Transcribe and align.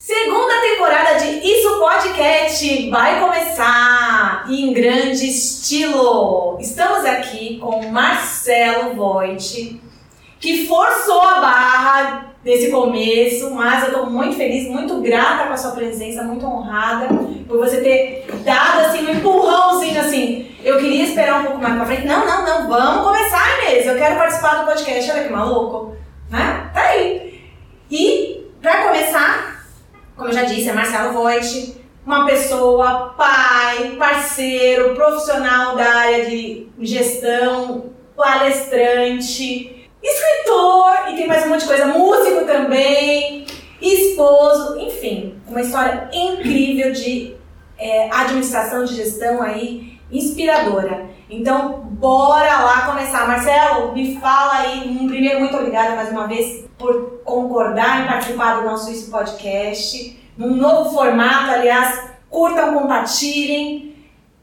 Segunda 0.00 0.60
temporada 0.60 1.18
de 1.18 1.44
Isso 1.44 1.80
Podcast 1.80 2.88
vai 2.88 3.18
começar 3.18 4.46
em 4.48 4.72
grande 4.72 5.28
estilo. 5.28 6.56
Estamos 6.60 7.04
aqui 7.04 7.58
com 7.58 7.90
Marcelo 7.90 8.94
Voit, 8.94 9.82
que 10.38 10.68
forçou 10.68 11.20
a 11.20 11.40
barra 11.40 12.32
nesse 12.44 12.70
começo, 12.70 13.50
mas 13.50 13.82
eu 13.82 13.88
estou 13.88 14.06
muito 14.08 14.36
feliz, 14.36 14.68
muito 14.68 15.00
grata 15.00 15.48
com 15.48 15.54
a 15.54 15.56
sua 15.56 15.72
presença, 15.72 16.22
muito 16.22 16.46
honrada 16.46 17.08
por 17.48 17.58
você 17.58 17.80
ter 17.80 18.24
dado 18.44 18.86
assim 18.86 19.04
um 19.04 19.10
empurrãozinho 19.10 20.00
assim. 20.00 20.48
Eu 20.62 20.78
queria 20.78 21.06
esperar 21.06 21.40
um 21.40 21.44
pouco 21.46 21.58
mais 21.58 21.74
pra 21.74 21.86
frente. 21.86 22.06
Não, 22.06 22.24
não, 22.24 22.46
não, 22.46 22.68
vamos 22.68 23.04
começar, 23.04 23.64
Inês. 23.64 23.84
Eu 23.84 23.96
quero 23.96 24.14
participar 24.14 24.60
do 24.60 24.66
podcast. 24.66 25.10
Olha 25.10 25.24
que 25.24 25.32
maluco, 25.32 25.96
né? 26.30 26.70
Tá 26.72 26.82
aí. 26.82 27.42
E 27.90 28.46
para 28.62 28.84
começar, 28.84 29.57
como 30.18 30.30
eu 30.30 30.34
já 30.34 30.42
disse, 30.42 30.68
é 30.68 30.72
Marcelo 30.72 31.12
Voit, 31.12 31.76
uma 32.04 32.26
pessoa, 32.26 33.14
pai, 33.16 33.94
parceiro, 33.96 34.92
profissional 34.94 35.76
da 35.76 35.84
área 35.84 36.26
de 36.26 36.66
gestão, 36.80 37.92
palestrante, 38.16 39.88
escritor 40.02 41.10
e 41.10 41.14
tem 41.14 41.28
mais 41.28 41.46
um 41.46 41.50
monte 41.50 41.60
de 41.60 41.68
coisa, 41.68 41.86
músico 41.86 42.44
também, 42.46 43.46
esposo, 43.80 44.76
enfim, 44.80 45.40
uma 45.46 45.60
história 45.60 46.10
incrível 46.12 46.90
de 46.90 47.36
é, 47.78 48.10
administração 48.10 48.84
de 48.84 48.96
gestão 48.96 49.40
aí, 49.40 49.97
inspiradora. 50.10 51.06
Então, 51.30 51.80
bora 51.90 52.58
lá 52.60 52.82
começar. 52.86 53.26
Marcelo, 53.26 53.92
me 53.92 54.16
fala 54.16 54.60
aí, 54.60 54.88
um 54.88 55.06
primeiro, 55.08 55.40
muito 55.40 55.56
obrigada 55.56 55.94
mais 55.94 56.10
uma 56.10 56.26
vez 56.26 56.64
por 56.78 57.20
concordar 57.24 58.02
em 58.04 58.06
participar 58.06 58.60
do 58.60 58.66
nosso 58.66 58.90
Isso 58.90 59.10
Podcast, 59.10 60.18
num 60.36 60.54
novo 60.54 60.90
formato, 60.90 61.50
aliás, 61.50 62.10
curtam, 62.30 62.74
compartilhem, 62.74 63.96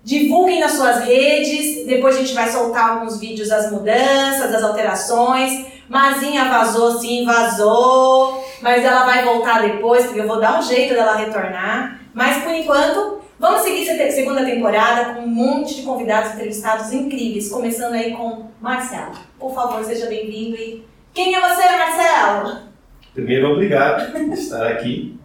divulguem 0.04 0.60
nas 0.60 0.74
suas 0.74 1.04
redes, 1.06 1.86
depois 1.88 2.16
a 2.16 2.20
gente 2.20 2.34
vai 2.34 2.52
soltar 2.52 2.92
alguns 2.92 3.20
vídeos 3.20 3.50
das 3.50 3.72
mudanças, 3.72 4.52
das 4.52 4.64
alterações. 4.64 5.66
Mazinha 5.88 6.46
vazou, 6.46 7.00
sim, 7.00 7.26
vazou, 7.26 8.44
mas 8.62 8.84
ela 8.84 9.06
vai 9.06 9.24
voltar 9.24 9.62
depois, 9.62 10.06
porque 10.06 10.20
eu 10.20 10.28
vou 10.28 10.40
dar 10.40 10.60
um 10.60 10.62
jeito 10.62 10.94
dela 10.94 11.16
retornar. 11.16 12.02
Mas 12.14 12.44
por 12.44 12.54
enquanto, 12.54 13.22
vamos 13.40 13.62
seguir 13.62 13.88
essa 13.90 14.16
segunda 14.16 14.46
temporada 14.46 15.14
com 15.14 15.22
um 15.22 15.28
monte 15.28 15.76
de 15.76 15.82
convidados 15.84 16.34
entrevistados 16.34 16.92
incríveis, 16.92 17.50
começando 17.50 17.94
aí 17.94 18.12
com 18.14 18.48
Marcelo. 18.62 19.12
Por 19.40 19.54
favor, 19.54 19.84
seja 19.84 20.08
bem-vindo 20.08 20.56
e 20.56 20.84
quem 21.14 21.34
é 21.34 21.40
você, 21.40 21.64
Marcelo? 21.78 22.66
Primeiro, 23.14 23.52
obrigado 23.52 24.12
por 24.12 24.22
estar 24.34 24.68
aqui. 24.68 25.18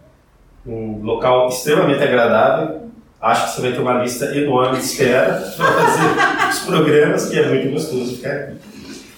Um 0.65 1.01
local 1.03 1.49
extremamente 1.49 2.01
agradável. 2.01 2.89
Acho 3.19 3.47
que 3.47 3.55
você 3.55 3.61
vai 3.61 3.71
ter 3.73 3.79
uma 3.79 4.01
lista 4.01 4.25
enorme 4.35 4.77
de 4.77 4.85
espera 4.85 5.53
para 5.55 5.71
fazer 5.73 6.49
os 6.49 6.59
programas, 6.59 7.29
que 7.29 7.37
é 7.37 7.47
muito 7.47 7.71
gostoso 7.71 8.15
ficar 8.15 8.31
aqui. 8.31 8.57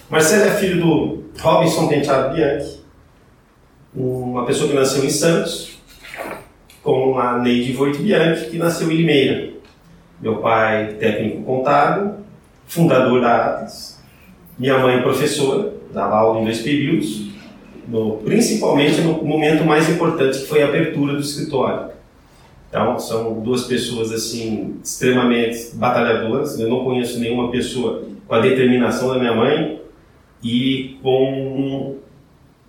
Marcelo 0.09 0.44
é 0.44 0.52
filho 0.52 0.81
do 0.81 1.23
Robinson 1.39 1.88
Penteado 1.88 2.35
Bianchi, 2.35 2.83
uma 3.95 4.45
pessoa 4.45 4.69
que 4.69 4.75
nasceu 4.75 5.03
em 5.03 5.09
Santos, 5.09 5.72
com 6.84 7.17
a 7.17 7.39
Neide 7.39 7.72
Voito 7.72 8.00
Bianchi, 8.00 8.50
que 8.50 8.58
nasceu 8.58 8.92
em 8.92 8.98
Limeira. 8.98 9.53
Meu 10.22 10.38
pai, 10.38 10.95
técnico 11.00 11.42
contábil, 11.44 12.16
fundador 12.67 13.22
da 13.22 13.36
Atlas. 13.36 14.03
Minha 14.59 14.78
mãe, 14.78 15.02
professora, 15.02 15.73
dava 15.94 16.17
aula 16.17 16.42
em 16.42 16.44
dois 16.44 16.62
períodos, 16.62 17.30
no, 17.88 18.17
principalmente 18.17 19.02
no 19.02 19.23
momento 19.23 19.64
mais 19.64 19.90
importante 19.90 20.40
que 20.40 20.45
foi 20.45 20.62
a 20.62 20.67
abertura 20.67 21.14
do 21.14 21.22
escritório. 21.22 21.92
Então, 22.70 23.00
são 23.00 23.40
duas 23.42 23.64
pessoas 23.64 24.12
assim 24.12 24.78
extremamente 24.84 25.75
batalhadoras. 25.75 26.59
Eu 26.59 26.70
não 26.70 26.84
conheço 26.84 27.20
nenhuma 27.20 27.52
pessoa 27.52 28.03
com 28.28 28.36
a 28.36 28.40
determinação 28.40 29.09
da 29.09 29.19
minha 29.19 29.36
mãe 29.36 29.80
e 30.44 30.97
com 31.02 31.97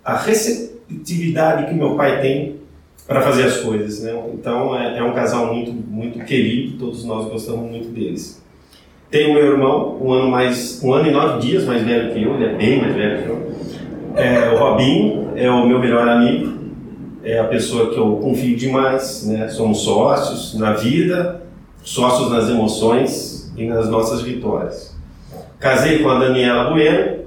a 0.03 0.15
receptividade 0.17 1.67
que 1.67 1.73
meu 1.73 1.95
pai 1.95 2.21
tem 2.21 2.54
para 3.07 3.21
fazer 3.21 3.43
as 3.43 3.57
coisas. 3.57 4.01
Né? 4.01 4.13
Então, 4.33 4.77
é, 4.77 4.99
é 4.99 5.03
um 5.03 5.13
casal 5.13 5.53
muito, 5.53 5.71
muito 5.71 6.19
querido, 6.25 6.77
todos 6.77 7.03
nós 7.05 7.29
gostamos 7.29 7.69
muito 7.69 7.89
deles. 7.89 8.43
Tenho 9.09 9.33
meu 9.33 9.45
irmão, 9.45 9.97
um 10.01 10.11
ano 10.11 10.29
mais, 10.29 10.81
um 10.83 10.93
ano 10.93 11.07
e 11.07 11.11
nove 11.11 11.39
dias 11.39 11.63
mais 11.63 11.83
velho 11.83 12.13
que 12.13 12.23
eu, 12.23 12.35
ele 12.35 12.45
é 12.45 12.53
bem 12.55 12.81
mais 12.81 12.95
velho 12.95 13.23
que 13.23 13.29
eu. 13.29 13.55
É, 14.15 14.49
o 14.49 14.57
Robinho 14.57 15.31
é 15.35 15.49
o 15.49 15.67
meu 15.67 15.79
melhor 15.79 16.07
amigo, 16.07 16.53
é 17.23 17.39
a 17.39 17.43
pessoa 17.45 17.93
que 17.93 17.97
eu 17.97 18.17
confio 18.17 18.55
demais, 18.55 19.25
né? 19.27 19.47
Somos 19.49 19.83
sócios 19.83 20.59
na 20.59 20.73
vida, 20.73 21.43
sócios 21.83 22.29
nas 22.31 22.49
emoções 22.49 23.53
e 23.55 23.65
nas 23.65 23.89
nossas 23.89 24.21
vitórias. 24.21 24.95
Casei 25.59 25.99
com 25.99 26.09
a 26.09 26.19
Daniela 26.19 26.71
Bueno. 26.71 27.25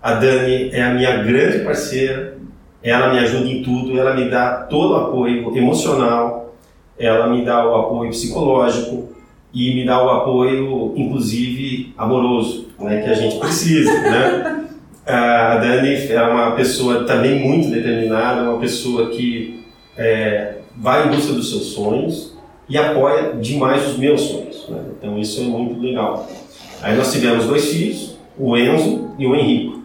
A 0.00 0.14
Dani 0.14 0.70
é 0.72 0.82
a 0.82 0.94
minha 0.94 1.22
grande 1.22 1.58
parceira. 1.60 2.37
Ela 2.82 3.12
me 3.12 3.18
ajuda 3.18 3.48
em 3.48 3.62
tudo, 3.62 3.98
ela 3.98 4.14
me 4.14 4.30
dá 4.30 4.66
todo 4.68 4.92
o 4.92 4.96
apoio 4.96 5.56
emocional, 5.56 6.54
ela 6.98 7.26
me 7.28 7.44
dá 7.44 7.66
o 7.66 7.74
apoio 7.74 8.10
psicológico, 8.10 9.08
e 9.52 9.74
me 9.74 9.84
dá 9.84 10.04
o 10.04 10.10
apoio, 10.10 10.92
inclusive 10.96 11.94
amoroso, 11.96 12.68
né, 12.78 13.02
que 13.02 13.10
a 13.10 13.14
gente 13.14 13.38
precisa, 13.38 13.92
né? 14.02 14.54
A 15.06 15.56
Dani 15.56 15.94
é 16.12 16.22
uma 16.22 16.50
pessoa 16.50 17.04
também 17.04 17.40
muito 17.40 17.70
determinada, 17.70 18.42
uma 18.42 18.60
pessoa 18.60 19.08
que 19.08 19.64
é, 19.96 20.56
vai 20.76 21.08
em 21.08 21.10
busca 21.10 21.32
dos 21.32 21.48
seus 21.48 21.68
sonhos 21.68 22.36
e 22.68 22.76
apoia 22.76 23.32
demais 23.40 23.88
os 23.88 23.96
meus 23.96 24.20
sonhos. 24.20 24.68
Né? 24.68 24.78
Então 24.98 25.18
isso 25.18 25.40
é 25.40 25.44
muito 25.44 25.80
legal. 25.80 26.28
Aí 26.82 26.94
nós 26.94 27.10
tivemos 27.10 27.46
dois 27.46 27.72
filhos, 27.72 28.18
o 28.38 28.54
Enzo 28.54 29.12
e 29.18 29.26
o 29.26 29.34
Henrico. 29.34 29.82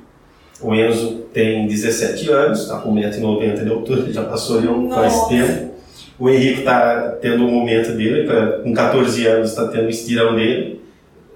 O 0.61 0.75
Enzo 0.75 1.22
tem 1.33 1.67
17 1.67 2.29
anos, 2.29 2.61
está 2.61 2.77
com 2.77 2.93
1,90m 2.93 3.63
de 3.63 3.69
altura, 3.69 4.13
já 4.13 4.23
passou 4.23 4.61
eu 4.61 4.89
faz 4.89 5.27
tempo. 5.27 5.73
O 6.19 6.29
Henrique 6.29 6.59
está 6.59 7.17
tendo 7.21 7.43
o 7.43 7.47
um 7.47 7.51
momento 7.51 7.91
dele, 7.97 8.29
com 8.63 8.73
14 8.73 9.25
anos 9.25 9.49
está 9.49 9.67
tendo 9.67 9.87
o 9.87 9.89
estirão 9.89 10.35
dele. 10.35 10.81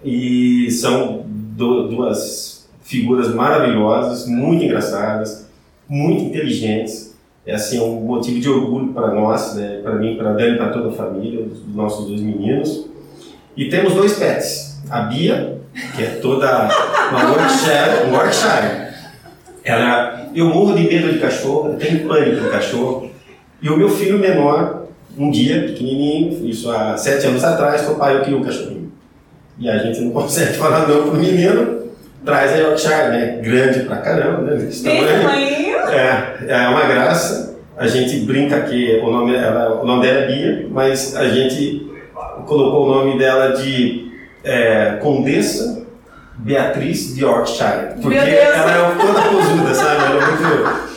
E 0.03 0.69
são 0.71 1.25
do, 1.27 1.87
duas 1.87 2.69
figuras 2.83 3.33
maravilhosas, 3.33 4.27
muito 4.27 4.63
engraçadas, 4.63 5.47
muito 5.89 6.23
inteligentes. 6.23 7.15
É 7.45 7.55
assim, 7.55 7.79
um 7.79 8.01
motivo 8.01 8.39
de 8.39 8.49
orgulho 8.49 8.93
para 8.93 9.13
nós, 9.13 9.55
né? 9.55 9.79
para 9.81 9.95
mim, 9.95 10.15
para 10.15 10.31
a 10.31 10.33
Dani, 10.33 10.57
para 10.57 10.69
toda 10.69 10.89
a 10.89 10.91
família, 10.91 11.43
os 11.45 11.75
nossos 11.75 12.07
dois 12.07 12.21
meninos. 12.21 12.87
E 13.55 13.69
temos 13.69 13.93
dois 13.93 14.13
pets. 14.13 14.79
A 14.89 15.01
Bia, 15.01 15.57
que 15.95 16.03
é 16.03 16.07
toda 16.21 16.69
uma 17.09 17.21
Yorkshire, 17.33 18.09
um 18.09 18.13
Yorkshire. 18.13 18.86
Ela, 19.67 20.29
eu 20.33 20.45
morro 20.45 20.75
de 20.75 20.87
medo 20.87 21.11
de 21.11 21.19
cachorro, 21.19 21.73
eu 21.73 21.75
tenho 21.77 22.07
pânico 22.07 22.41
de 22.41 22.49
cachorro. 22.49 23.11
E 23.61 23.69
o 23.69 23.75
meu 23.75 23.89
filho 23.89 24.17
menor, 24.17 24.85
um 25.17 25.29
dia, 25.29 25.63
pequenininho, 25.63 26.47
isso 26.47 26.71
há 26.71 26.95
sete 26.95 27.27
anos 27.27 27.43
atrás, 27.43 27.81
falou, 27.81 27.97
pai, 27.97 28.15
eu 28.15 28.21
queria 28.21 28.37
um 28.39 28.43
cachorrinho. 28.43 28.89
E 29.59 29.69
a 29.69 29.77
gente 29.79 29.99
não 29.99 30.11
consegue 30.21 30.53
falar 30.53 30.87
não 30.87 31.09
pro 31.09 31.19
menino, 31.19 31.81
traz 32.23 32.53
a 32.53 32.57
Yorkshire, 32.57 33.09
né? 33.09 33.39
Grande 33.43 33.81
pra 33.81 33.97
caramba, 33.97 34.41
né? 34.43 34.67
Esse 34.69 34.85
tamanho. 34.85 35.77
É, 35.89 36.45
é 36.47 36.67
uma 36.69 36.85
graça. 36.85 37.57
A 37.77 37.87
gente 37.87 38.21
brinca 38.21 38.61
que 38.61 39.01
o 39.03 39.11
nome, 39.11 39.35
ela, 39.35 39.81
o 39.81 39.85
nome 39.85 40.05
dela 40.05 40.19
é 40.19 40.27
Bia, 40.27 40.67
mas 40.71 41.13
a 41.13 41.27
gente 41.27 41.91
colocou 42.45 42.85
o 42.85 42.93
nome 42.93 43.19
dela 43.19 43.49
de 43.49 44.11
é, 44.45 44.97
Condessa 45.01 45.86
Beatriz 46.37 47.15
de 47.15 47.21
Yorkshire. 47.21 48.01
Porque 48.01 48.17
ela 48.17 48.71
é 48.71 48.95
toda 48.95 49.21
posuda, 49.21 49.73
sabe? 49.73 50.05
Ela 50.05 50.23
é 50.23 50.31
muito... 50.31 50.87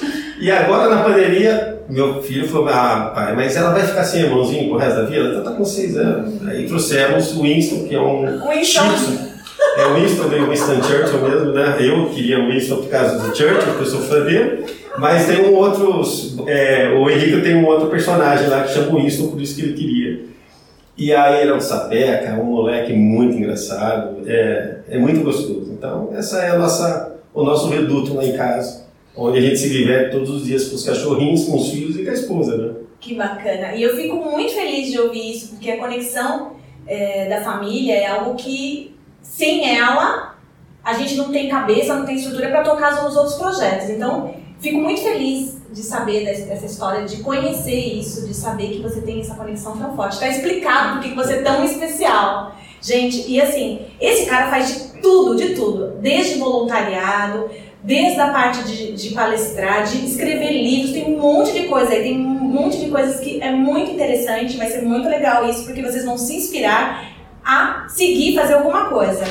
E 0.41 0.51
agora 0.51 0.89
na 0.89 1.03
pandemia, 1.03 1.81
meu 1.91 2.23
filho 2.23 2.49
falou: 2.49 2.69
Ah, 2.69 3.12
pai, 3.15 3.34
mas 3.37 3.56
ela 3.56 3.73
vai 3.73 3.83
ficar 3.83 4.05
sem 4.05 4.23
irmãozinho 4.23 4.71
pro 4.71 4.78
resto 4.78 4.97
da 4.97 5.04
vida? 5.04 5.25
Ela 5.25 5.42
tá 5.42 5.51
com 5.51 5.65
seis 5.65 5.97
anos. 5.97 6.48
Aí 6.48 6.66
trouxemos 6.66 7.37
o 7.37 7.42
Winston, 7.42 7.87
que 7.87 7.95
é 7.95 8.01
um. 8.01 8.41
Winston. 8.48 9.31
É 9.77 9.87
o 9.87 9.95
Winston, 9.95 10.28
do 10.28 10.51
Winston 10.51 10.83
Churchill 10.83 11.28
mesmo, 11.28 11.53
né? 11.53 11.77
Eu 11.81 12.07
queria 12.07 12.41
o 12.41 12.51
Winston 12.51 12.77
por 12.77 12.89
causa 12.89 13.19
do 13.19 13.37
Churchill, 13.37 13.59
porque 13.66 13.83
eu 13.83 13.87
sou 13.87 14.01
fã 14.01 14.21
dele. 14.21 14.65
Mas 14.98 15.27
tem 15.27 15.45
um 15.45 15.54
outro. 15.54 16.03
É, 16.47 16.89
o 16.98 17.10
Henrique 17.10 17.42
tem 17.42 17.57
um 17.57 17.66
outro 17.66 17.89
personagem 17.89 18.48
lá 18.48 18.63
que 18.63 18.72
chama 18.72 18.98
Winston, 18.98 19.28
por 19.28 19.41
isso 19.41 19.57
que 19.57 19.63
ele 19.63 19.75
queria. 19.75 20.21
E 20.97 21.15
aí 21.15 21.42
ele 21.42 21.51
é 21.51 21.54
um 21.54 21.60
sapeca, 21.60 22.34
um 22.34 22.45
moleque 22.45 22.92
muito 22.92 23.37
engraçado, 23.37 24.22
é, 24.27 24.81
é 24.89 24.98
muito 24.98 25.22
gostoso. 25.22 25.72
Então, 25.72 26.10
essa 26.15 26.42
é 26.42 26.51
a 26.51 26.59
nossa, 26.59 27.16
o 27.33 27.42
nosso 27.42 27.69
reduto 27.69 28.15
lá 28.15 28.25
em 28.25 28.37
casa 28.37 28.81
onde 29.16 29.39
a 29.39 29.41
gente 29.41 29.59
se 29.59 29.71
diverte 29.71 30.13
todos 30.13 30.31
os 30.31 30.45
dias 30.45 30.69
com 30.69 30.77
os 30.77 30.84
cachorrinhos, 30.84 31.45
com 31.45 31.57
os 31.57 31.71
filhos 31.71 31.97
e 31.97 32.04
com 32.04 32.10
a 32.10 32.15
esposa, 32.15 32.57
né? 32.57 32.75
Que 33.01 33.15
bacana. 33.15 33.75
E 33.75 33.83
eu 33.83 33.97
fico 33.97 34.16
muito 34.16 34.53
feliz 34.53 34.91
de 34.91 34.98
ouvir 34.98 35.33
isso, 35.33 35.48
porque 35.51 35.71
a 35.71 35.78
conexão 35.78 36.57
é, 36.87 37.28
da 37.28 37.42
família 37.42 37.95
é 37.95 38.07
algo 38.07 38.34
que, 38.34 38.95
sem 39.22 39.77
ela, 39.77 40.37
a 40.84 40.95
gente 40.95 41.16
não 41.16 41.31
tem 41.31 41.48
cabeça, 41.48 41.95
não 41.95 42.07
tem 42.07 42.16
estrutura 42.16 42.48
para 42.48 42.63
tocar 42.63 43.07
os 43.07 43.16
outros 43.16 43.37
projetos. 43.37 43.91
Então, 43.91 44.34
fico 44.59 44.78
muito 44.78 45.01
feliz 45.01 45.59
de 45.72 45.83
saber 45.83 46.25
dessa, 46.25 46.67
história, 46.67 47.07
de 47.07 47.19
conhecer 47.19 47.99
isso, 47.99 48.27
de 48.27 48.34
saber 48.34 48.69
que 48.69 48.83
você 48.83 49.01
tem 49.01 49.21
essa 49.21 49.34
conexão 49.34 49.77
tão 49.77 49.95
forte. 49.95 50.15
Está 50.15 50.28
explicado 50.28 50.99
porque 50.99 51.15
você 51.15 51.34
é 51.34 51.43
tão 51.43 51.65
especial. 51.65 52.57
Gente, 52.83 53.31
e 53.31 53.41
assim, 53.41 53.81
esse 54.01 54.27
cara 54.27 54.51
faz 54.51 54.69
de 54.69 55.01
tudo, 55.01 55.37
de 55.37 55.55
tudo. 55.55 55.99
Desde 56.01 56.39
voluntariado, 56.39 57.51
desde 57.83 58.21
a 58.21 58.31
parte 58.31 58.65
de, 58.65 58.93
de 58.93 59.15
palestrar, 59.15 59.84
de 59.84 60.05
escrever 60.05 60.51
livros, 60.53 60.93
tem 60.93 61.15
um 61.15 61.19
monte 61.19 61.53
de 61.53 61.69
coisa 61.69 61.93
aí, 61.93 62.03
tem 62.03 62.21
um 62.21 62.28
monte 62.28 62.78
de 62.78 62.91
coisas 62.91 63.21
que 63.21 63.41
é 63.41 63.53
muito 63.53 63.93
interessante, 63.93 64.57
vai 64.57 64.69
ser 64.69 64.83
muito 64.83 65.09
legal 65.09 65.49
isso, 65.49 65.65
porque 65.65 65.83
vocês 65.83 66.05
vão 66.05 66.19
se 66.19 66.37
inspirar 66.37 67.11
a 67.45 67.87
seguir, 67.89 68.34
fazer 68.34 68.55
alguma 68.55 68.89
coisa. 68.89 69.25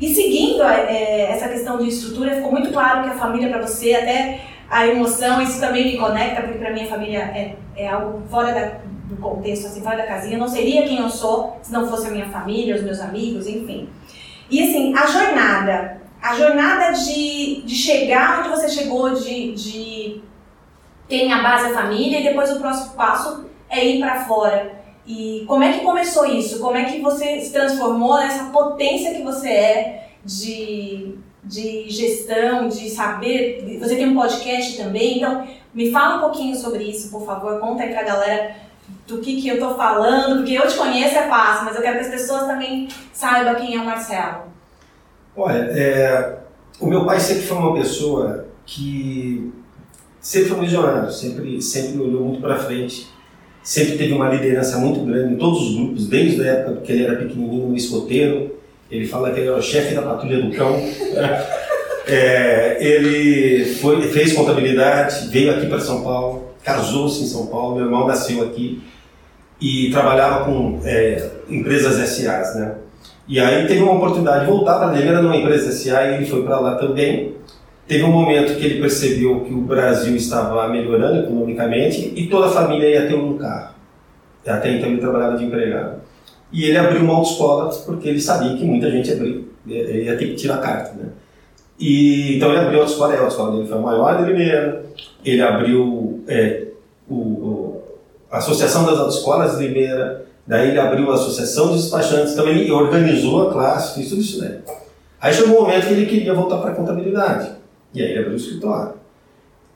E 0.00 0.12
seguindo 0.12 0.62
é, 0.64 1.30
essa 1.30 1.48
questão 1.48 1.78
de 1.78 1.88
estrutura, 1.88 2.34
ficou 2.34 2.50
muito 2.50 2.72
claro 2.72 3.04
que 3.04 3.10
a 3.10 3.14
família 3.14 3.48
para 3.48 3.60
você, 3.60 3.94
até 3.94 4.40
a 4.72 4.86
emoção, 4.86 5.42
isso 5.42 5.60
também 5.60 5.84
me 5.84 5.98
conecta, 5.98 6.40
porque 6.40 6.56
para 6.56 6.72
mim 6.72 6.84
a 6.84 6.88
família 6.88 7.18
é, 7.18 7.56
é 7.76 7.88
algo 7.88 8.22
fora 8.30 8.54
da, 8.54 8.78
do 9.04 9.20
contexto, 9.20 9.66
assim, 9.66 9.82
fora 9.82 9.98
da 9.98 10.06
casinha. 10.06 10.36
Eu 10.36 10.40
não 10.40 10.48
seria 10.48 10.84
quem 10.84 10.98
eu 10.98 11.10
sou 11.10 11.58
se 11.60 11.70
não 11.70 11.86
fosse 11.86 12.06
a 12.06 12.10
minha 12.10 12.30
família, 12.30 12.74
os 12.74 12.82
meus 12.82 12.98
amigos, 12.98 13.46
enfim. 13.46 13.90
E 14.50 14.62
assim, 14.62 14.94
a 14.96 15.06
jornada, 15.06 16.00
a 16.22 16.34
jornada 16.34 16.92
de, 16.92 17.60
de 17.66 17.74
chegar 17.74 18.40
onde 18.40 18.48
você 18.48 18.66
chegou, 18.70 19.12
de, 19.12 19.52
de 19.52 20.22
ter 21.06 21.30
a 21.30 21.42
base 21.42 21.66
a 21.66 21.74
família 21.74 22.20
e 22.20 22.22
depois 22.22 22.50
o 22.50 22.58
próximo 22.58 22.94
passo 22.94 23.44
é 23.68 23.84
ir 23.84 24.00
para 24.00 24.24
fora. 24.24 24.72
E 25.06 25.44
como 25.46 25.64
é 25.64 25.74
que 25.74 25.84
começou 25.84 26.24
isso? 26.24 26.60
Como 26.60 26.78
é 26.78 26.84
que 26.84 26.98
você 27.02 27.38
se 27.40 27.52
transformou 27.52 28.16
nessa 28.16 28.44
potência 28.44 29.12
que 29.12 29.22
você 29.22 29.50
é 29.50 30.08
de, 30.24 31.18
de 31.42 31.88
gestão, 31.88 32.68
de 32.68 32.88
saber? 32.90 33.78
Você 33.80 33.96
tem 33.96 34.08
um 34.08 34.14
podcast 34.14 34.76
também, 34.76 35.18
então 35.18 35.46
me 35.74 35.90
fala 35.90 36.16
um 36.16 36.20
pouquinho 36.20 36.54
sobre 36.56 36.84
isso, 36.84 37.10
por 37.10 37.24
favor. 37.26 37.58
Conta 37.58 37.82
aí 37.82 37.92
pra 37.92 38.02
galera 38.02 38.54
do 39.06 39.18
que, 39.18 39.40
que 39.40 39.48
eu 39.48 39.58
tô 39.58 39.74
falando, 39.74 40.38
porque 40.38 40.52
eu 40.52 40.66
te 40.66 40.76
conheço 40.76 41.16
é 41.16 41.28
fácil, 41.28 41.64
mas 41.64 41.76
eu 41.76 41.82
quero 41.82 41.98
que 41.98 42.04
as 42.04 42.10
pessoas 42.10 42.46
também 42.46 42.88
saibam 43.12 43.54
quem 43.54 43.76
é 43.76 43.80
o 43.80 43.84
Marcelo. 43.84 44.44
Olha, 45.36 45.58
é, 45.58 46.38
o 46.80 46.86
meu 46.86 47.04
pai 47.04 47.18
sempre 47.18 47.42
foi 47.42 47.56
uma 47.56 47.74
pessoa 47.74 48.46
que 48.64 49.52
sempre 50.20 50.50
foi 50.50 50.60
visionário, 50.60 51.10
sempre, 51.10 51.60
sempre 51.60 52.00
olhou 52.00 52.24
muito 52.24 52.40
para 52.40 52.58
frente 52.58 53.12
sempre 53.62 53.96
teve 53.96 54.12
uma 54.12 54.28
liderança 54.28 54.78
muito 54.78 55.00
grande 55.04 55.34
em 55.34 55.36
todos 55.36 55.62
os 55.62 55.76
grupos, 55.76 56.08
desde 56.08 56.42
a 56.42 56.52
época 56.52 56.80
que 56.80 56.92
ele 56.92 57.04
era 57.04 57.16
pequenininho 57.16 57.68
no 57.68 57.76
escoteiro. 57.76 58.56
Ele 58.92 59.06
fala 59.06 59.30
que 59.30 59.40
ele 59.40 59.48
era 59.48 59.56
o 59.56 59.62
chefe 59.62 59.94
da 59.94 60.02
patrulha 60.02 60.42
do 60.42 60.54
cão. 60.54 60.78
é, 62.06 62.76
ele 62.78 63.64
foi, 63.76 64.02
fez 64.08 64.34
contabilidade, 64.34 65.28
veio 65.28 65.50
aqui 65.50 65.66
para 65.66 65.80
São 65.80 66.02
Paulo, 66.02 66.52
casou-se 66.62 67.22
em 67.22 67.26
São 67.26 67.46
Paulo, 67.46 67.76
meu 67.76 67.86
irmão 67.86 68.06
nasceu 68.06 68.42
aqui 68.44 68.82
e 69.58 69.90
trabalhava 69.90 70.44
com 70.44 70.78
é, 70.84 71.30
empresas 71.48 71.96
SAs, 72.06 72.54
né? 72.54 72.74
E 73.26 73.40
aí 73.40 73.66
teve 73.66 73.82
uma 73.82 73.94
oportunidade 73.94 74.44
de 74.44 74.50
voltar 74.50 74.78
para 74.78 74.98
ele, 74.98 75.08
era 75.08 75.22
numa 75.22 75.36
empresa 75.36 75.72
SA 75.72 76.04
e 76.04 76.14
ele 76.16 76.26
foi 76.26 76.42
para 76.42 76.60
lá 76.60 76.74
também. 76.74 77.34
Teve 77.88 78.04
um 78.04 78.10
momento 78.10 78.56
que 78.56 78.66
ele 78.66 78.80
percebeu 78.80 79.40
que 79.40 79.54
o 79.54 79.60
Brasil 79.62 80.14
estava 80.14 80.68
melhorando 80.68 81.20
economicamente 81.20 82.12
e 82.14 82.26
toda 82.26 82.48
a 82.48 82.50
família 82.50 82.88
ia 82.88 83.06
ter 83.06 83.14
um 83.14 83.38
carro. 83.38 83.74
Até 84.46 84.72
então 84.72 84.88
ele 84.90 85.00
trabalhava 85.00 85.38
de 85.38 85.44
empregado. 85.44 86.02
E 86.52 86.64
ele 86.64 86.76
abriu 86.76 87.00
uma 87.02 87.14
autoescola 87.14 87.70
porque 87.86 88.08
ele 88.08 88.20
sabia 88.20 88.56
que 88.56 88.64
muita 88.64 88.90
gente 88.90 89.10
ia, 89.66 90.04
ia 90.04 90.16
ter 90.16 90.26
que 90.26 90.34
tirar 90.34 90.58
carta, 90.58 90.92
né? 90.94 91.08
E, 91.78 92.36
então 92.36 92.50
ele 92.50 92.60
abriu 92.60 92.78
a 92.78 92.82
autoescola, 92.82 93.14
a 93.14 93.18
autoescola 93.18 93.56
dele 93.56 93.68
foi 93.68 93.78
a 93.78 93.80
maior 93.80 94.18
de 94.18 94.30
Limeira. 94.30 94.84
Ele 95.24 95.42
abriu 95.42 96.22
é, 96.28 96.68
o, 97.08 97.14
o, 97.14 97.82
a 98.30 98.38
Associação 98.38 98.84
das 98.84 98.98
Autoescolas 98.98 99.58
de 99.58 99.66
Limeira, 99.66 100.26
daí 100.46 100.68
ele 100.68 100.78
abriu 100.78 101.10
a 101.10 101.14
Associação 101.14 101.68
dos 101.68 101.82
Despachantes, 101.82 102.32
então 102.32 102.46
ele 102.46 102.70
organizou 102.70 103.48
a 103.48 103.52
classe, 103.52 103.94
fez 103.94 104.10
tudo 104.10 104.20
isso 104.20 104.40
daí. 104.40 104.58
Aí 105.20 105.32
chegou 105.32 105.56
um 105.56 105.62
momento 105.62 105.86
que 105.86 105.92
ele 105.92 106.06
queria 106.06 106.34
voltar 106.34 106.58
para 106.58 106.72
a 106.72 106.74
contabilidade. 106.74 107.50
E 107.94 108.02
aí 108.02 108.10
ele 108.10 108.18
abriu 108.18 108.34
o 108.34 108.36
escritório. 108.36 108.94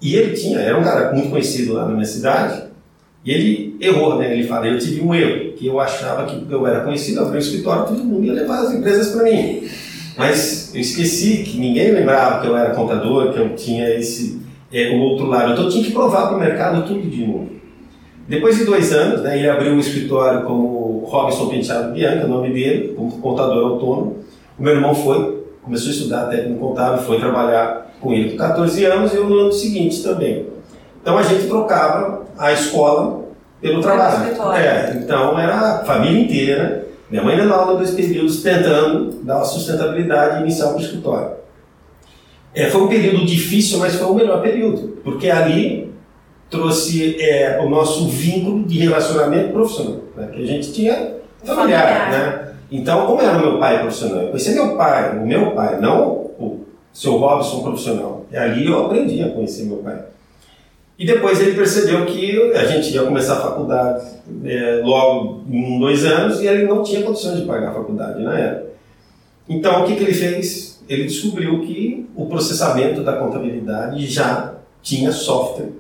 E 0.01 0.15
ele 0.15 0.37
tinha, 0.37 0.59
era 0.59 0.79
um 0.79 0.85
cara 0.85 1.13
muito 1.13 1.31
conhecido 1.31 1.73
lá 1.73 1.87
na 1.87 1.93
minha 1.93 2.05
cidade, 2.05 2.65
e 3.27 3.33
ele 3.33 3.77
errou, 3.81 4.17
né? 4.17 4.33
Ele 4.33 4.47
fala, 4.47 4.69
eu 4.69 4.79
tive 4.79 5.01
um 5.01 5.13
erro, 5.13 5.53
que 5.55 5.67
eu 5.67 5.81
achava 5.81 6.27
que 6.27 6.47
eu 6.49 6.65
era 6.65 6.81
conhecido, 6.81 7.21
abri 7.21 7.39
o 7.39 7.41
escritório, 7.41 7.87
todo 7.87 8.05
mundo 8.05 8.25
ia 8.25 8.33
levar 8.33 8.61
as 8.61 8.73
empresas 8.73 9.09
para 9.09 9.25
mim. 9.25 9.69
Mas 10.17 10.73
eu 10.73 10.81
esqueci 10.81 11.43
que 11.43 11.59
ninguém 11.59 11.91
lembrava 11.91 12.41
que 12.41 12.47
eu 12.47 12.57
era 12.57 12.71
contador, 12.71 13.33
que 13.33 13.41
eu 13.41 13.57
tinha 13.57 13.91
esse 13.91 14.41
é, 14.73 14.91
o 14.91 15.01
outro 15.01 15.27
lado. 15.27 15.53
Então 15.53 15.65
eu 15.65 15.71
tinha 15.71 15.83
que 15.83 15.91
provar 15.91 16.29
para 16.29 16.37
o 16.37 16.41
mercado 16.41 16.87
tudo 16.87 17.03
de 17.03 17.27
novo. 17.27 17.49
Depois 18.29 18.57
de 18.57 18.65
dois 18.65 18.93
anos, 18.93 19.23
né, 19.23 19.39
ele 19.39 19.49
abriu 19.49 19.73
um 19.73 19.81
escritório 19.81 20.43
como 20.45 21.05
Robson 21.07 21.49
Penteado 21.49 21.93
Bianca, 21.93 22.27
o 22.27 22.29
nome 22.29 22.53
dele, 22.53 22.95
como 22.97 23.11
contador 23.19 23.73
autônomo. 23.73 24.19
O 24.57 24.63
meu 24.63 24.75
irmão 24.75 24.95
foi, 24.95 25.43
começou 25.63 25.89
a 25.89 25.93
estudar 25.93 26.27
técnico 26.27 26.61
contábil, 26.61 27.03
foi 27.03 27.19
trabalhar 27.19 27.93
com 28.01 28.13
ele 28.13 28.31
com 28.31 28.37
14 28.37 28.85
anos 28.85 29.13
e 29.13 29.17
eu 29.17 29.29
no 29.29 29.37
ano 29.37 29.53
seguinte 29.53 30.01
também. 30.03 30.56
Então 31.07 31.17
a 31.17 31.23
gente 31.23 31.47
trocava 31.47 32.25
a 32.37 32.53
escola 32.53 33.27
pelo 33.61 33.81
trabalho. 33.81 34.35
É, 34.57 35.01
então 35.01 35.39
era 35.39 35.55
a 35.55 35.85
família 35.85 36.21
inteira, 36.21 36.89
minha 37.09 37.23
mãe 37.23 37.37
dando 37.37 37.55
aula 37.55 37.77
dois 37.77 37.93
períodos, 37.93 38.43
tentando 38.43 39.23
dar 39.23 39.45
sustentabilidade 39.45 40.43
inicial 40.43 40.71
para 40.71 40.79
o 40.79 40.83
escritório. 40.83 41.31
É, 42.53 42.69
foi 42.71 42.83
um 42.83 42.89
período 42.89 43.25
difícil, 43.25 43.79
mas 43.79 43.95
foi 43.95 44.09
o 44.09 44.15
melhor 44.15 44.43
período, 44.43 44.99
porque 45.05 45.31
ali 45.31 45.95
trouxe 46.51 47.23
é, 47.23 47.61
o 47.63 47.71
nosso 47.71 48.09
vínculo 48.09 48.65
de 48.65 48.81
relacionamento 48.81 49.53
profissional, 49.53 50.01
né, 50.17 50.29
que 50.33 50.43
a 50.43 50.47
gente 50.47 50.73
tinha 50.73 51.19
familiar, 51.45 52.11
né? 52.11 52.49
Então, 52.69 53.07
como 53.07 53.23
era 53.23 53.39
o 53.39 53.41
meu 53.41 53.59
pai 53.61 53.79
profissional? 53.79 54.23
Eu 54.23 54.29
conhecia 54.31 54.55
meu 54.55 54.77
pai, 54.77 55.17
o 55.17 55.25
meu 55.25 55.53
pai, 55.53 55.81
não 55.81 56.05
o 56.37 56.67
seu 56.93 57.17
Robson 57.17 57.63
profissional. 57.63 58.27
E 58.33 58.37
ali 58.37 58.67
eu 58.67 58.87
aprendi 58.87 59.23
a 59.23 59.31
conhecer 59.31 59.67
meu 59.67 59.77
pai. 59.77 60.01
E 60.99 61.05
depois 61.07 61.41
ele 61.41 61.55
percebeu 61.55 62.07
que 62.07 62.53
a 62.55 62.65
gente 62.65 62.95
ia 62.95 63.03
começar 63.03 63.35
a 63.35 63.41
faculdade 63.41 64.07
é, 64.45 64.81
logo 64.83 65.43
em 65.51 65.79
dois 65.79 66.05
anos 66.05 66.41
e 66.41 66.47
ele 66.47 66.65
não 66.65 66.83
tinha 66.83 67.03
condições 67.03 67.39
de 67.41 67.45
pagar 67.45 67.71
a 67.71 67.75
faculdade 67.75 68.23
na 68.23 68.39
época. 68.39 68.71
Então 69.49 69.83
o 69.83 69.87
que, 69.87 69.95
que 69.95 70.03
ele 70.03 70.15
fez? 70.15 70.83
Ele 70.89 71.05
descobriu 71.05 71.61
que 71.61 72.09
o 72.17 72.27
processamento 72.27 73.03
da 73.03 73.17
contabilidade 73.17 74.07
já 74.07 74.55
tinha 74.83 75.13
software 75.13 75.73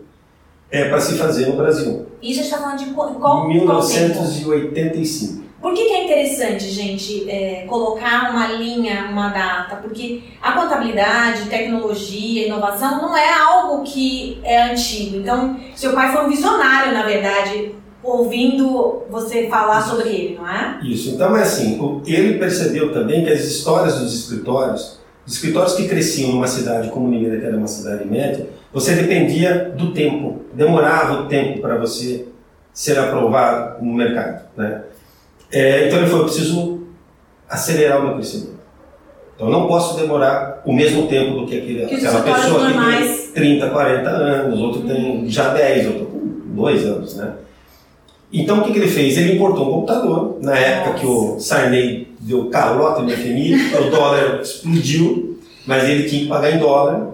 é, 0.71 0.89
para 0.89 1.01
se 1.01 1.15
fazer 1.17 1.47
no 1.47 1.57
Brasil. 1.57 2.07
E 2.21 2.35
já 2.35 2.43
está 2.43 2.59
falando 2.59 2.79
de 2.79 2.87
qual, 2.93 3.49
1985. 3.49 5.46
Por 5.61 5.73
que, 5.73 5.87
que 5.87 5.93
é 5.93 6.05
interessante, 6.05 6.65
gente, 6.69 7.29
é, 7.31 7.65
colocar 7.67 8.31
uma 8.31 8.47
linha, 8.49 9.09
uma 9.11 9.31
data? 9.31 9.77
Porque 9.77 10.23
a 10.41 10.53
contabilidade, 10.53 11.49
tecnologia, 11.49 12.47
inovação 12.47 13.01
não 13.01 13.17
é 13.17 13.33
algo 13.33 13.83
que 13.83 14.39
é 14.45 14.71
antigo. 14.71 15.17
Então, 15.17 15.59
seu 15.75 15.93
pai 15.93 16.13
foi 16.13 16.27
um 16.27 16.29
visionário, 16.29 16.93
na 16.93 17.05
verdade, 17.05 17.75
ouvindo 18.03 19.05
você 19.11 19.49
falar 19.49 19.81
sobre 19.81 20.09
ele, 20.11 20.37
não 20.37 20.49
é? 20.49 20.79
Isso. 20.83 21.11
Então, 21.11 21.37
é 21.37 21.43
assim, 21.43 22.03
ele 22.07 22.39
percebeu 22.39 22.93
também 22.93 23.25
que 23.25 23.33
as 23.33 23.41
histórias 23.41 23.99
dos 23.99 24.15
escritórios, 24.15 25.01
os 25.27 25.35
escritórios 25.35 25.75
que 25.75 25.89
cresciam 25.89 26.33
numa 26.33 26.47
cidade 26.47 26.91
como 26.91 27.11
Limeira, 27.11 27.41
que 27.41 27.47
era 27.47 27.57
uma 27.57 27.67
cidade 27.67 28.07
média, 28.07 28.49
você 28.73 28.95
dependia 28.95 29.73
do 29.77 29.93
tempo. 29.93 30.43
Demorava 30.53 31.23
o 31.23 31.27
tempo 31.27 31.61
para 31.61 31.77
você 31.77 32.29
ser 32.73 32.99
aprovado 32.99 33.83
no 33.83 33.95
mercado, 33.95 34.45
né? 34.57 34.83
É, 35.51 35.87
então 35.87 35.99
ele 35.99 36.07
falou, 36.07 36.23
eu 36.23 36.27
preciso 36.27 36.81
acelerar 37.49 38.01
o 38.01 38.05
meu 38.05 38.15
crescimento. 38.15 38.57
Então 39.35 39.49
eu 39.49 39.53
não 39.53 39.67
posso 39.67 39.97
demorar 40.01 40.63
o 40.65 40.73
mesmo 40.73 41.07
tempo 41.07 41.41
do 41.41 41.47
que, 41.47 41.59
aquele, 41.59 41.87
que 41.87 41.95
aquela 41.95 42.23
pessoa 42.23 42.67
que 42.67 43.33
tem 43.33 43.33
30, 43.35 43.71
40 43.71 44.09
anos, 44.09 44.61
outro 44.61 44.83
tem 44.83 45.29
já 45.29 45.51
10, 45.51 45.87
outro 45.89 46.07
com 46.07 46.55
2 46.55 46.87
anos, 46.87 47.17
né? 47.17 47.35
Então 48.33 48.59
o 48.59 48.65
que, 48.65 48.73
que, 48.73 48.79
ele 48.79 48.89
fez? 48.89 49.17
Ele 49.17 49.35
importou 49.35 49.69
um 49.69 49.73
computador, 49.73 50.39
na 50.41 50.57
época 50.57 50.91
Nossa. 50.91 51.01
que 51.01 51.07
o 51.07 51.39
Sarney 51.39 52.09
deu 52.19 52.47
calota 52.47 53.03
no 53.03 53.11
FMI, 53.11 53.55
o 53.75 53.91
dólar 53.91 54.41
explodiu, 54.41 55.39
mas 55.67 55.85
ele 55.85 56.09
tinha 56.09 56.23
que 56.23 56.29
pagar 56.29 56.51
em 56.51 56.59
dólar. 56.59 57.09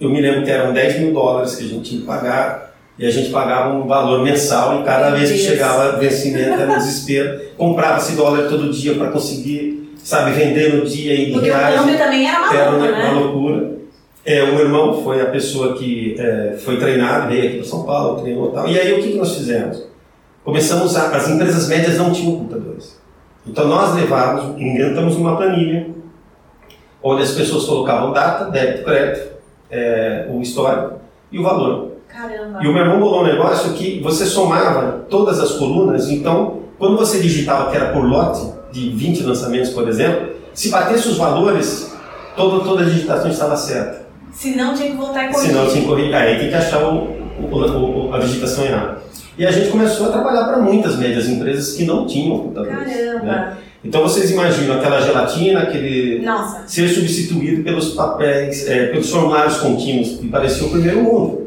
Eu 0.00 0.10
me 0.10 0.20
lembro 0.20 0.42
que 0.42 0.50
eram 0.50 0.72
10 0.72 1.00
mil 1.00 1.12
dólares 1.12 1.56
que 1.56 1.64
a 1.64 1.68
gente 1.68 1.90
tinha 1.90 2.00
que 2.00 2.06
pagar 2.06 2.63
e 2.98 3.06
a 3.06 3.10
gente 3.10 3.30
pagava 3.30 3.74
um 3.74 3.86
valor 3.86 4.22
mensal 4.22 4.80
e 4.80 4.84
cada 4.84 5.10
vez 5.10 5.30
que 5.30 5.38
chegava 5.38 5.98
vencimento 5.98 6.60
era 6.60 6.72
um 6.72 6.78
desespero. 6.78 7.40
Comprava-se 7.58 8.14
dólar 8.14 8.48
todo 8.48 8.70
dia 8.70 8.94
para 8.94 9.10
conseguir, 9.10 9.94
sabe, 9.98 10.32
vender 10.32 10.74
no 10.74 10.84
dia 10.84 11.14
em 11.14 11.32
Porque 11.32 11.48
reais. 11.48 11.74
Porque 11.74 11.78
o 11.78 11.84
câmbio 11.84 11.98
também 11.98 12.28
era 12.28 12.38
uma 12.38 12.54
era 12.54 12.70
loucura, 12.70 12.92
uma, 12.92 12.98
né? 12.98 13.10
loucura. 13.10 13.74
É, 14.24 14.42
o 14.44 14.54
meu 14.54 14.60
irmão 14.60 15.02
foi 15.02 15.20
a 15.20 15.26
pessoa 15.26 15.76
que 15.76 16.16
é, 16.18 16.56
foi 16.58 16.78
treinado, 16.78 17.28
veio 17.28 17.48
aqui 17.48 17.56
para 17.58 17.66
São 17.66 17.82
Paulo, 17.82 18.22
treinou 18.22 18.50
e 18.50 18.52
tal. 18.52 18.68
E 18.68 18.78
aí 18.78 18.92
o 18.92 19.02
que, 19.02 19.12
que 19.12 19.18
nós 19.18 19.34
fizemos? 19.36 19.86
Começamos 20.44 20.96
a... 20.96 21.08
As 21.08 21.28
empresas 21.28 21.68
médias 21.68 21.98
não 21.98 22.12
tinham 22.12 22.36
computadores. 22.36 22.98
Então 23.46 23.66
nós 23.66 23.94
levávamos, 23.94 24.58
inventamos 24.60 25.16
uma 25.16 25.36
planilha 25.36 25.88
onde 27.02 27.22
as 27.22 27.32
pessoas 27.32 27.64
colocavam 27.66 28.12
data, 28.12 28.46
débito, 28.46 28.84
crédito, 28.84 29.34
é, 29.70 30.26
o 30.30 30.40
histórico 30.40 31.00
e 31.30 31.38
o 31.38 31.42
valor. 31.42 31.93
Caramba. 32.14 32.60
E 32.62 32.68
o 32.68 32.72
meu 32.72 32.82
irmão 32.84 33.00
bolou 33.00 33.22
um 33.22 33.26
negócio 33.26 33.72
que 33.72 34.00
você 34.00 34.24
somava 34.24 35.04
todas 35.10 35.40
as 35.40 35.52
colunas, 35.52 36.08
então, 36.08 36.60
quando 36.78 36.96
você 36.96 37.18
digitava 37.18 37.70
que 37.70 37.76
era 37.76 37.92
por 37.92 38.04
lote, 38.04 38.54
de 38.70 38.90
20 38.90 39.24
lançamentos, 39.24 39.70
por 39.70 39.88
exemplo, 39.88 40.30
se 40.52 40.68
batesse 40.68 41.08
os 41.08 41.16
valores, 41.16 41.92
toda, 42.36 42.64
toda 42.64 42.82
a 42.82 42.84
digitação 42.84 43.30
estava 43.30 43.56
certa. 43.56 44.06
Se 44.32 44.54
não, 44.54 44.74
tinha 44.74 44.90
que 44.90 44.96
voltar 44.96 45.24
e 45.24 45.32
corrigir. 45.32 45.50
Se 45.50 45.56
não, 45.56 45.66
tinha 45.68 45.82
que 45.82 45.88
corrigir. 45.88 46.14
Aí 46.14 46.38
tem 46.38 46.48
que 46.48 46.54
achar 46.54 46.84
o, 46.84 47.08
o, 47.40 48.08
o, 48.08 48.14
a 48.14 48.18
digitação 48.18 48.64
errada. 48.64 48.98
E 49.36 49.44
a 49.44 49.50
gente 49.50 49.70
começou 49.70 50.08
a 50.08 50.12
trabalhar 50.12 50.44
para 50.44 50.58
muitas 50.58 50.96
médias 50.96 51.28
empresas 51.28 51.76
que 51.76 51.84
não 51.84 52.06
tinham 52.06 52.38
computadores. 52.38 52.96
Caramba. 52.96 53.24
Né? 53.24 53.56
Então 53.84 54.02
vocês 54.02 54.30
imaginam 54.30 54.76
aquela 54.76 55.00
gelatina, 55.00 55.60
aquele 55.60 56.24
Nossa. 56.24 56.62
ser 56.66 56.88
substituído 56.88 57.62
pelos 57.62 57.90
papéis, 57.90 58.66
é, 58.68 58.86
pelos 58.86 59.10
formulários 59.10 59.58
contínuos, 59.58 60.18
que 60.18 60.28
parecia 60.28 60.66
o 60.66 60.70
primeiro 60.70 61.02
mundo. 61.02 61.43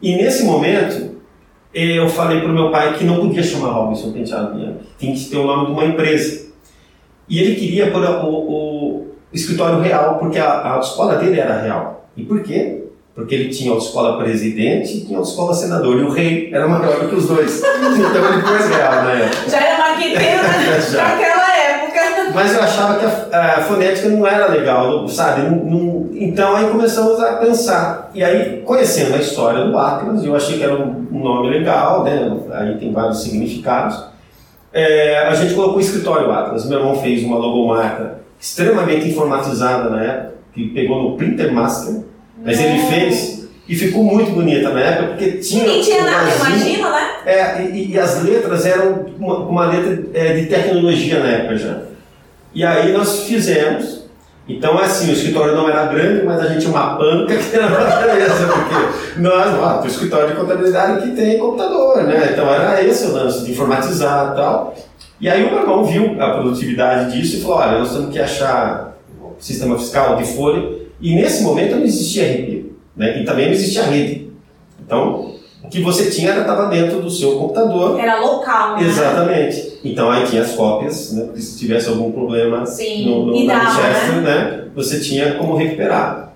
E 0.00 0.16
nesse 0.16 0.44
momento, 0.44 1.16
eu 1.74 2.08
falei 2.08 2.40
para 2.40 2.50
o 2.50 2.54
meu 2.54 2.70
pai 2.70 2.94
que 2.94 3.04
não 3.04 3.20
podia 3.20 3.42
chamar 3.42 3.72
Robinson 3.72 4.12
Penteado 4.12 4.54
Bianchi, 4.54 4.78
tinha 4.98 5.14
que 5.14 5.24
ter 5.24 5.36
o 5.36 5.46
nome 5.46 5.66
de 5.66 5.72
uma 5.72 5.84
empresa. 5.84 6.48
E 7.28 7.40
ele 7.40 7.56
queria 7.56 7.90
pôr 7.90 8.02
o, 8.02 8.34
o, 8.34 9.06
escritório 9.32 9.80
real, 9.80 10.18
porque 10.18 10.38
a, 10.38 10.46
a 10.46 10.70
autoescola 10.74 11.16
dele 11.16 11.38
era 11.38 11.60
real. 11.60 12.08
E 12.16 12.22
por 12.22 12.42
quê? 12.42 12.84
Porque 13.14 13.34
ele 13.34 13.48
tinha 13.48 13.70
autoescola 13.70 14.16
presidente 14.16 14.96
e 14.96 15.04
tinha 15.04 15.18
autoescola 15.18 15.52
senador. 15.52 15.98
E 15.98 16.02
o 16.02 16.10
rei 16.10 16.50
era 16.52 16.66
maior 16.66 17.00
do 17.00 17.08
que 17.08 17.16
os 17.16 17.26
dois. 17.26 17.62
Então 17.98 18.32
ele 18.32 18.42
pôs 18.42 18.68
real 18.68 19.02
na 19.02 19.12
época. 19.12 19.50
Já 19.50 19.60
era 19.60 19.78
marqueteiro 19.78 20.42
né? 20.42 20.80
Já. 20.90 21.08
época. 21.08 21.37
Mas 22.34 22.54
eu 22.54 22.62
achava 22.62 22.98
que 22.98 23.06
a, 23.34 23.56
a 23.56 23.60
fonética 23.62 24.08
não 24.08 24.26
era 24.26 24.48
legal, 24.48 25.06
sabe? 25.08 25.42
Não- 25.42 25.64
não- 25.64 26.08
então 26.12 26.54
aí 26.56 26.66
começamos 26.66 27.20
a 27.20 27.34
pensar. 27.34 28.10
E 28.14 28.22
aí, 28.24 28.62
conhecendo 28.64 29.14
a 29.14 29.18
história 29.18 29.64
do 29.64 29.76
Atlas, 29.78 30.24
eu 30.24 30.34
achei 30.34 30.58
que 30.58 30.64
era 30.64 30.74
um, 30.74 31.06
um 31.12 31.18
nome 31.20 31.50
legal, 31.50 32.04
né? 32.04 32.30
Aí 32.52 32.74
tem 32.76 32.92
vários 32.92 33.22
significados. 33.22 34.04
É, 34.72 35.26
a 35.26 35.34
gente 35.34 35.54
colocou 35.54 35.76
o 35.78 35.80
escritório 35.80 36.30
Atlas. 36.30 36.66
Meu 36.68 36.78
irmão 36.78 36.96
fez 36.96 37.24
uma 37.24 37.36
logomarca 37.38 38.18
extremamente 38.40 39.08
informatizada 39.08 39.88
na 39.90 40.02
época, 40.02 40.34
que 40.54 40.68
pegou 40.68 41.02
no 41.02 41.16
Printer 41.16 41.52
Master, 41.52 42.02
mas 42.44 42.60
ele 42.60 42.78
Nossa. 42.78 42.92
fez 42.92 43.48
e 43.68 43.74
ficou 43.74 44.02
muito 44.02 44.30
bonita 44.30 44.70
na 44.70 44.80
época, 44.80 45.08
porque 45.08 45.32
tinha. 45.38 45.64
Ninguém 45.64 45.82
tinha 45.82 46.02
nada, 46.04 46.26
imagina, 46.34 46.90
né? 46.90 47.06
é, 47.26 47.62
e, 47.72 47.90
e 47.92 47.98
as 47.98 48.22
letras 48.22 48.64
eram 48.64 49.06
uma, 49.18 49.38
uma 49.40 49.66
letra 49.66 50.04
é, 50.14 50.34
de 50.34 50.46
tecnologia 50.46 51.18
na 51.20 51.28
época 51.28 51.56
já. 51.56 51.76
E 52.58 52.64
aí 52.64 52.92
nós 52.92 53.22
fizemos. 53.22 54.02
Então, 54.48 54.76
assim, 54.78 55.10
o 55.10 55.12
escritório 55.12 55.54
não 55.54 55.68
era 55.68 55.86
grande, 55.86 56.26
mas 56.26 56.40
a 56.40 56.48
gente 56.48 56.62
tinha 56.62 56.72
uma 56.72 56.96
panca 56.96 57.36
que 57.36 57.54
era 57.54 57.68
beleza, 57.68 58.48
porque 58.48 59.20
nós, 59.20 59.84
o 59.84 59.86
escritório 59.86 60.30
de 60.30 60.34
contabilidade 60.34 61.02
que 61.02 61.14
tem 61.14 61.38
computador, 61.38 62.02
né? 62.02 62.30
Então 62.32 62.52
era 62.52 62.82
esse 62.82 63.06
o 63.06 63.12
lance 63.12 63.44
de 63.44 63.52
informatizar 63.52 64.32
e 64.32 64.36
tal. 64.36 64.74
E 65.20 65.28
aí 65.28 65.44
o 65.44 65.52
meu 65.52 65.60
irmão 65.60 65.84
viu 65.84 66.20
a 66.20 66.30
produtividade 66.30 67.12
disso 67.12 67.36
e 67.36 67.40
falou, 67.42 67.58
olha, 67.58 67.78
nós 67.78 67.92
temos 67.92 68.10
que 68.10 68.18
achar 68.18 68.96
um 69.22 69.40
sistema 69.40 69.78
fiscal 69.78 70.16
de 70.16 70.24
folha. 70.24 70.78
E 71.00 71.14
nesse 71.14 71.44
momento 71.44 71.76
não 71.76 71.84
existia 71.84 72.24
RP, 72.24 72.72
né? 72.96 73.20
E 73.20 73.24
também 73.24 73.46
não 73.46 73.52
existia 73.52 73.84
rede. 73.84 74.32
Então, 74.84 75.32
o 75.62 75.68
que 75.68 75.80
você 75.80 76.10
tinha 76.10 76.30
era 76.32 76.40
estava 76.40 76.66
dentro 76.66 77.00
do 77.00 77.10
seu 77.10 77.36
computador. 77.36 78.00
Era 78.00 78.18
local, 78.18 78.78
né? 78.78 78.82
Exatamente. 78.84 79.77
Então 79.90 80.10
aí 80.10 80.24
tinha 80.24 80.42
as 80.42 80.52
cópias, 80.52 81.12
né? 81.12 81.24
Porque 81.24 81.40
se 81.40 81.58
tivesse 81.58 81.88
algum 81.88 82.10
problema 82.12 82.64
Sim. 82.66 83.06
no, 83.06 83.26
no, 83.26 83.44
na 83.44 83.54
dava, 83.54 83.64
Manchester, 83.82 84.14
né? 84.16 84.20
né? 84.22 84.64
Você 84.74 85.00
tinha 85.00 85.34
como 85.34 85.56
recuperar. 85.56 86.32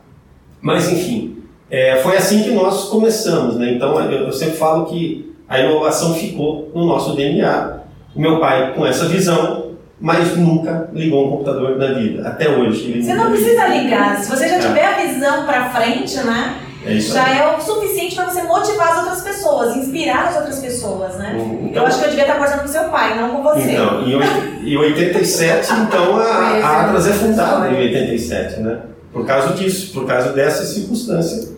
Mas 0.60 0.90
enfim, 0.90 1.36
é, 1.70 1.96
foi 1.96 2.16
assim 2.16 2.42
que 2.42 2.50
nós 2.50 2.84
começamos, 2.88 3.56
né? 3.56 3.72
Então 3.72 3.98
eu, 4.00 4.26
eu 4.26 4.32
sempre 4.32 4.56
falo 4.56 4.86
que 4.86 5.32
a 5.48 5.60
inovação 5.60 6.14
ficou 6.14 6.70
no 6.74 6.86
nosso 6.86 7.14
DNA. 7.14 7.80
O 8.14 8.20
meu 8.20 8.38
pai 8.40 8.74
com 8.74 8.86
essa 8.86 9.06
visão, 9.06 9.72
mas 10.00 10.36
nunca 10.36 10.90
ligou 10.92 11.26
um 11.26 11.30
computador 11.30 11.76
na 11.78 11.94
vida, 11.94 12.28
até 12.28 12.48
hoje. 12.48 12.90
Ele 12.90 13.02
Você 13.02 13.14
não 13.14 13.30
precisa 13.30 13.66
ligar. 13.68 14.18
Se 14.22 14.30
você 14.30 14.48
já 14.48 14.56
É. 14.56 14.58
tiver 14.58 14.84
a 14.84 15.06
visão 15.06 15.46
pra 15.46 15.70
frente, 15.70 16.16
né? 16.18 16.56
É 16.84 16.92
isso 16.94 17.12
Já 17.14 17.24
aí. 17.24 17.38
é 17.38 17.56
o 17.56 17.60
suficiente 17.60 18.14
pra 18.16 18.24
você 18.28 18.42
motivar 18.42 18.88
as 18.92 18.98
outras 18.98 19.22
pessoas, 19.22 19.76
inspirar 19.76 20.28
as 20.28 20.36
outras 20.36 20.58
pessoas, 20.58 21.16
né? 21.16 21.34
Uhum. 21.36 21.70
Eu 21.72 21.86
acho 21.86 21.98
que 21.98 22.04
eu 22.04 22.08
devia 22.10 22.24
estar 22.24 22.34
conversando 22.34 22.62
com 22.62 22.68
seu 22.68 22.84
pai, 22.84 23.16
não 23.20 23.30
com 23.36 23.42
você. 23.42 23.72
Então, 23.72 24.02
em, 24.06 24.14
oit- 24.14 24.60
em 24.66 24.76
87, 24.76 25.72
então, 25.72 26.16
a, 26.16 26.22
a 26.22 26.80
Atlas 26.86 27.06
é 27.06 27.12
fundada 27.12 27.68
em 27.70 27.76
87, 27.76 28.60
né? 28.60 28.80
Por 29.12 29.26
causa 29.26 29.54
disso, 29.54 29.92
por 29.92 30.06
causa 30.06 30.32
dessa 30.32 30.64
circunstância. 30.64 31.50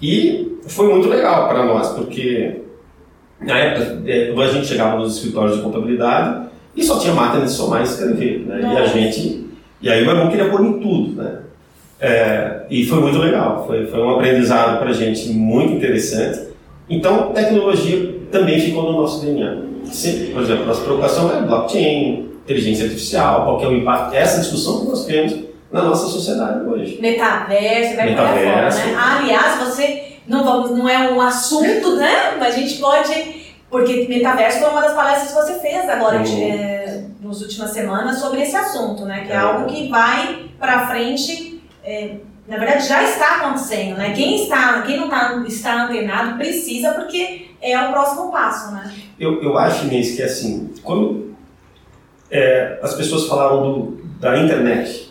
E 0.00 0.58
foi 0.68 0.88
muito 0.92 1.08
legal 1.08 1.48
para 1.48 1.64
nós, 1.64 1.88
porque 1.90 2.60
na 3.40 3.58
época 3.58 4.02
é, 4.06 4.32
a 4.36 4.46
gente 4.48 4.66
chegava 4.66 4.96
nos 4.98 5.16
escritórios 5.16 5.56
de 5.56 5.62
contabilidade 5.62 6.46
e 6.76 6.84
só 6.84 6.98
tinha 6.98 7.14
máquina 7.14 7.44
de 7.44 7.50
somar 7.50 7.80
e 7.80 7.84
escrever, 7.84 8.40
né? 8.46 8.60
E 8.74 8.76
a 8.76 8.84
gente... 8.86 9.48
E 9.82 9.88
aí 9.90 10.02
o 10.02 10.04
meu 10.06 10.14
irmão 10.14 10.30
queria 10.30 10.50
pôr 10.50 10.60
em 10.60 10.78
tudo, 10.78 11.22
né? 11.22 11.38
É, 12.00 12.62
e 12.70 12.84
foi 12.86 13.00
muito 13.00 13.18
legal, 13.18 13.64
foi, 13.66 13.86
foi 13.86 14.00
um 14.02 14.10
aprendizado 14.10 14.78
para 14.78 14.90
a 14.90 14.92
gente 14.92 15.28
muito 15.30 15.74
interessante. 15.74 16.48
Então, 16.88 17.32
tecnologia 17.32 18.14
também 18.32 18.58
ficou 18.58 18.84
no 18.90 19.00
nosso 19.02 19.24
DNA. 19.24 19.62
Sempre, 19.84 20.32
por 20.32 20.42
exemplo, 20.42 20.66
nossa 20.66 20.80
preocupação 20.82 21.36
é 21.36 21.42
blockchain, 21.42 22.30
inteligência 22.44 22.84
artificial, 22.84 23.44
qual 23.44 23.58
que 23.58 23.64
é 23.64 23.68
o 23.68 23.76
impacto, 23.76 24.14
essa 24.14 24.40
discussão 24.40 24.80
que 24.80 24.86
nós 24.88 25.04
temos 25.04 25.34
na 25.70 25.82
nossa 25.82 26.06
sociedade 26.06 26.66
hoje. 26.68 26.98
Metaverso, 27.00 27.96
vai 27.96 28.14
fora, 28.16 28.32
Metaverso. 28.32 28.78
né? 28.78 28.94
Ah, 28.98 29.18
aliás, 29.20 29.58
você 29.68 30.02
não 30.26 30.42
vamos, 30.44 30.70
não 30.70 30.88
é 30.88 31.10
um 31.12 31.20
assunto, 31.20 31.96
né? 31.96 32.36
Mas 32.38 32.54
a 32.54 32.58
gente 32.58 32.78
pode, 32.78 33.12
porque 33.70 34.06
metaverso 34.08 34.58
foi 34.60 34.70
uma 34.70 34.80
das 34.80 34.94
palestras 34.94 35.28
que 35.28 35.34
você 35.34 35.60
fez 35.60 35.88
agora, 35.88 36.18
Uhum. 36.18 36.42
é, 36.42 37.02
nas 37.22 37.40
últimas 37.42 37.70
semanas 37.70 38.18
sobre 38.18 38.42
esse 38.42 38.56
assunto, 38.56 39.04
né? 39.04 39.22
Que 39.26 39.32
é, 39.32 39.36
É. 39.36 39.38
algo 39.38 39.66
que 39.66 39.88
vai 39.88 40.46
para 40.58 40.88
frente. 40.88 41.49
É, 41.84 42.16
na 42.48 42.56
verdade, 42.56 42.86
já 42.88 43.02
está 43.04 43.36
acontecendo, 43.36 43.96
né? 43.96 44.12
Quem 44.12 44.42
está, 44.42 44.82
quem 44.82 44.98
não 44.98 45.08
tá, 45.08 45.42
está 45.46 45.84
antenado 45.84 46.36
precisa, 46.36 46.92
porque 46.92 47.46
é 47.62 47.78
o 47.78 47.92
próximo 47.92 48.30
passo, 48.32 48.72
né? 48.72 48.92
Eu, 49.18 49.42
eu 49.42 49.56
acho, 49.58 49.86
Inês, 49.86 50.16
que 50.16 50.22
assim, 50.22 50.70
quando 50.82 51.34
é, 52.30 52.78
as 52.82 52.94
pessoas 52.94 53.26
falavam 53.26 53.62
do, 53.62 54.02
da 54.20 54.38
internet, 54.38 55.10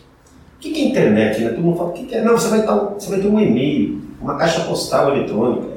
o 0.57 0.59
que, 0.59 0.71
que 0.71 0.81
é 0.81 0.85
internet? 0.88 1.41
Né? 1.41 1.49
Todo 1.51 1.61
mundo 1.63 1.77
fala, 1.77 1.89
o 1.89 1.93
que, 1.93 2.03
que 2.05 2.15
é? 2.15 2.21
Não, 2.21 2.33
você 2.33 2.49
vai, 2.49 2.59
um- 2.67 2.93
você 2.95 3.09
vai 3.09 3.19
ter 3.19 3.27
um 3.27 3.39
e-mail, 3.39 4.01
uma 4.21 4.38
caixa 4.38 4.61
postal 4.61 5.15
eletrônica. 5.15 5.67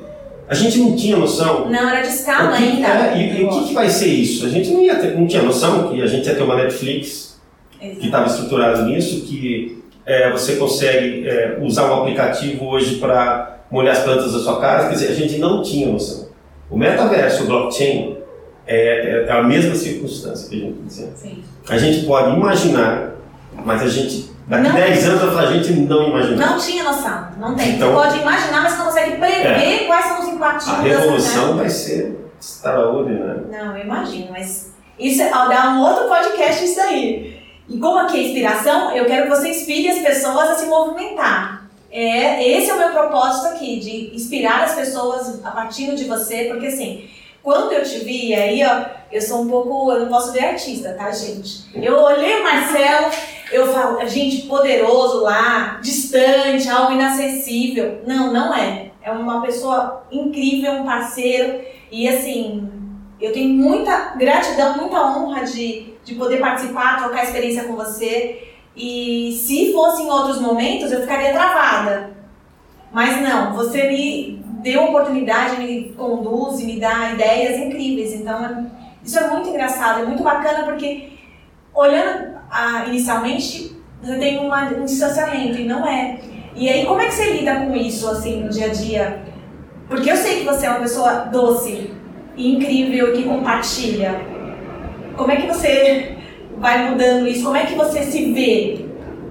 A 0.48 0.54
gente 0.54 0.78
não 0.78 0.96
tinha 0.96 1.16
noção 1.16 1.70
Não, 1.70 1.88
era 1.88 2.02
de 2.02 2.08
escala 2.08 2.52
ainda. 2.54 3.12
e, 3.16 3.40
e 3.40 3.44
o 3.44 3.48
que, 3.48 3.68
que 3.68 3.74
vai 3.74 3.88
ser 3.88 4.08
isso? 4.08 4.44
A 4.44 4.48
gente 4.48 4.70
não, 4.70 4.82
ia 4.82 4.96
ter- 4.96 5.16
não 5.16 5.26
tinha 5.26 5.42
noção 5.42 5.88
que 5.88 6.02
a 6.02 6.06
gente 6.06 6.26
ia 6.26 6.34
ter 6.34 6.42
uma 6.42 6.56
Netflix 6.56 7.40
que 7.80 8.06
estava 8.06 8.26
estruturado 8.26 8.84
nisso, 8.84 9.22
que 9.24 9.81
é, 10.04 10.30
você 10.30 10.56
consegue 10.56 11.28
é, 11.28 11.58
usar 11.60 11.90
um 11.92 12.00
aplicativo 12.02 12.66
hoje 12.66 12.96
para 12.96 13.58
molhar 13.70 13.96
as 13.96 14.02
plantas 14.02 14.32
da 14.32 14.38
sua 14.38 14.60
casa. 14.60 14.88
Quer 14.88 14.94
dizer, 14.94 15.08
a 15.12 15.14
gente 15.14 15.38
não 15.38 15.62
tinha 15.62 15.88
noção. 15.88 16.28
O 16.70 16.76
metaverso, 16.76 17.44
o 17.44 17.46
blockchain, 17.46 18.18
é, 18.66 19.26
é 19.28 19.32
a 19.32 19.42
mesma 19.42 19.74
circunstância 19.74 20.48
que 20.48 20.56
a 20.56 20.58
gente 20.60 20.86
está 20.88 21.04
dizendo. 21.06 21.44
A 21.68 21.78
gente 21.78 22.06
pode 22.06 22.36
imaginar, 22.36 23.12
mas 23.64 23.82
a 23.82 23.88
gente, 23.88 24.30
daqui 24.46 24.68
Não. 24.68 24.74
10 24.74 25.08
anos, 25.08 25.38
a 25.38 25.46
gente 25.52 25.72
não 25.72 26.08
imagina. 26.08 26.46
Não 26.46 26.58
tinha 26.58 26.84
noção, 26.84 27.28
não 27.38 27.54
tem. 27.54 27.70
Então- 27.76 27.92
você 27.92 28.08
pode 28.08 28.20
imaginar, 28.20 28.62
mas 28.62 28.72
você 28.72 28.78
não 28.78 28.86
consegue 28.86 29.16
prever 29.16 29.86
quais 29.86 30.06
são 30.06 30.20
os 30.20 30.28
impactos 30.28 30.68
A 30.68 30.78
né? 30.78 30.88
revolução 30.88 31.56
vai 31.56 31.68
ser 31.68 32.16
extraordinária. 32.40 33.44
Não, 33.50 33.76
eu 33.76 33.84
imagino, 33.84 34.28
mas 34.30 34.72
isso 34.98 35.22
é, 35.22 35.30
dá 35.30 35.70
um 35.70 35.80
outro 35.80 36.08
podcast 36.08 36.64
isso 36.64 36.80
aí. 36.80 37.41
E 37.68 37.78
como 37.78 37.98
aqui 37.98 38.18
é 38.18 38.22
inspiração, 38.24 38.94
eu 38.96 39.06
quero 39.06 39.24
que 39.24 39.36
você 39.36 39.48
inspire 39.48 39.88
as 39.88 39.98
pessoas 39.98 40.50
a 40.50 40.54
se 40.56 40.66
movimentar. 40.66 41.68
É, 41.90 42.48
esse 42.48 42.70
é 42.70 42.74
o 42.74 42.78
meu 42.78 42.90
propósito 42.90 43.48
aqui, 43.48 43.78
de 43.78 44.14
inspirar 44.14 44.64
as 44.64 44.74
pessoas 44.74 45.44
a 45.44 45.50
partir 45.50 45.94
de 45.94 46.04
você, 46.04 46.44
porque 46.44 46.68
assim, 46.68 47.08
quando 47.42 47.72
eu 47.72 47.82
te 47.82 47.98
vi, 47.98 48.34
aí 48.34 48.62
ó, 48.64 48.86
eu 49.10 49.20
sou 49.20 49.42
um 49.42 49.48
pouco, 49.48 49.92
eu 49.92 50.00
não 50.00 50.08
posso 50.08 50.32
ver 50.32 50.44
artista, 50.44 50.94
tá 50.94 51.10
gente? 51.10 51.66
Eu 51.74 51.98
olhei 52.00 52.40
o 52.40 52.42
Marcelo, 52.42 53.10
eu 53.50 53.70
falo, 53.70 54.06
gente, 54.06 54.46
poderoso 54.46 55.20
lá, 55.20 55.78
distante, 55.82 56.68
algo 56.70 56.92
inacessível. 56.92 58.00
Não, 58.06 58.32
não 58.32 58.54
é. 58.54 58.92
É 59.02 59.10
uma 59.10 59.42
pessoa 59.42 60.06
incrível, 60.10 60.72
um 60.72 60.86
parceiro, 60.86 61.60
e 61.90 62.08
assim, 62.08 62.70
eu 63.20 63.32
tenho 63.32 63.50
muita 63.50 64.14
gratidão, 64.16 64.76
muita 64.78 64.98
honra 64.98 65.44
de, 65.44 65.91
de 66.04 66.14
poder 66.14 66.38
participar, 66.38 66.98
trocar 66.98 67.24
experiência 67.24 67.64
com 67.64 67.74
você. 67.74 68.48
E 68.76 69.32
se 69.32 69.72
fosse 69.72 70.02
em 70.02 70.10
outros 70.10 70.40
momentos, 70.40 70.90
eu 70.90 71.02
ficaria 71.02 71.32
travada. 71.32 72.10
Mas 72.92 73.20
não, 73.20 73.54
você 73.54 73.88
me 73.88 74.42
deu 74.62 74.84
oportunidade, 74.84 75.60
me 75.60 75.92
conduz 75.96 76.60
me 76.62 76.78
dá 76.78 77.12
ideias 77.12 77.58
incríveis. 77.58 78.14
Então, 78.14 78.70
isso 79.04 79.18
é 79.18 79.28
muito 79.28 79.48
engraçado, 79.48 80.02
é 80.02 80.04
muito 80.04 80.22
bacana 80.22 80.64
porque, 80.64 81.10
olhando 81.74 82.32
inicialmente, 82.86 83.76
você 84.00 84.18
tem 84.18 84.38
uma, 84.38 84.64
um 84.70 84.84
distanciamento 84.84 85.58
e 85.58 85.64
não 85.64 85.86
é. 85.86 86.20
E 86.54 86.68
aí, 86.68 86.84
como 86.84 87.00
é 87.00 87.06
que 87.06 87.14
você 87.14 87.32
lida 87.32 87.56
com 87.56 87.74
isso, 87.74 88.08
assim, 88.08 88.42
no 88.42 88.50
dia 88.50 88.66
a 88.66 88.68
dia? 88.68 89.22
Porque 89.88 90.10
eu 90.10 90.16
sei 90.16 90.40
que 90.40 90.44
você 90.44 90.66
é 90.66 90.70
uma 90.70 90.80
pessoa 90.80 91.12
doce, 91.32 91.90
incrível, 92.36 93.12
que 93.12 93.24
compartilha. 93.24 94.31
Como 95.16 95.30
é 95.30 95.36
que 95.36 95.46
você 95.46 96.16
vai 96.58 96.90
mudando 96.90 97.26
isso? 97.26 97.44
Como 97.44 97.56
é 97.56 97.66
que 97.66 97.74
você 97.74 98.02
se 98.02 98.32
vê 98.32 98.86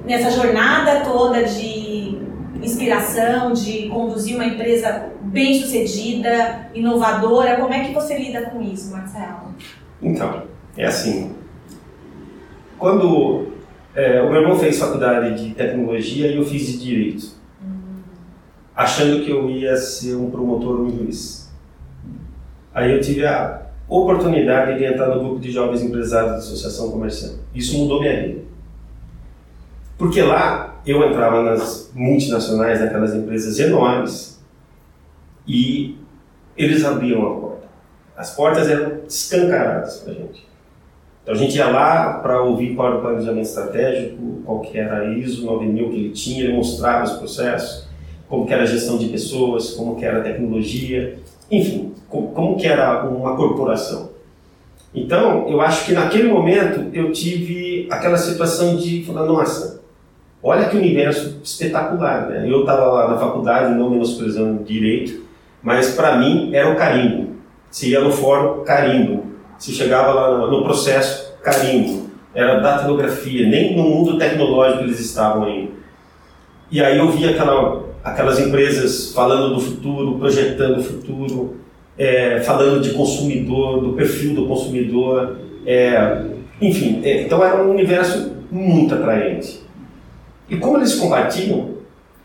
nessa 0.05 0.31
jornada 0.31 1.01
toda 1.01 1.43
de 1.43 2.19
inspiração, 2.61 3.53
de 3.53 3.87
conduzir 3.89 4.35
uma 4.35 4.45
empresa 4.45 5.11
bem 5.21 5.59
sucedida, 5.59 6.69
inovadora? 6.73 7.57
Como 7.57 7.73
é 7.73 7.85
que 7.85 7.93
você 7.93 8.17
lida 8.17 8.49
com 8.49 8.61
isso, 8.61 8.91
Marcelo? 8.91 9.55
Então, 10.01 10.43
é 10.77 10.85
assim. 10.85 11.35
Quando 12.77 13.51
é, 13.95 14.21
o 14.21 14.31
meu 14.31 14.41
irmão 14.41 14.57
fez 14.57 14.79
faculdade 14.79 15.43
de 15.43 15.53
tecnologia 15.53 16.27
e 16.27 16.37
eu 16.37 16.45
fiz 16.45 16.67
de 16.67 16.79
direito, 16.79 17.35
hum. 17.63 18.01
achando 18.75 19.23
que 19.23 19.31
eu 19.31 19.49
ia 19.49 19.75
ser 19.77 20.15
um 20.15 20.29
promotor 20.29 20.79
ou 20.79 20.85
um 20.85 20.89
juiz. 20.89 21.51
Aí 22.73 22.91
eu 22.91 23.01
tive 23.01 23.25
a 23.25 23.70
oportunidade 23.91 24.77
de 24.77 24.85
entrar 24.85 25.09
no 25.09 25.19
grupo 25.19 25.39
de 25.39 25.51
jovens 25.51 25.81
empresários 25.81 26.31
da 26.31 26.37
Associação 26.37 26.89
Comercial. 26.91 27.33
Isso 27.53 27.77
mudou 27.77 27.99
minha 27.99 28.21
vida. 28.21 28.41
Porque 29.97 30.21
lá 30.21 30.81
eu 30.85 31.03
entrava 31.07 31.43
nas 31.43 31.91
multinacionais, 31.93 32.79
naquelas 32.79 33.13
empresas 33.13 33.59
enormes, 33.59 34.41
e 35.45 35.97
eles 36.57 36.85
abriam 36.85 37.21
a 37.21 37.39
porta. 37.39 37.67
As 38.15 38.33
portas 38.33 38.69
eram 38.69 39.01
escancaradas 39.07 39.97
para 39.97 40.13
a 40.13 40.15
gente. 40.15 40.47
Então 41.21 41.35
a 41.35 41.37
gente 41.37 41.57
ia 41.57 41.69
lá 41.69 42.13
para 42.19 42.41
ouvir 42.41 42.73
qual 42.75 42.87
era 42.87 42.97
o 42.97 43.01
planejamento 43.01 43.45
estratégico, 43.45 44.41
qual 44.45 44.61
que 44.61 44.77
era 44.77 45.01
a 45.01 45.13
ISO 45.13 45.45
9000 45.45 45.89
que 45.89 45.95
ele 45.95 46.09
tinha, 46.11 46.43
ele 46.45 46.53
mostrava 46.53 47.03
os 47.03 47.11
processos, 47.11 47.87
como 48.27 48.45
que 48.47 48.53
era 48.53 48.63
a 48.63 48.65
gestão 48.65 48.97
de 48.97 49.09
pessoas, 49.09 49.71
como 49.71 49.97
que 49.97 50.05
era 50.05 50.19
a 50.19 50.23
tecnologia, 50.23 51.19
enfim, 51.51 51.90
como, 52.11 52.57
que 52.57 52.67
era 52.67 53.05
uma 53.05 53.35
corporação. 53.35 54.11
Então, 54.93 55.47
eu 55.47 55.61
acho 55.61 55.85
que 55.85 55.93
naquele 55.93 56.27
momento 56.27 56.93
eu 56.93 57.11
tive 57.11 57.87
aquela 57.89 58.17
situação 58.17 58.75
de 58.75 59.03
falar, 59.05 59.25
nossa, 59.25 59.81
olha 60.43 60.67
que 60.67 60.75
universo 60.75 61.39
espetacular, 61.41 62.27
né? 62.27 62.45
Eu 62.45 62.61
estava 62.61 62.85
lá 62.87 63.07
na 63.09 63.17
faculdade, 63.17 63.73
não 63.73 63.89
menosprezando 63.89 64.63
direito, 64.63 65.23
mas 65.63 65.95
para 65.95 66.17
mim 66.17 66.53
era 66.53 66.69
o 66.69 66.75
carimbo. 66.75 67.35
Se 67.69 67.89
ia 67.89 68.01
no 68.01 68.11
fórum, 68.11 68.63
carimbo 68.65 69.31
se 69.61 69.71
chegava 69.73 70.11
lá 70.11 70.47
no 70.47 70.63
processo, 70.63 71.35
carimbo, 71.43 72.09
era 72.33 72.59
datilografia, 72.59 73.47
nem 73.47 73.77
no 73.77 73.83
mundo 73.83 74.17
tecnológico 74.17 74.83
eles 74.85 74.99
estavam 74.99 75.43
ainda. 75.43 75.71
E 76.71 76.83
aí 76.83 76.97
eu 76.97 77.11
via 77.11 77.29
aquela, 77.29 77.83
aquelas 78.03 78.39
empresas 78.39 79.13
falando 79.13 79.53
do 79.53 79.61
futuro, 79.61 80.17
projetando 80.17 80.79
o 80.79 80.83
futuro, 80.83 81.57
é, 81.97 82.41
falando 82.41 82.81
de 82.81 82.91
consumidor, 82.91 83.81
do 83.81 83.93
perfil 83.93 84.33
do 84.33 84.47
consumidor, 84.47 85.37
é, 85.65 86.23
enfim, 86.61 87.01
é, 87.03 87.23
então 87.23 87.43
era 87.43 87.63
um 87.63 87.71
universo 87.71 88.31
muito 88.51 88.95
atraente. 88.95 89.61
E 90.49 90.57
como 90.57 90.77
eles 90.77 90.95
compartilham, 90.95 91.75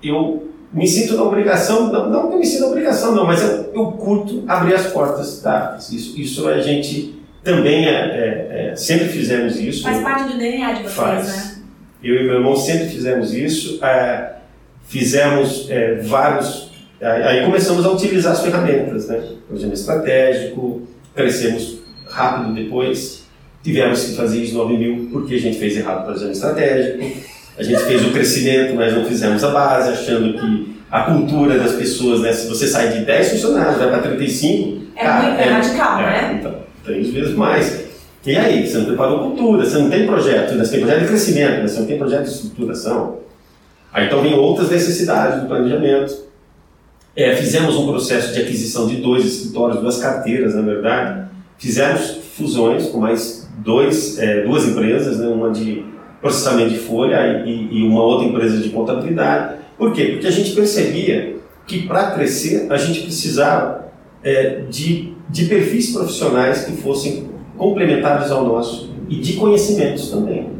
eu 0.02 0.48
me 0.72 0.86
sinto 0.86 1.16
na 1.16 1.22
obrigação, 1.22 1.92
não, 1.92 2.10
não 2.10 2.28
que 2.28 2.34
eu 2.34 2.38
me 2.38 2.46
sinto 2.46 2.62
na 2.62 2.66
obrigação, 2.68 3.14
não, 3.14 3.26
mas 3.26 3.42
eu, 3.42 3.72
eu 3.72 3.92
curto 3.92 4.44
abrir 4.46 4.74
as 4.74 4.88
portas 4.88 5.40
tá? 5.40 5.78
Isso, 5.78 6.20
isso 6.20 6.48
a 6.48 6.60
gente 6.60 7.16
também 7.46 7.86
é, 7.86 7.92
é, 7.92 8.70
é, 8.72 8.76
sempre 8.76 9.06
fizemos 9.08 9.58
isso. 9.58 9.84
Faz 9.84 10.02
parte 10.02 10.32
do 10.32 10.38
DNA 10.38 10.72
de 10.72 10.82
vocês, 10.82 10.94
faz. 10.94 11.26
né? 11.28 11.56
Eu 12.02 12.16
e 12.16 12.24
meu 12.24 12.34
irmão 12.34 12.56
sempre 12.56 12.88
fizemos 12.88 13.32
isso. 13.32 13.82
É, 13.84 14.34
fizemos 14.82 15.68
vários. 16.02 16.72
Aí 17.00 17.44
começamos 17.44 17.84
a 17.84 17.90
utilizar 17.90 18.32
as 18.32 18.42
ferramentas, 18.42 19.08
né? 19.08 19.22
Planejamento 19.46 19.78
estratégico, 19.78 20.82
crescemos 21.14 21.78
rápido 22.08 22.54
depois. 22.54 23.26
Tivemos 23.62 24.04
que 24.04 24.16
fazer 24.16 24.42
ISO 24.42 24.54
9000 24.54 25.10
porque 25.12 25.34
a 25.34 25.38
gente 25.38 25.58
fez 25.58 25.76
errado 25.76 26.00
o 26.00 26.04
planejamento 26.04 26.34
estratégico. 26.34 27.26
A 27.58 27.62
gente 27.62 27.82
fez 27.84 28.04
o 28.04 28.12
crescimento, 28.12 28.74
mas 28.74 28.94
não 28.94 29.04
fizemos 29.04 29.42
a 29.42 29.50
base, 29.50 29.90
achando 29.90 30.38
que 30.38 30.76
a 30.90 31.02
cultura 31.02 31.58
das 31.58 31.72
pessoas, 31.72 32.20
né? 32.20 32.32
Se 32.32 32.48
você 32.48 32.66
sai 32.66 32.90
de 32.92 33.04
10 33.04 33.32
funcionários, 33.32 33.76
vai 33.76 33.88
para 33.88 34.02
35, 34.02 34.82
é, 34.94 35.02
cara, 35.02 35.22
muito, 35.22 35.40
é, 35.40 35.44
é 35.44 35.50
radical, 35.50 35.96
né? 35.98 36.36
Então, 36.38 36.54
três 36.84 37.10
vezes 37.10 37.34
mais. 37.34 37.86
E 38.24 38.36
aí, 38.36 38.66
você 38.66 38.78
não 38.78 38.86
preparou 38.86 39.30
cultura, 39.30 39.64
você 39.64 39.78
não 39.78 39.88
tem 39.88 40.06
projeto, 40.06 40.54
né? 40.54 40.64
você 40.64 40.72
tem 40.72 40.80
projeto 40.80 41.00
de 41.00 41.06
crescimento, 41.06 41.58
né? 41.58 41.68
você 41.68 41.78
não 41.78 41.86
tem 41.86 41.98
projeto 41.98 42.24
de 42.24 42.30
estruturação. 42.30 43.18
Aí 43.92 44.06
então 44.06 44.20
vem 44.20 44.34
outras 44.34 44.70
necessidades 44.70 45.40
do 45.40 45.46
planejamento. 45.46 46.26
É, 47.16 47.34
fizemos 47.34 47.76
um 47.76 47.86
processo 47.86 48.34
de 48.34 48.42
aquisição 48.42 48.86
de 48.86 48.96
dois 48.96 49.24
escritórios, 49.24 49.80
duas 49.80 49.98
carteiras, 49.98 50.54
na 50.54 50.62
verdade. 50.62 51.28
Fizemos 51.58 52.18
fusões 52.36 52.86
com 52.88 52.98
mais 52.98 53.48
dois, 53.58 54.18
é, 54.18 54.42
duas 54.42 54.68
empresas, 54.68 55.18
né? 55.18 55.26
uma 55.26 55.50
de 55.50 55.84
processamento 56.20 56.70
de 56.70 56.78
folha 56.78 57.44
e, 57.46 57.78
e 57.78 57.82
uma 57.82 58.02
outra 58.02 58.26
empresa 58.26 58.58
de 58.58 58.68
contabilidade. 58.68 59.56
Por 59.78 59.92
quê? 59.92 60.04
Porque 60.12 60.26
a 60.26 60.30
gente 60.30 60.52
percebia 60.52 61.36
que 61.66 61.86
para 61.86 62.10
crescer 62.10 62.66
a 62.70 62.76
gente 62.76 63.00
precisava 63.02 63.86
é, 64.22 64.60
de 64.68 65.16
de 65.28 65.46
perfis 65.46 65.92
profissionais 65.92 66.64
que 66.64 66.72
fossem 66.72 67.28
complementares 67.56 68.30
ao 68.30 68.44
nosso 68.44 68.94
e 69.08 69.16
de 69.16 69.34
conhecimentos 69.34 70.10
também. 70.10 70.50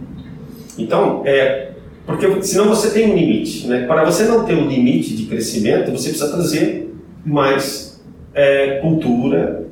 Então, 0.79 1.23
é, 1.25 1.73
porque 2.07 2.43
senão 2.43 2.69
você 2.69 2.91
tem 2.91 3.11
um 3.11 3.17
limite. 3.17 3.67
Né? 3.67 3.85
Para 3.87 4.05
você 4.05 4.25
não 4.25 4.45
ter 4.45 4.55
um 4.55 4.69
limite 4.69 5.15
de 5.17 5.27
crescimento, 5.27 5.91
você 5.91 6.11
precisa 6.11 6.31
trazer 6.31 6.95
mais 7.25 8.01
é, 8.33 8.79
cultura, 8.81 9.67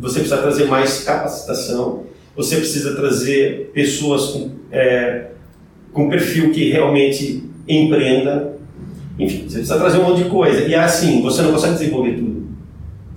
você 0.00 0.20
precisa 0.20 0.38
trazer 0.38 0.64
mais 0.64 1.04
capacitação, 1.04 2.04
você 2.34 2.56
precisa 2.56 2.96
trazer 2.96 3.70
pessoas 3.74 4.30
com, 4.30 4.50
é, 4.72 5.26
com 5.92 6.08
perfil 6.08 6.50
que 6.52 6.70
realmente 6.70 7.44
empreenda. 7.68 8.54
Enfim, 9.18 9.44
você 9.46 9.58
precisa 9.58 9.78
trazer 9.78 9.98
um 9.98 10.04
monte 10.04 10.24
de 10.24 10.30
coisa. 10.30 10.62
E 10.62 10.74
assim, 10.74 11.22
você 11.22 11.42
não 11.42 11.52
consegue 11.52 11.74
desenvolver 11.74 12.14
tudo. 12.14 12.48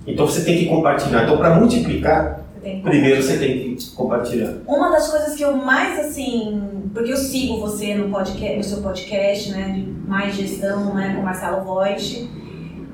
Então 0.06 0.26
você 0.26 0.42
tem 0.42 0.58
que 0.58 0.66
compartilhar. 0.66 1.24
Então, 1.24 1.36
para 1.36 1.58
multiplicar, 1.58 2.47
você 2.76 2.80
primeiro 2.82 3.22
você 3.22 3.38
tem 3.38 3.74
que 3.74 3.90
compartilhar. 3.90 4.54
Uma 4.66 4.90
das 4.90 5.08
coisas 5.08 5.34
que 5.34 5.42
eu 5.42 5.56
mais, 5.56 5.98
assim, 5.98 6.90
porque 6.92 7.12
eu 7.12 7.16
sigo 7.16 7.60
você 7.60 7.94
no, 7.94 8.10
podcast, 8.10 8.56
no 8.56 8.64
seu 8.64 8.82
podcast, 8.82 9.50
né, 9.50 9.72
de 9.74 9.82
mais 10.08 10.34
gestão, 10.34 10.94
né, 10.94 11.14
com 11.16 11.22
Marcelo 11.22 11.64
Voigt, 11.64 12.28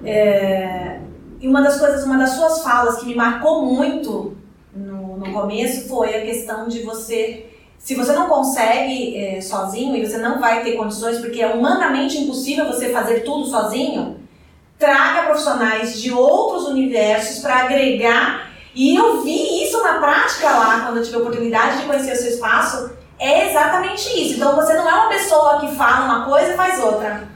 é, 0.04 1.00
e 1.40 1.48
uma 1.48 1.62
das 1.62 1.78
coisas, 1.78 2.04
uma 2.04 2.18
das 2.18 2.30
suas 2.30 2.62
falas 2.62 2.98
que 2.98 3.06
me 3.06 3.14
marcou 3.14 3.66
muito 3.66 4.36
no, 4.74 5.16
no 5.18 5.32
começo 5.32 5.88
foi 5.88 6.14
a 6.14 6.22
questão 6.22 6.68
de 6.68 6.82
você 6.82 7.46
se 7.84 7.94
você 7.94 8.14
não 8.14 8.30
consegue 8.30 9.14
é, 9.14 9.42
sozinho 9.42 9.94
e 9.94 10.06
você 10.06 10.16
não 10.16 10.40
vai 10.40 10.64
ter 10.64 10.72
condições, 10.72 11.18
porque 11.18 11.42
é 11.42 11.54
humanamente 11.54 12.16
impossível 12.16 12.64
você 12.64 12.88
fazer 12.88 13.20
tudo 13.24 13.44
sozinho, 13.44 14.16
traga 14.78 15.26
profissionais 15.26 16.00
de 16.00 16.10
outros 16.10 16.66
universos 16.66 17.42
para 17.42 17.56
agregar. 17.56 18.53
E 18.74 18.96
eu 18.96 19.22
vi 19.22 19.62
isso 19.64 19.82
na 19.82 19.98
prática 19.98 20.50
lá, 20.50 20.80
quando 20.80 20.96
eu 20.98 21.04
tive 21.04 21.16
a 21.16 21.20
oportunidade 21.20 21.78
de 21.78 21.86
conhecer 21.86 22.12
o 22.12 22.16
seu 22.16 22.30
espaço. 22.30 22.90
É 23.18 23.50
exatamente 23.50 24.08
isso. 24.20 24.34
Então 24.34 24.56
você 24.56 24.74
não 24.74 24.88
é 24.88 24.94
uma 24.94 25.08
pessoa 25.08 25.60
que 25.60 25.74
fala 25.76 26.06
uma 26.06 26.24
coisa 26.26 26.52
e 26.52 26.56
faz 26.56 26.82
outra. 26.82 27.28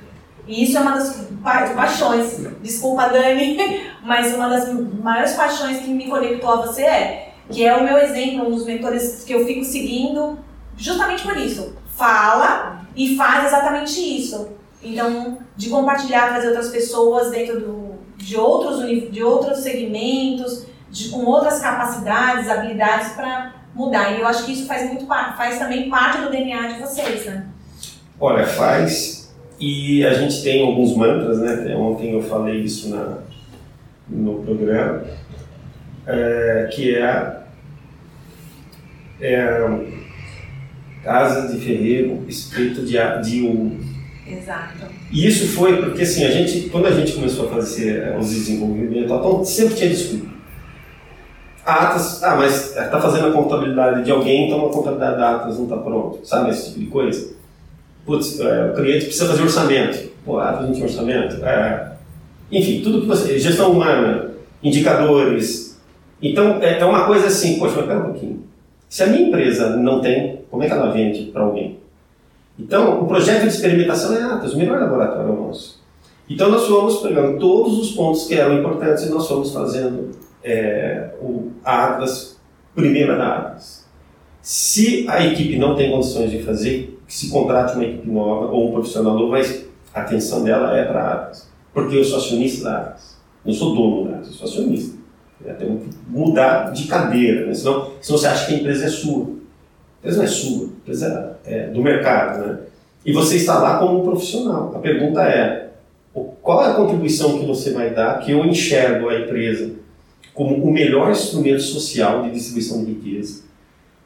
E 0.46 0.64
isso 0.64 0.76
é 0.76 0.80
uma 0.80 0.92
das 0.92 1.28
pa 1.42 1.68
paixões. 1.76 2.40
Desculpa, 2.60 3.08
Dani, 3.08 3.56
mas 4.02 4.34
uma 4.34 4.48
das 4.48 4.72
maiores 4.72 5.34
paixões 5.34 5.78
que 5.78 5.90
me 5.90 6.08
conectou 6.08 6.50
a 6.50 6.56
você 6.56 6.82
é 6.82 7.28
que 7.50 7.64
é 7.64 7.74
o 7.76 7.84
meu 7.84 7.96
exemplo, 7.98 8.46
um 8.46 8.54
dos 8.54 8.66
mentores 8.66 9.24
que 9.24 9.32
eu 9.32 9.46
fico 9.46 9.64
seguindo, 9.64 10.38
justamente 10.76 11.22
por 11.22 11.36
isso. 11.36 11.74
Fala 11.96 12.82
e 12.94 13.16
faz 13.16 13.46
exatamente 13.46 13.98
isso. 14.00 14.48
Então, 14.82 15.38
de 15.56 15.70
compartilhar, 15.70 16.28
trazer 16.28 16.48
outras 16.48 16.68
pessoas 16.68 17.30
dentro 17.30 17.60
do, 17.60 17.94
de, 18.16 18.36
outros, 18.36 19.10
de 19.10 19.22
outros 19.22 19.58
segmentos, 19.58 20.66
de, 20.90 21.08
com 21.10 21.24
outras 21.24 21.60
capacidades, 21.60 22.48
habilidades 22.48 23.12
para 23.12 23.54
mudar. 23.74 24.12
E 24.12 24.20
eu 24.20 24.26
acho 24.26 24.44
que 24.44 24.52
isso 24.52 24.66
faz, 24.66 24.88
muito, 24.88 25.06
faz 25.06 25.58
também 25.58 25.88
parte 25.88 26.22
do 26.22 26.30
DNA 26.30 26.68
de 26.68 26.80
vocês, 26.80 27.26
né? 27.26 27.46
Olha, 28.20 28.46
faz. 28.46 29.32
E 29.60 30.04
a 30.04 30.14
gente 30.14 30.42
tem 30.42 30.66
alguns 30.66 30.96
mantras, 30.96 31.38
né? 31.40 31.74
Ontem 31.76 32.12
eu 32.12 32.22
falei 32.22 32.60
isso 32.60 32.90
na, 32.90 33.18
no 34.08 34.42
programa, 34.42 35.04
é, 36.06 36.68
que 36.72 36.96
é, 36.96 37.42
é 39.20 39.68
Casa 41.02 41.52
de 41.52 41.60
Ferreiro, 41.60 42.24
Espírito 42.28 42.84
de, 42.84 42.96
de 43.22 43.46
um 43.46 43.88
Exato. 44.30 44.86
E 45.10 45.26
isso 45.26 45.48
foi 45.48 45.82
porque, 45.82 46.02
assim, 46.02 46.24
a 46.24 46.30
gente, 46.30 46.68
quando 46.68 46.86
a 46.86 46.90
gente 46.90 47.12
começou 47.12 47.46
a 47.46 47.50
fazer 47.50 48.14
os 48.18 48.28
desenvolvimentos, 48.28 49.10
então, 49.10 49.42
sempre 49.42 49.74
tinha 49.74 49.88
desculpa. 49.88 50.37
Atas, 51.68 52.22
ah, 52.22 52.34
mas 52.34 52.74
está 52.74 52.98
fazendo 52.98 53.26
a 53.26 53.32
contabilidade 53.32 54.02
de 54.02 54.10
alguém, 54.10 54.46
então 54.46 54.64
a 54.64 54.70
contabilidade 54.70 55.18
da 55.18 55.36
Atas 55.36 55.58
não 55.58 55.64
está 55.64 55.76
pronta, 55.76 56.18
sabe? 56.24 56.48
Esse 56.48 56.68
tipo 56.68 56.80
de 56.80 56.86
coisa. 56.86 57.34
Putz, 58.06 58.40
é, 58.40 58.70
o 58.70 58.74
cliente 58.74 59.04
precisa 59.04 59.26
fazer 59.26 59.42
orçamento. 59.42 60.08
Pô, 60.24 60.38
Atas 60.38 60.62
não 60.62 60.72
tinha 60.72 60.86
orçamento? 60.86 61.44
É. 61.44 61.92
enfim, 62.50 62.80
tudo 62.80 63.02
que 63.02 63.06
você. 63.06 63.38
Gestão 63.38 63.72
humana, 63.72 64.30
indicadores. 64.62 65.78
Então, 66.22 66.56
é, 66.62 66.78
é 66.78 66.84
uma 66.86 67.04
coisa 67.04 67.26
assim, 67.26 67.58
poxa, 67.58 67.76
mas 67.76 67.86
pera 67.86 67.98
um 68.00 68.12
pouquinho. 68.12 68.44
Se 68.88 69.02
a 69.02 69.06
minha 69.08 69.28
empresa 69.28 69.76
não 69.76 70.00
tem, 70.00 70.40
como 70.50 70.62
é 70.62 70.66
que 70.66 70.72
ela 70.72 70.90
vende 70.90 71.24
para 71.24 71.42
alguém? 71.42 71.78
Então, 72.58 73.02
o 73.02 73.06
projeto 73.06 73.42
de 73.42 73.48
experimentação 73.48 74.16
é 74.16 74.22
Atas, 74.22 74.54
o 74.54 74.58
melhor 74.58 74.80
laboratório 74.80 75.28
é 75.28 75.32
o 75.32 75.46
nosso. 75.46 75.82
Então, 76.30 76.50
nós 76.50 76.66
fomos 76.66 77.02
pegando 77.02 77.38
todos 77.38 77.78
os 77.78 77.90
pontos 77.90 78.26
que 78.26 78.34
eram 78.34 78.58
importantes 78.58 79.04
e 79.04 79.10
nós 79.10 79.28
fomos 79.28 79.52
fazendo 79.52 80.16
é, 80.42 81.10
o 81.20 81.50
Atlas, 81.64 82.38
primeira 82.74 83.16
da 83.16 83.36
Atlas. 83.36 83.86
Se 84.40 85.06
a 85.08 85.24
equipe 85.26 85.58
não 85.58 85.74
tem 85.74 85.90
condições 85.90 86.30
de 86.30 86.42
fazer, 86.42 86.98
se 87.06 87.30
contrate 87.30 87.74
uma 87.74 87.84
equipe 87.84 88.08
nova 88.08 88.46
ou 88.46 88.68
um 88.68 88.72
profissional 88.72 89.14
novo, 89.14 89.32
mas 89.32 89.66
a 89.92 90.00
atenção 90.00 90.44
dela 90.44 90.76
é 90.76 90.84
para 90.84 91.02
a 91.02 91.12
Atlas. 91.14 91.48
Porque 91.72 91.96
eu 91.96 92.04
sou 92.04 92.18
acionista 92.18 92.64
da 92.64 92.78
Atlas. 92.78 93.18
Não 93.44 93.52
sou 93.52 93.74
dono 93.74 94.04
da 94.04 94.16
Atlas, 94.16 94.28
eu 94.28 94.34
sou 94.34 94.48
acionista. 94.48 94.98
Eu 95.44 95.54
tenho 95.54 95.78
que 95.78 95.88
mudar 96.08 96.72
de 96.72 96.86
cadeira, 96.86 97.46
né? 97.46 97.54
senão, 97.54 97.92
senão 98.00 98.18
você 98.18 98.26
acha 98.26 98.46
que 98.46 98.54
a 98.54 98.58
empresa 98.58 98.86
é 98.86 98.88
sua. 98.88 99.26
A 99.26 99.98
empresa 99.98 100.16
não 100.18 100.24
é 100.24 100.26
sua, 100.26 100.66
a 100.66 100.70
empresa 100.70 101.38
é 101.44 101.66
do 101.68 101.82
mercado. 101.82 102.46
Né? 102.46 102.58
E 103.04 103.12
você 103.12 103.36
está 103.36 103.58
lá 103.58 103.78
como 103.78 104.00
um 104.00 104.04
profissional. 104.04 104.72
A 104.74 104.78
pergunta 104.80 105.22
é, 105.22 105.70
qual 106.42 106.64
é 106.64 106.70
a 106.70 106.74
contribuição 106.74 107.38
que 107.38 107.46
você 107.46 107.72
vai 107.72 107.90
dar 107.90 108.18
que 108.20 108.32
eu 108.32 108.44
enxergo 108.44 109.08
a 109.08 109.20
empresa 109.20 109.77
como 110.38 110.54
o 110.54 110.70
melhor 110.70 111.10
instrumento 111.10 111.60
social 111.60 112.22
de 112.22 112.30
distribuição 112.30 112.84
de 112.84 112.92
riqueza? 112.92 113.42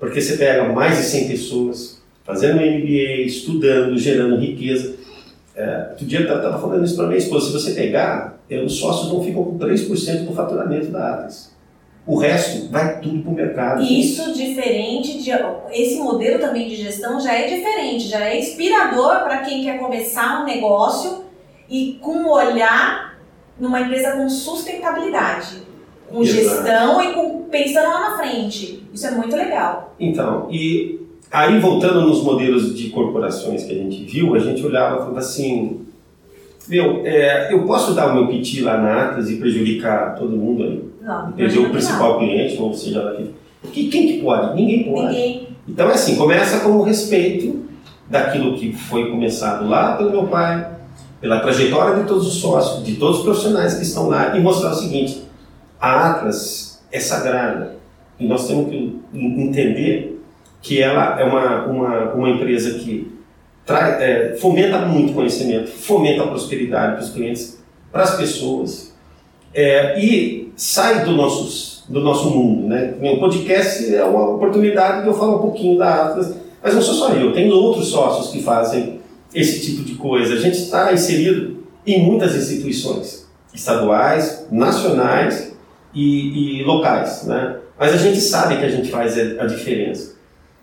Porque 0.01 0.19
você 0.19 0.39
pega 0.39 0.65
mais 0.73 0.97
de 0.97 1.03
100 1.05 1.29
pessoas 1.29 2.03
fazendo 2.25 2.57
MBA, 2.57 3.27
estudando, 3.27 3.99
gerando 3.99 4.41
riqueza. 4.41 4.97
É, 5.55 5.89
outro 5.91 6.07
dia 6.07 6.21
eu 6.21 6.37
estava 6.37 6.59
falando 6.59 6.87
isso 6.87 6.97
para 6.97 7.07
minha 7.07 7.19
esposa. 7.19 7.49
Se 7.49 7.53
você 7.53 7.73
pegar, 7.73 8.41
os 8.65 8.79
sócios 8.79 9.13
não 9.13 9.23
ficam 9.23 9.45
com 9.45 9.59
3% 9.59 10.25
do 10.25 10.33
faturamento 10.33 10.87
da 10.87 11.13
Atlas. 11.13 11.53
O 12.07 12.17
resto 12.17 12.71
vai 12.71 12.99
tudo 13.01 13.23
para 13.23 13.31
o 13.31 13.35
mercado. 13.35 13.83
Isso 13.83 14.33
diferente 14.33 15.23
de. 15.23 15.31
Esse 15.71 15.99
modelo 15.99 16.41
também 16.41 16.67
de 16.67 16.77
gestão 16.77 17.21
já 17.21 17.35
é 17.35 17.47
diferente, 17.47 18.09
já 18.09 18.27
é 18.27 18.39
inspirador 18.39 19.23
para 19.23 19.43
quem 19.43 19.63
quer 19.63 19.79
começar 19.79 20.41
um 20.41 20.47
negócio 20.47 21.27
e 21.69 21.99
com 22.01 22.27
olhar 22.31 23.19
numa 23.61 23.83
empresa 23.83 24.13
com 24.13 24.29
sustentabilidade, 24.31 25.72
com 26.13 26.23
Exato. 26.23 26.39
gestão 26.39 27.03
e 27.03 27.13
com, 27.13 27.43
pensando 27.51 27.89
lá 27.89 28.11
na 28.11 28.19
frente. 28.19 28.83
Isso 28.93 29.07
é 29.07 29.11
muito 29.13 29.35
legal. 29.35 29.95
Então, 29.99 30.49
e 30.51 31.03
Aí, 31.33 31.59
voltando 31.59 32.03
nos 32.03 32.23
modelos 32.23 32.77
de 32.77 32.91
corporações 32.91 33.65
que 33.65 33.73
a 33.73 33.75
gente 33.75 34.05
viu, 34.05 34.35
a 34.35 34.39
gente 34.39 34.63
olhava 34.67 34.97
e 34.97 34.99
falava 34.99 35.19
assim: 35.19 35.81
meu, 36.69 37.01
é, 37.07 37.53
eu 37.53 37.65
posso 37.65 37.95
dar 37.95 38.09
o 38.09 38.15
meu 38.15 38.29
piti 38.29 38.61
lá 38.61 38.77
na 38.77 39.05
Atlas 39.05 39.31
e 39.31 39.37
prejudicar 39.37 40.15
todo 40.15 40.37
mundo 40.37 40.63
aí? 40.63 40.85
Não. 41.01 41.33
Perder 41.33 41.59
o 41.59 41.71
principal 41.71 42.13
não. 42.13 42.19
cliente, 42.19 42.61
ou 42.61 42.75
seja, 42.75 43.03
daqui. 43.03 43.31
Que, 43.73 43.89
quem 43.89 44.07
que 44.09 44.23
pode? 44.23 44.55
Ninguém 44.55 44.85
pode. 44.85 45.07
Ninguém. 45.07 45.49
Então, 45.67 45.89
é 45.89 45.95
assim: 45.95 46.17
começa 46.17 46.61
com 46.61 46.73
o 46.73 46.83
respeito 46.83 47.65
daquilo 48.11 48.55
que 48.55 48.75
foi 48.75 49.11
começado 49.11 49.67
lá 49.67 49.97
pelo 49.97 50.11
meu 50.11 50.25
pai, 50.25 50.69
pela 51.19 51.41
trajetória 51.41 52.03
de 52.03 52.09
todos 52.09 52.27
os 52.27 52.35
sócios, 52.35 52.85
de 52.85 52.97
todos 52.97 53.21
os 53.21 53.25
profissionais 53.25 53.75
que 53.77 53.85
estão 53.85 54.09
lá, 54.09 54.37
e 54.37 54.41
mostrar 54.41 54.73
o 54.73 54.75
seguinte: 54.75 55.23
a 55.83 56.11
Atlas 56.11 56.81
é 56.93 57.01
sagrada 57.01 57.75
e 58.21 58.25
nós 58.25 58.47
temos 58.47 58.71
que 58.71 59.01
entender 59.13 60.23
que 60.61 60.81
ela 60.81 61.21
é 61.21 61.25
uma, 61.25 61.67
uma, 61.67 62.13
uma 62.13 62.31
empresa 62.31 62.79
que 62.79 63.13
traz, 63.67 64.01
é, 64.01 64.37
fomenta 64.41 64.79
muito 64.87 65.13
conhecimento, 65.13 65.69
fomenta 65.69 66.23
a 66.23 66.29
prosperidade 66.29 66.93
para 66.93 67.03
os 67.03 67.11
clientes, 67.11 67.61
para 67.91 68.05
as 68.05 68.17
pessoas, 68.17 68.95
é, 69.53 69.99
e 70.01 70.53
sai 70.55 71.05
do, 71.05 71.11
nossos, 71.11 71.85
do 71.89 71.99
nosso 71.99 72.31
mundo. 72.31 72.69
Né? 72.69 72.95
O 73.01 73.19
podcast 73.19 73.93
é 73.93 74.05
uma 74.05 74.37
oportunidade 74.37 75.03
de 75.03 75.09
eu 75.09 75.15
falar 75.15 75.37
um 75.37 75.41
pouquinho 75.41 75.79
da 75.79 76.07
Atlas, 76.07 76.37
mas 76.63 76.75
não 76.77 76.83
sou 76.83 76.95
só 76.95 77.13
eu, 77.15 77.33
tem 77.33 77.51
outros 77.51 77.89
sócios 77.89 78.29
que 78.31 78.41
fazem 78.41 79.01
esse 79.35 79.61
tipo 79.67 79.83
de 79.83 79.97
coisa. 79.97 80.35
A 80.35 80.39
gente 80.39 80.59
está 80.59 80.93
inserido 80.93 81.65
em 81.85 82.05
muitas 82.05 82.37
instituições 82.37 83.27
estaduais, 83.53 84.47
nacionais 84.49 85.52
e, 85.95 86.61
e 86.61 86.65
locais, 86.65 87.25
né? 87.27 87.57
mas 87.79 87.95
a 87.95 87.97
gente 87.97 88.21
sabe 88.21 88.59
que 88.59 88.65
a 88.65 88.69
gente 88.69 88.91
faz 88.91 89.19
a 89.19 89.45
diferença. 89.47 90.15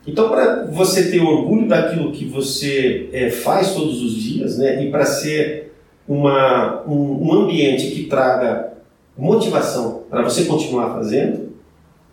Então, 0.07 0.29
para 0.29 0.65
você 0.65 1.11
ter 1.11 1.19
orgulho 1.19 1.67
daquilo 1.67 2.11
que 2.11 2.25
você 2.25 3.09
é, 3.11 3.29
faz 3.29 3.73
todos 3.73 4.01
os 4.01 4.13
dias, 4.13 4.57
né, 4.57 4.83
e 4.83 4.89
para 4.89 5.05
ser 5.05 5.73
uma, 6.07 6.81
um, 6.87 7.27
um 7.27 7.33
ambiente 7.33 7.91
que 7.91 8.05
traga 8.05 8.73
motivação 9.17 10.03
para 10.09 10.23
você 10.23 10.45
continuar 10.45 10.93
fazendo, 10.93 11.49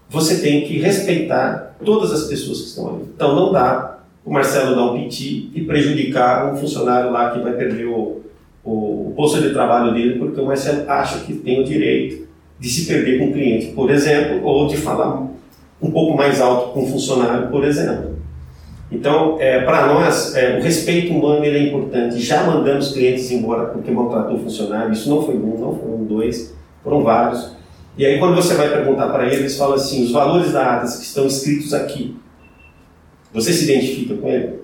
você 0.09 0.40
tem 0.40 0.66
que 0.66 0.79
respeitar 0.79 1.76
todas 1.85 2.12
as 2.12 2.24
pessoas 2.24 2.61
que 2.61 2.66
estão 2.66 2.88
ali. 2.88 3.05
Então, 3.14 3.35
não 3.35 3.52
dá 3.52 4.00
o 4.24 4.33
Marcelo 4.33 4.74
dar 4.74 4.90
um 4.90 5.00
piti 5.00 5.50
e 5.55 5.61
prejudicar 5.62 6.52
um 6.52 6.57
funcionário 6.57 7.12
lá 7.12 7.31
que 7.31 7.38
vai 7.38 7.52
perder 7.52 7.87
o, 7.87 8.22
o, 8.64 9.11
o 9.11 9.12
posto 9.16 9.40
de 9.40 9.50
trabalho 9.50 9.94
dele 9.94 10.18
porque 10.18 10.40
o 10.40 10.46
Marcelo 10.46 10.90
acha 10.90 11.20
que 11.20 11.33
tem 11.33 11.61
o 11.61 11.64
direito 11.64 12.25
de 12.58 12.68
se 12.68 12.86
perder 12.86 13.18
com 13.18 13.26
o 13.26 13.32
cliente, 13.32 13.66
por 13.68 13.90
exemplo, 13.90 14.44
ou 14.44 14.66
de 14.66 14.76
falar 14.76 15.26
um 15.80 15.90
pouco 15.90 16.16
mais 16.16 16.40
alto 16.40 16.72
com 16.72 16.84
um 16.84 16.86
funcionário, 16.86 17.48
por 17.48 17.64
exemplo. 17.64 18.16
Então, 18.90 19.36
é, 19.40 19.60
para 19.62 19.86
nós, 19.92 20.34
é, 20.34 20.58
o 20.58 20.62
respeito 20.62 21.12
humano 21.12 21.44
é 21.44 21.58
importante. 21.58 22.20
Já 22.20 22.44
mandamos 22.44 22.92
clientes 22.92 23.30
embora 23.30 23.66
porque 23.66 23.90
maltratou 23.90 24.36
o 24.36 24.40
funcionário. 24.40 24.92
Isso 24.92 25.10
não 25.10 25.22
foi 25.24 25.34
um, 25.34 25.58
não 25.58 25.74
foram 25.76 26.04
dois, 26.04 26.54
foram 26.84 27.02
vários. 27.02 27.56
E 27.98 28.06
aí, 28.06 28.18
quando 28.18 28.36
você 28.36 28.54
vai 28.54 28.68
perguntar 28.68 29.08
para 29.08 29.24
eles, 29.26 29.38
eles 29.38 29.56
falam 29.58 29.74
assim: 29.74 30.04
os 30.04 30.12
valores 30.12 30.52
da 30.52 30.76
ATAS 30.76 30.98
que 30.98 31.04
estão 31.04 31.26
escritos 31.26 31.74
aqui, 31.74 32.16
você 33.32 33.52
se 33.52 33.64
identifica 33.64 34.14
com 34.14 34.28
eles? 34.28 34.60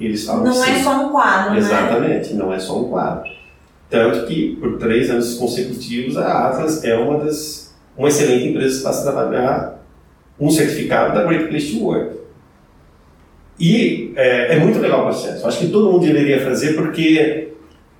Eles 0.00 0.24
falam 0.24 0.44
Não 0.44 0.52
sim. 0.52 0.70
é 0.72 0.82
só 0.82 1.06
um 1.06 1.10
quadro, 1.10 1.56
Exatamente, 1.56 2.34
né? 2.34 2.38
não 2.44 2.52
é 2.52 2.58
só 2.58 2.80
um 2.80 2.88
quadro. 2.88 3.30
Tanto 3.94 4.26
que, 4.26 4.56
por 4.56 4.76
três 4.76 5.08
anos 5.08 5.34
consecutivos, 5.34 6.16
a 6.16 6.48
Atlas 6.48 6.82
é 6.82 6.96
uma 6.96 7.24
das 7.24 7.72
uma 7.96 8.08
excelente 8.08 8.48
empresa 8.48 8.82
para 8.82 8.92
se 8.92 9.04
trabalhar 9.04 9.86
um 10.38 10.50
certificado 10.50 11.14
da 11.14 11.22
Great 11.22 11.46
Place 11.46 11.70
to 11.70 11.84
Work. 11.84 12.16
E 13.56 14.12
é, 14.16 14.56
é 14.56 14.58
muito 14.58 14.80
legal 14.80 15.02
o 15.02 15.04
processo. 15.04 15.46
Acho 15.46 15.60
que 15.60 15.68
todo 15.68 15.92
mundo 15.92 16.04
deveria 16.04 16.40
fazer 16.40 16.72
porque. 16.72 17.52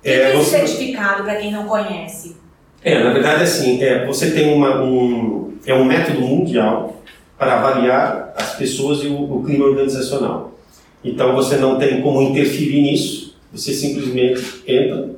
É, 0.03 0.31
é 0.31 0.35
você... 0.35 0.57
certificado 0.57 1.23
para 1.23 1.35
quem 1.37 1.53
não 1.53 1.65
conhece? 1.65 2.35
É, 2.83 3.01
na 3.01 3.13
verdade, 3.13 3.43
assim, 3.43 3.81
é, 3.81 4.05
você 4.05 4.31
tem 4.31 4.53
uma, 4.53 4.83
um, 4.83 5.53
é 5.65 5.73
um 5.73 5.85
método 5.85 6.19
mundial 6.19 7.01
para 7.37 7.53
avaliar 7.53 8.33
as 8.35 8.53
pessoas 8.55 9.01
e 9.01 9.07
o, 9.07 9.37
o 9.37 9.45
clima 9.45 9.63
organizacional. 9.63 10.59
Então 11.01 11.33
você 11.33 11.55
não 11.55 11.79
tem 11.79 12.01
como 12.01 12.21
interferir 12.21 12.81
nisso, 12.81 13.37
você 13.53 13.73
simplesmente 13.73 14.61
entra 14.67 15.14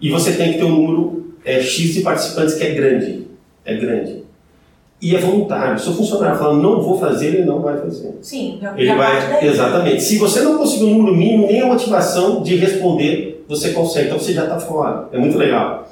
e 0.00 0.10
você 0.10 0.32
tem 0.32 0.52
que 0.52 0.58
ter 0.58 0.64
um 0.64 0.76
número 0.76 1.34
é, 1.44 1.60
X 1.60 1.94
de 1.94 2.00
participantes 2.00 2.54
que 2.54 2.64
é 2.64 2.70
grande. 2.70 3.26
É 3.64 3.74
grande 3.76 4.26
e 5.00 5.14
é 5.14 5.18
voluntário. 5.18 5.78
Se 5.78 5.88
o 5.88 5.94
funcionário 5.94 6.38
falar 6.38 6.54
não 6.54 6.80
vou 6.80 6.98
fazer, 6.98 7.28
ele 7.28 7.44
não 7.44 7.60
vai 7.60 7.76
fazer. 7.78 8.16
Sim, 8.22 8.58
já, 8.60 8.74
ele 8.76 8.94
vai 8.94 9.44
exatamente. 9.44 10.02
Se 10.02 10.18
você 10.18 10.40
não 10.40 10.58
conseguir 10.58 10.84
um 10.84 10.98
número 10.98 11.16
mínimo 11.16 11.46
nem 11.46 11.60
a 11.60 11.66
motivação 11.66 12.42
de 12.42 12.56
responder, 12.56 13.44
você 13.48 13.70
consegue. 13.70 14.06
Então 14.06 14.18
você 14.18 14.32
já 14.32 14.44
está 14.44 14.58
fora. 14.58 15.08
É 15.12 15.18
muito 15.18 15.36
legal. 15.36 15.88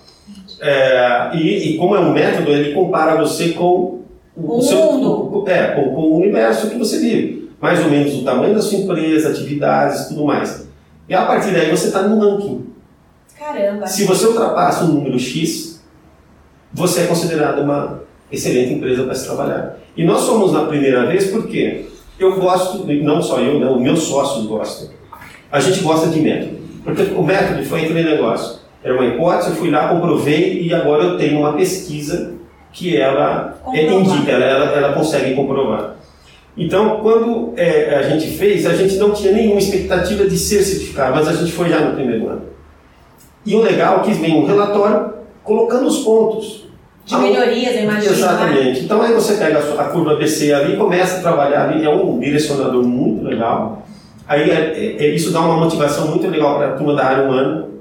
É, 0.61 1.31
e, 1.35 1.75
e, 1.75 1.77
como 1.77 1.95
é 1.95 2.01
um 2.01 2.13
método, 2.13 2.51
ele 2.51 2.73
compara 2.73 3.21
você 3.21 3.51
com 3.51 4.01
o, 4.37 4.57
o 4.57 4.63
seu, 4.63 4.79
mundo. 4.79 5.45
É, 5.47 5.67
com, 5.69 5.95
com, 5.95 6.01
o 6.01 6.17
universo 6.17 6.71
que 6.71 6.79
você 6.79 6.99
vive. 6.99 7.51
Mais 7.61 7.83
ou 7.85 7.91
menos 7.91 8.15
o 8.15 8.25
tamanho 8.25 8.55
da 8.55 8.63
sua 8.63 8.79
empresa, 8.79 9.31
atividades, 9.31 10.07
tudo 10.07 10.25
mais. 10.25 10.67
E 11.09 11.15
a 11.15 11.25
partir 11.27 11.53
daí 11.53 11.71
você 11.71 11.89
está 11.89 12.03
no 12.03 12.19
ranking. 12.19 12.65
Caramba. 13.45 13.87
Se 13.87 14.05
você 14.05 14.27
ultrapassa 14.27 14.85
um 14.85 14.95
número 14.95 15.19
X, 15.19 15.85
você 16.73 17.03
é 17.03 17.07
considerado 17.07 17.61
uma 17.61 18.01
excelente 18.33 18.73
empresa 18.73 19.05
para 19.05 19.15
se 19.15 19.27
trabalhar. 19.27 19.77
E 19.95 20.03
nós 20.03 20.25
fomos 20.25 20.51
na 20.51 20.65
primeira 20.65 21.05
vez 21.05 21.27
porque 21.27 21.85
eu 22.19 22.41
gosto, 22.41 22.87
não 22.87 23.23
só 23.23 23.41
eu, 23.41 23.61
né, 23.61 23.69
os 23.69 23.81
meus 23.83 24.05
sócios 24.05 24.47
gostam. 24.47 24.89
A 25.53 25.61
gente 25.61 25.81
gosta 25.81 26.09
de 26.09 26.21
método. 26.21 26.57
Porque 26.83 27.03
o 27.03 27.23
método 27.23 27.63
foi 27.65 27.85
aquele 27.85 28.03
negócio. 28.03 28.61
Era 28.83 28.95
uma 28.95 29.05
hipótese, 29.05 29.51
eu 29.51 29.57
fui 29.57 29.71
lá, 29.71 29.89
comprovei 29.89 30.63
e 30.63 30.73
agora 30.73 31.05
eu 31.05 31.19
tenho 31.19 31.41
uma 31.41 31.53
pesquisa 31.53 32.33
que 32.73 32.97
ela 32.97 33.61
é, 33.75 33.93
indica, 33.93 34.33
ela, 34.33 34.45
ela, 34.45 34.65
ela, 34.73 34.93
consegue 34.95 35.35
comprovar. 35.35 35.97
Então, 36.57 37.01
quando 37.01 37.53
é, 37.57 37.95
a 37.95 38.03
gente 38.03 38.37
fez, 38.37 38.65
a 38.65 38.75
gente 38.75 38.97
não 38.97 39.13
tinha 39.13 39.33
nenhuma 39.33 39.59
expectativa 39.59 40.27
de 40.27 40.39
ser 40.39 40.63
certificado, 40.63 41.15
mas 41.15 41.29
a 41.29 41.35
gente 41.35 41.53
foi 41.53 41.69
já 41.69 41.81
no 41.81 41.95
primeiro 41.95 42.29
ano. 42.29 42.54
E 43.45 43.55
o 43.55 43.61
legal 43.61 44.01
é 44.01 44.03
que 44.05 44.13
vem 44.13 44.43
um 44.43 44.47
relatório 44.47 45.15
colocando 45.43 45.87
os 45.87 45.99
pontos. 45.99 46.65
De 47.05 47.17
melhorias, 47.17 47.77
eu 47.77 47.83
imagino. 47.83 48.13
Né? 48.13 48.17
Exatamente. 48.17 48.81
Então 48.81 49.03
aí 49.03 49.13
você 49.13 49.35
pega 49.35 49.59
a, 49.59 49.85
curva 49.85 50.13
ABC 50.13 50.53
ali 50.55 50.75
e 50.75 50.77
começa 50.77 51.19
a 51.19 51.21
trabalhar 51.21 51.69
ali, 51.69 51.85
é 51.85 51.91
um 51.91 52.19
direcionador 52.19 52.83
muito 52.83 53.25
legal. 53.25 53.87
Aí 54.27 54.51
é, 54.51 54.55
é, 54.55 55.05
é 55.05 55.15
isso 55.15 55.31
dá 55.31 55.41
uma 55.41 55.59
motivação 55.59 56.09
muito 56.09 56.27
legal 56.27 56.57
para 56.57 56.69
a 56.69 56.73
turma 56.73 56.95
da 56.95 57.05
área 57.05 57.25
humana, 57.25 57.75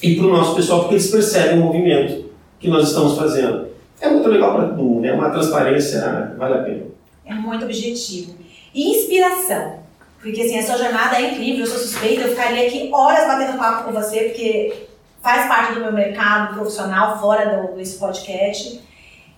e 0.00 0.16
para 0.16 0.26
o 0.26 0.32
nosso 0.32 0.54
pessoal, 0.54 0.80
porque 0.80 0.94
eles 0.94 1.10
percebem 1.10 1.58
o 1.58 1.64
movimento 1.64 2.30
que 2.58 2.68
nós 2.68 2.88
estamos 2.88 3.16
fazendo. 3.16 3.68
É 4.00 4.08
muito 4.08 4.28
legal 4.28 4.54
para 4.54 4.68
todo 4.68 4.82
mundo, 4.82 5.04
é 5.04 5.12
uma 5.12 5.30
transparência, 5.30 6.34
vale 6.38 6.54
a 6.54 6.62
pena. 6.62 6.82
É 7.26 7.34
muito 7.34 7.64
objetivo. 7.64 8.34
E 8.74 8.96
inspiração. 8.96 9.82
Porque 10.20 10.40
assim, 10.40 10.58
a 10.58 10.62
sua 10.62 10.78
jornada 10.78 11.16
é 11.16 11.32
incrível, 11.32 11.60
eu 11.60 11.66
sou 11.66 11.78
suspeita, 11.78 12.22
eu 12.22 12.28
ficaria 12.28 12.66
aqui 12.66 12.88
horas 12.92 13.26
batendo 13.26 13.58
papo 13.58 13.84
com 13.84 13.92
você, 13.92 14.20
porque 14.20 14.72
faz 15.22 15.46
parte 15.46 15.74
do 15.74 15.80
meu 15.80 15.92
mercado 15.92 16.54
profissional, 16.54 17.18
fora 17.18 17.56
do, 17.56 17.76
desse 17.76 17.98
podcast. 17.98 18.80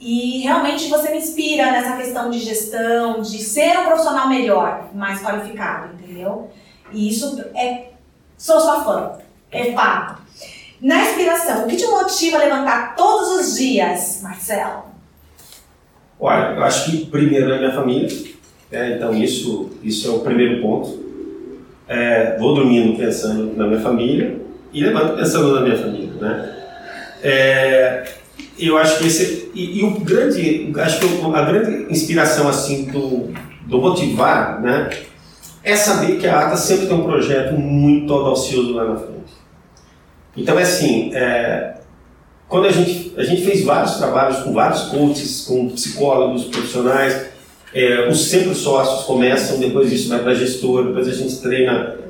E 0.01 0.41
realmente 0.41 0.89
você 0.89 1.11
me 1.11 1.19
inspira 1.19 1.71
nessa 1.71 1.97
questão 1.97 2.31
de 2.31 2.39
gestão, 2.39 3.21
de 3.21 3.39
ser 3.39 3.79
um 3.79 3.85
profissional 3.85 4.29
melhor, 4.29 4.91
mais 4.95 5.23
qualificado, 5.23 5.95
entendeu? 5.95 6.51
E 6.93 7.09
isso 7.09 7.41
é. 7.55 7.91
Sou 8.37 8.61
sua 8.61 8.83
fã, 8.83 9.19
é 9.53 9.73
fato. 9.73 10.23
Na 10.81 11.05
inspiração, 11.05 11.65
o 11.65 11.69
que 11.69 11.77
te 11.77 11.87
motiva 11.87 12.37
a 12.37 12.41
levantar 12.41 12.97
todos 12.97 13.41
os 13.41 13.57
dias, 13.57 14.21
Marcelo? 14.23 14.85
Olha, 16.19 16.55
eu 16.55 16.65
acho 16.65 16.91
que 16.91 17.07
primeiro 17.07 17.53
é 17.53 17.59
minha 17.59 17.73
família, 17.73 18.09
né? 18.71 18.97
então 18.97 19.15
isso, 19.15 19.71
isso 19.83 20.09
é 20.09 20.11
o 20.11 20.21
primeiro 20.21 20.61
ponto. 20.61 21.05
É, 21.87 22.37
vou 22.39 22.55
dormindo 22.55 22.99
pensando 22.99 23.57
na 23.57 23.67
minha 23.67 23.81
família 23.81 24.44
e 24.75 24.83
levanto 24.83 25.17
pensando 25.17 25.55
na 25.55 25.61
minha 25.61 25.79
família, 25.79 26.13
né? 26.21 26.57
É, 27.23 28.05
eu 28.59 28.77
acho 28.77 28.99
que 28.99 29.07
esse 29.07 29.51
e, 29.55 29.79
e, 29.79 29.85
o 29.85 30.01
grande, 30.01 30.73
acho 30.77 31.01
que 31.01 31.07
a 31.35 31.43
grande 31.43 31.93
inspiração 31.93 32.49
assim 32.49 32.87
do, 32.87 33.33
do 33.67 33.81
motivar, 33.81 34.61
né, 34.61 34.91
é 35.63 35.77
saber 35.77 36.19
que 36.19 36.27
a 36.27 36.41
ATA 36.41 36.57
sempre 36.57 36.87
tem 36.87 36.97
um 36.97 37.05
projeto 37.05 37.55
muito 37.55 38.13
audacioso 38.13 38.75
lá 38.75 38.85
na 38.85 38.97
frente. 38.97 39.15
Então 40.37 40.59
é 40.59 40.63
assim, 40.63 41.15
é, 41.15 41.77
quando 42.49 42.67
a 42.67 42.73
gente 42.73 43.15
a 43.17 43.23
gente 43.23 43.43
fez 43.43 43.65
vários 43.65 43.95
trabalhos 43.95 44.39
com 44.39 44.53
vários 44.53 44.83
coaches, 44.83 45.47
com 45.47 45.69
psicólogos, 45.71 46.45
profissionais, 46.45 47.27
é, 47.73 48.09
os 48.09 48.27
sempre 48.27 48.55
sócios 48.55 49.07
começam, 49.07 49.59
depois 49.59 49.93
isso 49.93 50.09
vai 50.09 50.19
para 50.19 50.35
gestor, 50.35 50.89
depois 50.89 51.09
a 51.09 51.13
gente 51.13 51.41
treina 51.41 52.04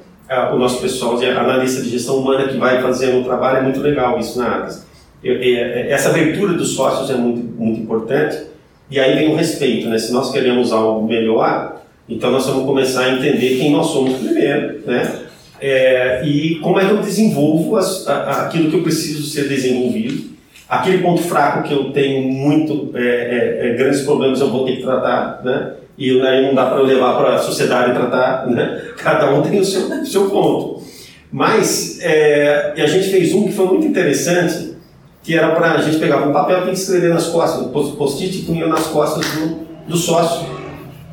o 0.52 0.58
nosso 0.58 0.80
pessoal 0.80 1.16
de 1.16 1.26
analista 1.26 1.82
de 1.82 1.90
gestão 1.90 2.18
humana 2.18 2.48
que 2.48 2.56
vai 2.56 2.80
fazendo 2.80 3.20
o 3.20 3.24
trabalho, 3.24 3.58
é 3.58 3.62
muito 3.62 3.80
legal 3.80 4.18
isso 4.18 4.38
na 4.38 4.56
ATAS. 4.56 4.86
É, 5.24 5.90
essa 5.90 6.10
abertura 6.10 6.52
dos 6.52 6.74
sócios 6.74 7.10
é 7.10 7.14
muito, 7.14 7.40
muito 7.58 7.80
importante. 7.80 8.42
E 8.90 9.00
aí 9.00 9.16
vem 9.16 9.32
o 9.32 9.36
respeito, 9.36 9.88
né? 9.88 9.98
Se 9.98 10.12
nós 10.12 10.30
queremos 10.30 10.72
algo 10.72 11.06
melhor, 11.06 11.82
então 12.08 12.30
nós 12.30 12.46
vamos 12.46 12.66
começar 12.66 13.04
a 13.04 13.14
entender 13.14 13.58
quem 13.58 13.72
nós 13.72 13.86
somos 13.86 14.14
primeiro, 14.18 14.80
né? 14.86 15.20
É, 15.60 16.22
e 16.26 16.56
como 16.56 16.78
é 16.78 16.84
que 16.84 16.90
eu 16.90 16.98
desenvolvo 16.98 17.76
as, 17.76 18.06
a, 18.06 18.42
aquilo 18.42 18.70
que 18.70 18.76
eu 18.76 18.82
preciso 18.82 19.22
ser 19.24 19.48
desenvolvido. 19.48 20.34
Aquele 20.68 20.98
ponto 20.98 21.22
fraco 21.22 21.66
que 21.66 21.72
eu 21.72 21.92
tenho 21.92 22.22
muito 22.30 22.90
é, 22.94 23.00
é, 23.00 23.68
é 23.68 23.74
grandes 23.74 24.02
problemas 24.02 24.40
eu 24.40 24.50
vou 24.50 24.64
ter 24.66 24.76
que 24.76 24.82
tratar, 24.82 25.40
né? 25.42 25.74
E 25.96 26.20
aí 26.20 26.46
não 26.46 26.54
dá 26.54 26.66
para 26.66 26.80
levar 26.80 27.16
para 27.16 27.36
a 27.36 27.38
sociedade 27.38 27.92
tratar, 27.92 28.46
né? 28.46 28.82
Cada 28.96 29.30
um 29.30 29.42
tem 29.42 29.60
o 29.60 29.64
seu, 29.64 29.88
o 29.88 30.06
seu 30.06 30.28
ponto. 30.28 30.82
Mas 31.30 31.98
é, 32.00 32.74
a 32.76 32.86
gente 32.86 33.10
fez 33.10 33.32
um 33.32 33.44
que 33.44 33.52
foi 33.52 33.66
muito 33.66 33.86
interessante, 33.86 34.76
que 35.22 35.36
era 35.36 35.54
para 35.54 35.72
a 35.72 35.82
gente 35.82 35.98
pegar 35.98 36.18
um 36.18 36.32
papel 36.32 36.68
e 36.68 36.72
escrever 36.72 37.12
nas 37.12 37.26
costas, 37.26 37.66
post-it 37.72 38.38
e 38.38 38.42
punha 38.42 38.66
nas 38.66 38.86
costas 38.86 39.24
do, 39.32 39.66
do 39.88 39.96
sócio. 39.96 40.46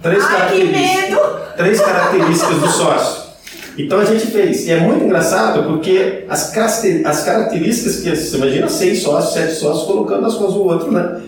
Três 0.02 0.24
Ai, 0.24 0.32
características, 0.32 1.20
três 1.58 1.82
características 1.82 2.60
do 2.60 2.67
sócio. 2.67 3.22
Então 3.78 4.00
a 4.00 4.06
gente 4.06 4.28
fez. 4.28 4.67
E 4.67 4.72
é 4.72 4.80
muito 4.80 5.06
engraçado 5.06 5.63
porque 5.63 6.26
as, 6.30 6.56
as 6.56 7.24
características 7.24 7.98
que 7.98 8.15
você 8.15 8.38
imagina 8.38 8.67
seis 8.67 9.02
sócios, 9.02 9.34
sete 9.34 9.54
sócios 9.54 9.86
colocando 9.86 10.22
nas 10.22 10.34
costas 10.34 10.54
do 10.56 10.63
outro, 10.63 10.91
né? 10.91 11.22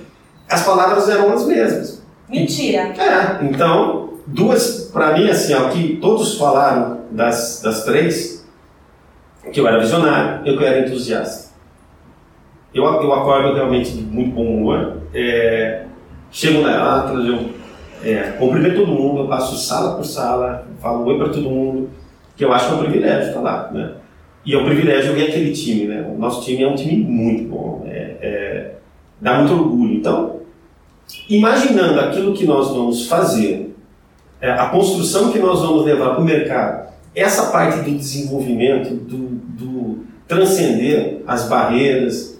As 0.49 0.63
palavras 0.63 1.09
eram 1.09 1.33
as 1.33 1.45
mesmas. 1.45 2.02
Mentira. 2.33 2.93
É, 2.97 3.45
então, 3.45 4.13
duas, 4.25 4.89
para 4.91 5.13
mim, 5.13 5.29
assim, 5.29 5.53
ó, 5.53 5.69
que 5.69 5.97
todos 5.97 6.37
falaram 6.37 7.01
das, 7.11 7.61
das 7.63 7.83
três, 7.85 8.45
que 9.51 9.59
eu 9.59 9.67
era 9.67 9.79
visionário 9.79 10.41
e 10.41 10.57
que 10.57 10.63
eu 10.63 10.67
era 10.67 10.87
entusiasta. 10.87 11.53
Eu, 12.73 12.83
eu 12.85 13.13
acordo 13.13 13.53
realmente 13.53 13.91
de 13.91 14.01
muito 14.01 14.31
bom 14.31 14.45
humor. 14.45 14.97
É, 15.13 15.85
chego 16.31 16.61
na 16.61 17.01
Atlas, 17.01 17.27
eu 17.27 17.49
é, 18.03 18.31
cumprimento 18.39 18.77
todo 18.77 18.91
mundo, 18.91 19.21
eu 19.21 19.27
passo 19.27 19.55
sala 19.55 19.95
por 19.95 20.03
sala, 20.03 20.67
falo 20.81 21.05
oi 21.05 21.17
para 21.17 21.29
todo 21.29 21.49
mundo, 21.49 21.89
que 22.35 22.43
eu 22.43 22.51
acho 22.51 22.67
que 22.67 22.73
é 22.73 22.75
um 22.75 22.79
privilégio 22.79 23.27
estar 23.27 23.41
lá, 23.41 23.69
né? 23.71 23.91
E 24.45 24.53
é 24.53 24.57
um 24.57 24.65
privilégio 24.65 25.13
ver 25.13 25.29
aquele 25.29 25.53
time, 25.53 25.85
né? 25.85 26.05
O 26.13 26.17
nosso 26.17 26.43
time 26.43 26.63
é 26.63 26.67
um 26.67 26.75
time 26.75 26.97
muito 27.03 27.49
bom, 27.49 27.85
é, 27.87 28.17
é, 28.21 28.71
dá 29.21 29.37
muito 29.37 29.53
orgulho. 29.53 29.93
Então, 29.93 30.42
imaginando 31.29 31.99
aquilo 31.99 32.33
que 32.33 32.45
nós 32.45 32.69
vamos 32.69 33.07
fazer, 33.07 33.75
é, 34.41 34.51
a 34.51 34.67
construção 34.67 35.31
que 35.31 35.39
nós 35.39 35.61
vamos 35.61 35.85
levar 35.85 36.11
para 36.11 36.21
o 36.21 36.25
mercado, 36.25 36.91
essa 37.15 37.51
parte 37.51 37.79
do 37.79 37.97
desenvolvimento, 37.97 38.93
do, 38.93 39.17
do 39.17 40.05
transcender 40.27 41.21
as 41.27 41.47
barreiras, 41.47 42.39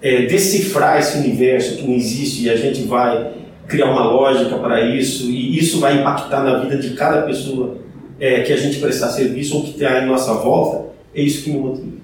é, 0.00 0.26
decifrar 0.26 0.98
esse 0.98 1.18
universo 1.18 1.76
que 1.76 1.82
não 1.82 1.94
existe 1.94 2.44
e 2.44 2.50
a 2.50 2.56
gente 2.56 2.82
vai 2.82 3.32
criar 3.66 3.90
uma 3.90 4.04
lógica 4.04 4.58
para 4.58 4.80
isso 4.80 5.30
e 5.30 5.58
isso 5.58 5.80
vai 5.80 6.00
impactar 6.00 6.42
na 6.42 6.58
vida 6.58 6.76
de 6.76 6.94
cada 6.94 7.22
pessoa 7.22 7.78
é, 8.18 8.42
que 8.42 8.52
a 8.52 8.56
gente 8.56 8.78
prestar 8.78 9.08
serviço 9.10 9.56
ou 9.56 9.64
que 9.64 9.72
tem 9.72 9.88
em 9.88 10.06
nossa 10.06 10.34
volta, 10.34 10.90
é 11.14 11.22
isso 11.22 11.44
que 11.44 11.50
me 11.50 11.58
motiva. 11.58 11.96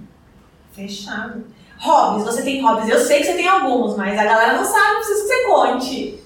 Fechado. 0.73 1.45
Hobbies, 1.81 2.25
você 2.25 2.43
tem 2.43 2.61
hobbies? 2.61 2.89
Eu 2.89 2.99
sei 2.99 3.21
que 3.21 3.27
você 3.27 3.35
tem 3.35 3.49
alguns, 3.49 3.97
mas 3.97 4.19
a 4.19 4.25
galera 4.25 4.57
não 4.57 4.65
sabe, 4.65 4.97
preciso 4.97 5.23
que 5.23 5.29
você 5.29 5.45
conte. 5.47 6.19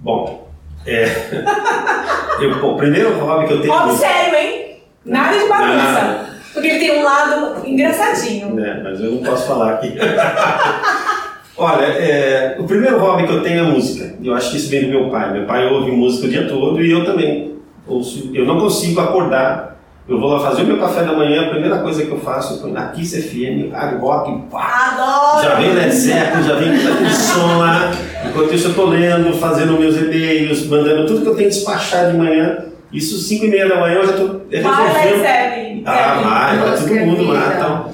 Bom, 0.00 0.48
é, 0.86 1.04
eu, 2.40 2.66
o 2.66 2.76
primeiro 2.76 3.18
hobby 3.18 3.46
que 3.46 3.52
eu 3.54 3.60
tenho. 3.60 3.72
Hobby 3.72 3.96
sério, 3.96 4.36
hein? 4.36 4.82
Nada 5.04 5.38
de 5.38 5.48
bagunça. 5.48 6.28
Porque 6.52 6.68
ele 6.68 6.78
tem 6.78 6.98
um 6.98 7.04
lado 7.04 7.66
engraçadinho. 7.66 8.58
É, 8.58 8.82
mas 8.82 9.00
eu 9.00 9.12
não 9.12 9.22
posso 9.22 9.46
falar 9.46 9.74
aqui. 9.74 9.94
Olha, 11.56 11.84
é, 11.86 12.56
o 12.58 12.64
primeiro 12.64 12.98
hobby 12.98 13.26
que 13.26 13.32
eu 13.32 13.42
tenho 13.42 13.60
é 13.60 13.62
música. 13.62 14.14
Eu 14.22 14.34
acho 14.34 14.50
que 14.50 14.56
isso 14.56 14.70
vem 14.70 14.84
do 14.84 14.88
meu 14.88 15.10
pai. 15.10 15.32
Meu 15.32 15.44
pai 15.44 15.66
ouve 15.66 15.90
música 15.90 16.26
o 16.26 16.30
dia 16.30 16.46
todo 16.46 16.80
e 16.80 16.90
eu 16.90 17.04
também 17.04 17.56
ouço. 17.86 18.30
Eu 18.32 18.44
não 18.44 18.60
consigo 18.60 19.00
acordar. 19.00 19.77
Eu 20.08 20.18
vou 20.18 20.30
lá 20.30 20.40
fazer 20.40 20.62
o 20.62 20.66
meu 20.66 20.78
café 20.78 21.02
da 21.02 21.12
manhã, 21.12 21.42
a 21.42 21.50
primeira 21.50 21.78
coisa 21.80 22.02
que 22.02 22.10
eu 22.10 22.18
faço, 22.18 22.54
eu 22.54 22.58
ponho 22.62 22.72
na 22.72 22.88
Kiss 22.88 23.20
FM, 23.20 23.70
rock, 24.00 24.40
pá. 24.50 24.94
Adoro! 24.94 25.44
Já 25.44 25.54
vem 25.56 25.74
Led 25.74 25.94
Zeppelin, 25.94 26.42
já 26.44 26.54
vem 26.54 26.80
com 26.80 26.88
aquele 26.94 27.10
som 27.10 27.58
lá. 27.58 27.90
Enquanto 28.26 28.54
isso 28.54 28.68
eu 28.68 28.70
estou 28.70 28.86
lendo, 28.86 29.34
fazendo 29.34 29.78
meus 29.78 29.98
e-mails, 29.98 30.66
mandando 30.66 31.06
tudo 31.06 31.20
que 31.20 31.28
eu 31.28 31.34
tenho 31.34 31.50
que 31.50 31.54
despachar 31.54 32.10
de 32.10 32.16
manhã. 32.16 32.56
Isso 32.90 33.18
5 33.18 33.44
e 33.44 33.48
meia 33.48 33.68
da 33.68 33.80
manhã 33.80 33.96
eu 33.96 34.06
já 34.06 34.12
estou 34.12 34.40
resolvendo. 34.50 35.22
Vai. 35.22 35.82
Ah, 35.84 36.20
vai, 36.24 36.56
vai 36.56 36.78
todo 36.78 36.94
mundo 37.06 37.32
lá. 37.32 37.52
Então, 37.54 37.88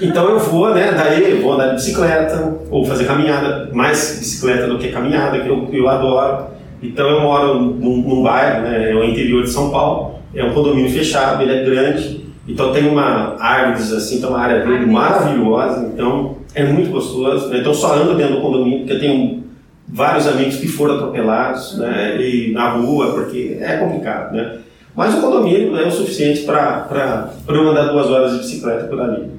então 0.00 0.28
eu 0.30 0.38
vou, 0.38 0.74
né? 0.74 0.92
Daí 0.92 1.32
eu 1.32 1.42
vou 1.42 1.52
andar 1.52 1.66
de 1.66 1.74
bicicleta 1.74 2.56
ou 2.70 2.82
fazer 2.86 3.04
caminhada, 3.04 3.68
mais 3.74 4.16
bicicleta 4.18 4.66
do 4.66 4.78
que 4.78 4.88
caminhada, 4.88 5.38
que 5.38 5.48
eu, 5.48 5.68
eu 5.70 5.86
adoro. 5.86 6.46
Então 6.82 7.10
eu 7.10 7.20
moro 7.20 7.58
num, 7.58 7.98
num 7.98 8.22
bairro, 8.22 8.62
né? 8.62 8.90
É 8.90 8.94
o 8.94 9.04
interior 9.04 9.42
de 9.42 9.50
São 9.50 9.70
Paulo. 9.70 10.17
É 10.34 10.44
um 10.44 10.52
condomínio 10.52 10.90
fechado, 10.90 11.42
ele 11.42 11.52
é 11.52 11.64
grande. 11.64 12.26
Então 12.46 12.72
tem 12.72 12.88
uma 12.88 13.36
árvores 13.38 13.92
assim, 13.92 14.20
tem 14.20 14.28
uma 14.28 14.38
área 14.38 14.64
verde 14.64 14.86
maravilhosa. 14.86 15.90
Então 15.92 16.38
é 16.54 16.64
muito 16.64 16.90
gostoso. 16.90 17.48
Né? 17.48 17.58
Então 17.58 17.74
só 17.74 17.94
ando 17.94 18.16
dentro 18.16 18.36
do 18.36 18.40
condomínio 18.40 18.80
porque 18.80 18.94
eu 18.94 19.00
tenho 19.00 19.44
vários 19.86 20.26
amigos 20.26 20.56
que 20.56 20.68
foram 20.68 20.96
atropelados, 20.96 21.78
né? 21.78 22.20
E 22.20 22.52
na 22.52 22.70
rua 22.72 23.12
porque 23.12 23.58
é 23.60 23.76
complicado, 23.76 24.34
né? 24.34 24.58
Mas 24.94 25.14
o 25.14 25.20
condomínio 25.20 25.76
é 25.76 25.86
o 25.86 25.90
suficiente 25.90 26.42
para 26.42 27.30
eu 27.48 27.68
andar 27.68 27.84
duas 27.84 28.06
horas 28.08 28.32
de 28.32 28.38
bicicleta 28.38 28.84
por 28.84 29.00
ali. 29.00 29.30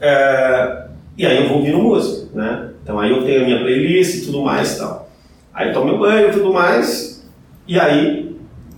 É, 0.00 0.82
e 1.16 1.24
aí 1.24 1.42
eu 1.42 1.48
vou 1.48 1.58
ouvindo 1.58 1.78
música, 1.78 2.28
né? 2.34 2.68
Então 2.82 2.98
aí 2.98 3.10
eu 3.10 3.24
tenho 3.24 3.42
a 3.42 3.44
minha 3.44 3.60
playlist 3.60 4.16
e 4.16 4.26
tudo 4.26 4.42
mais 4.42 4.76
e 4.76 4.78
tal. 4.78 5.08
Aí 5.54 5.68
eu 5.68 5.74
tomo 5.74 5.86
meu 5.86 5.98
banho 5.98 6.28
e 6.28 6.32
tudo 6.32 6.52
mais. 6.52 7.24
E 7.66 7.78
aí 7.78 8.21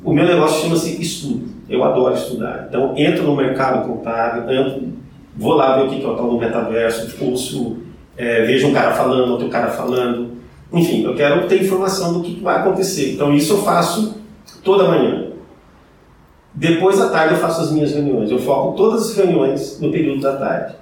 o 0.05 0.13
meu 0.13 0.27
negócio 0.27 0.63
chama-se 0.63 1.01
estudo. 1.01 1.49
Eu 1.69 1.83
adoro 1.83 2.15
estudar. 2.15 2.67
Então 2.69 2.95
entro 2.97 3.25
no 3.25 3.35
mercado 3.35 3.89
contábil, 3.89 4.51
entro, 4.53 4.93
vou 5.35 5.55
lá 5.55 5.77
ver 5.77 5.87
o 5.87 5.89
que 5.89 6.05
é 6.05 6.07
o 6.07 6.15
tal 6.15 6.29
do 6.29 6.39
metaverso, 6.39 7.25
ouço, 7.25 7.79
é, 8.17 8.43
vejo 8.43 8.69
um 8.69 8.73
cara 8.75 8.93
falando, 8.93 9.33
outro 9.33 9.49
cara 9.49 9.69
falando. 9.69 10.35
Enfim, 10.73 11.05
eu 11.05 11.15
quero 11.15 11.47
ter 11.49 11.63
informação 11.63 12.13
do 12.13 12.23
que 12.23 12.39
vai 12.41 12.57
acontecer. 12.57 13.15
Então 13.15 13.35
isso 13.35 13.55
eu 13.55 13.59
faço 13.63 14.19
toda 14.63 14.89
manhã. 14.89 15.29
Depois 16.53 16.99
da 16.99 17.09
tarde 17.09 17.35
eu 17.35 17.41
faço 17.41 17.63
as 17.63 17.73
minhas 17.73 17.93
reuniões. 17.93 18.31
Eu 18.31 18.39
foco 18.39 18.77
todas 18.77 19.11
as 19.11 19.17
reuniões 19.17 19.81
no 19.81 19.91
período 19.91 20.21
da 20.21 20.37
tarde. 20.37 20.75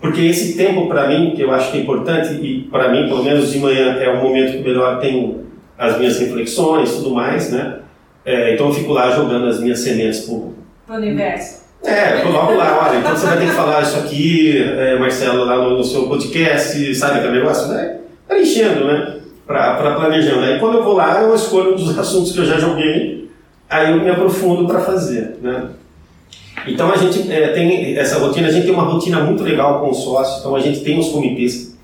Porque 0.00 0.22
esse 0.22 0.56
tempo, 0.56 0.86
para 0.86 1.08
mim, 1.08 1.32
que 1.34 1.42
eu 1.42 1.52
acho 1.52 1.72
que 1.72 1.78
é 1.78 1.80
importante, 1.82 2.32
e 2.34 2.62
para 2.70 2.90
mim, 2.90 3.06
pelo 3.06 3.22
menos 3.22 3.52
de 3.52 3.58
manhã, 3.58 3.96
é 3.96 4.08
o 4.08 4.22
momento 4.22 4.52
que 4.52 4.62
melhor 4.62 4.98
tenho 4.98 5.46
as 5.76 5.98
minhas 5.98 6.18
reflexões 6.18 6.96
tudo 6.96 7.10
mais, 7.14 7.50
né? 7.50 7.80
É, 8.30 8.54
então 8.54 8.68
eu 8.68 8.72
fico 8.72 8.92
lá 8.92 9.10
jogando 9.10 9.48
as 9.48 9.58
minhas 9.58 9.80
sementes 9.80 10.20
pro, 10.20 10.54
pro 10.86 10.96
universo. 10.96 11.60
É, 11.82 12.20
coloco 12.20 12.52
lá, 12.54 12.86
olha, 12.86 12.98
então 12.98 13.16
você 13.16 13.26
vai 13.26 13.38
ter 13.38 13.46
que 13.46 13.52
falar 13.52 13.82
isso 13.82 13.98
aqui, 13.98 14.62
é, 14.62 14.96
Marcelo, 14.98 15.44
lá 15.44 15.56
no, 15.56 15.78
no, 15.78 15.82
seu 15.82 16.06
podcast, 16.06 16.94
sabe 16.94 17.18
aquele 17.18 17.38
negócio? 17.38 17.66
Né? 17.68 17.96
Preenchendo, 18.28 18.84
né? 18.84 19.16
Para 19.44 19.96
planejando. 19.96 20.44
Aí 20.44 20.60
quando 20.60 20.76
eu 20.76 20.84
vou 20.84 20.92
lá, 20.92 21.22
eu 21.22 21.34
escolho 21.34 21.72
um 21.72 21.74
dos 21.74 21.90
assuntos 21.98 22.30
que 22.30 22.38
eu 22.38 22.44
já 22.44 22.58
joguei, 22.58 23.28
aí 23.68 23.90
eu 23.90 24.00
me 24.00 24.10
aprofundo 24.10 24.64
para 24.68 24.80
fazer, 24.80 25.38
né? 25.42 25.70
Então 26.68 26.92
a 26.92 26.96
gente 26.96 27.32
é, 27.32 27.48
tem 27.48 27.98
essa 27.98 28.18
rotina, 28.18 28.46
a 28.46 28.52
gente 28.52 28.66
tem 28.66 28.74
uma 28.74 28.84
rotina 28.84 29.18
muito 29.20 29.42
legal 29.42 29.80
com 29.80 29.90
os 29.90 30.04
sócios, 30.04 30.38
então 30.38 30.54
a 30.54 30.60
gente 30.60 30.80
tem 30.80 31.00
os 31.00 31.08
comitês, 31.08 31.76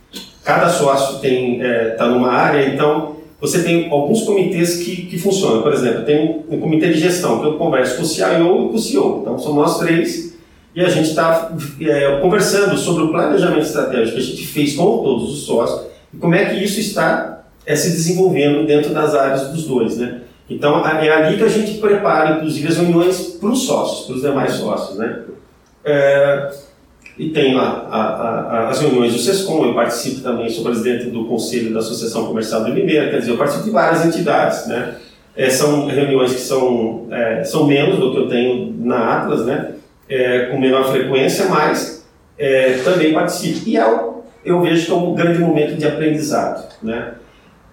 cada 0.44 0.68
sócio 0.68 1.18
tem 1.18 1.56
está 1.56 1.66
é, 1.66 1.84
tá 1.90 2.06
numa 2.06 2.30
área, 2.30 2.68
então 2.68 3.15
você 3.40 3.62
tem 3.62 3.90
alguns 3.90 4.22
comitês 4.22 4.76
que, 4.76 5.06
que 5.06 5.18
funcionam. 5.18 5.62
Por 5.62 5.72
exemplo, 5.72 6.04
tem 6.04 6.44
um, 6.50 6.54
um 6.54 6.60
comitê 6.60 6.88
de 6.88 6.98
gestão 6.98 7.40
que 7.40 7.46
eu 7.46 7.54
converso 7.54 7.96
com 7.96 8.02
o 8.02 8.06
CIO 8.06 8.66
e 8.66 8.68
com 8.68 8.74
o 8.74 8.78
CEO, 8.78 9.18
então 9.22 9.38
somos 9.38 9.56
nós 9.56 9.78
três 9.78 10.36
e 10.74 10.80
a 10.82 10.88
gente 10.88 11.08
está 11.08 11.52
é, 11.80 12.20
conversando 12.20 12.76
sobre 12.76 13.04
o 13.04 13.08
planejamento 13.08 13.62
estratégico 13.62 14.16
que 14.16 14.22
a 14.22 14.26
gente 14.26 14.46
fez 14.46 14.76
com 14.76 14.98
todos 14.98 15.32
os 15.32 15.46
sócios 15.46 15.86
e 16.12 16.18
como 16.18 16.34
é 16.34 16.44
que 16.44 16.62
isso 16.62 16.78
está 16.78 17.44
é, 17.64 17.74
se 17.74 17.90
desenvolvendo 17.90 18.66
dentro 18.66 18.92
das 18.92 19.14
áreas 19.14 19.48
dos 19.48 19.64
dois, 19.64 19.96
né? 19.96 20.20
Então, 20.48 20.86
é 20.86 21.10
ali 21.10 21.36
que 21.36 21.42
a 21.42 21.48
gente 21.48 21.78
prepara, 21.78 22.36
inclusive, 22.36 22.68
as 22.68 22.76
reuniões 22.76 23.36
para 23.40 23.48
os 23.48 23.66
sócios, 23.66 24.06
para 24.06 24.14
os 24.14 24.22
demais 24.22 24.52
sócios, 24.52 24.96
né? 24.96 25.22
É, 25.84 26.52
e 27.18 27.30
tem 27.30 27.54
lá 27.54 27.88
a, 27.90 28.02
a, 28.02 28.68
as 28.68 28.80
reuniões 28.80 29.12
do 29.12 29.18
SESCOM, 29.18 29.64
eu 29.64 29.74
participo 29.74 30.20
também, 30.20 30.50
sou 30.50 30.62
presidente 30.62 31.06
do 31.06 31.24
Conselho 31.24 31.72
da 31.72 31.80
Associação 31.80 32.26
Comercial 32.26 32.62
do 32.62 32.70
Limeira, 32.70 33.10
quer 33.10 33.20
dizer, 33.20 33.30
eu 33.30 33.38
participo 33.38 33.64
de 33.64 33.70
várias 33.70 34.04
entidades, 34.04 34.66
né? 34.66 34.96
É, 35.34 35.48
são 35.48 35.86
reuniões 35.86 36.32
que 36.32 36.40
são, 36.40 37.06
é, 37.10 37.42
são 37.44 37.66
menos 37.66 37.98
do 37.98 38.12
que 38.12 38.18
eu 38.18 38.28
tenho 38.28 38.74
na 38.78 39.16
Atlas, 39.16 39.46
né? 39.46 39.74
É, 40.08 40.46
com 40.46 40.58
menor 40.58 40.90
frequência, 40.90 41.46
mas 41.46 42.06
é, 42.38 42.78
também 42.84 43.12
participo. 43.12 43.66
E 43.66 43.78
é, 43.78 44.00
eu 44.44 44.60
vejo 44.60 44.86
que 44.86 44.92
é 44.92 44.94
um 44.94 45.14
grande 45.14 45.38
momento 45.38 45.74
de 45.76 45.86
aprendizado, 45.86 46.68
né? 46.82 47.14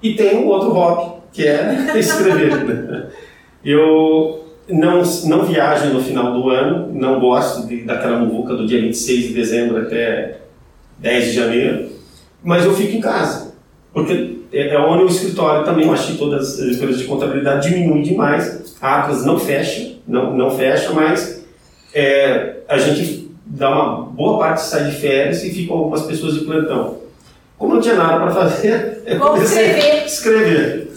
E 0.01 0.13
tem 0.13 0.37
um 0.37 0.47
outro 0.47 0.71
hobby, 0.71 1.21
que 1.33 1.45
é 1.45 1.91
escrever. 1.99 3.07
eu 3.63 4.42
não, 4.69 5.01
não 5.25 5.45
viajo 5.45 5.87
no 5.87 6.01
final 6.01 6.33
do 6.33 6.49
ano, 6.49 6.91
não 6.93 7.19
gosto 7.19 7.67
de, 7.67 7.83
daquela 7.83 8.17
muvuca 8.17 8.55
do 8.55 8.65
dia 8.65 8.81
26 8.81 9.27
de 9.27 9.33
dezembro 9.33 9.81
até 9.81 10.37
10 10.99 11.25
de 11.25 11.33
janeiro, 11.33 11.89
mas 12.43 12.65
eu 12.65 12.73
fico 12.73 12.95
em 12.95 13.01
casa, 13.01 13.53
porque 13.93 14.37
é, 14.51 14.69
é 14.69 14.79
onde 14.79 15.03
o 15.03 15.07
escritório 15.07 15.65
também, 15.65 15.85
eu 15.85 15.93
achei 15.93 16.15
todas 16.15 16.59
as 16.59 16.75
empresas 16.75 16.99
de 16.99 17.05
contabilidade 17.05 17.69
diminui 17.69 18.01
demais, 18.01 18.75
a 18.81 19.01
Atlas 19.01 19.25
não 19.25 19.37
fecha, 19.37 19.95
não, 20.07 20.35
não 20.35 20.51
fecha, 20.51 20.91
mas 20.93 21.43
é, 21.93 22.57
a 22.67 22.77
gente 22.77 23.31
dá 23.45 23.69
uma 23.69 24.03
boa 24.05 24.39
parte 24.39 24.61
sai 24.61 24.89
de 24.89 24.95
férias 24.97 25.43
e 25.43 25.51
ficam 25.51 25.77
algumas 25.77 26.03
pessoas 26.03 26.35
de 26.35 26.41
plantão. 26.41 26.97
Como 27.57 27.75
não 27.75 27.81
tinha 27.81 27.95
nada 27.95 28.19
para 28.19 28.31
fazer, 28.31 29.03
eu 29.05 29.19
comecei 29.19 29.65
a 29.65 30.05
escrever. 30.05 30.91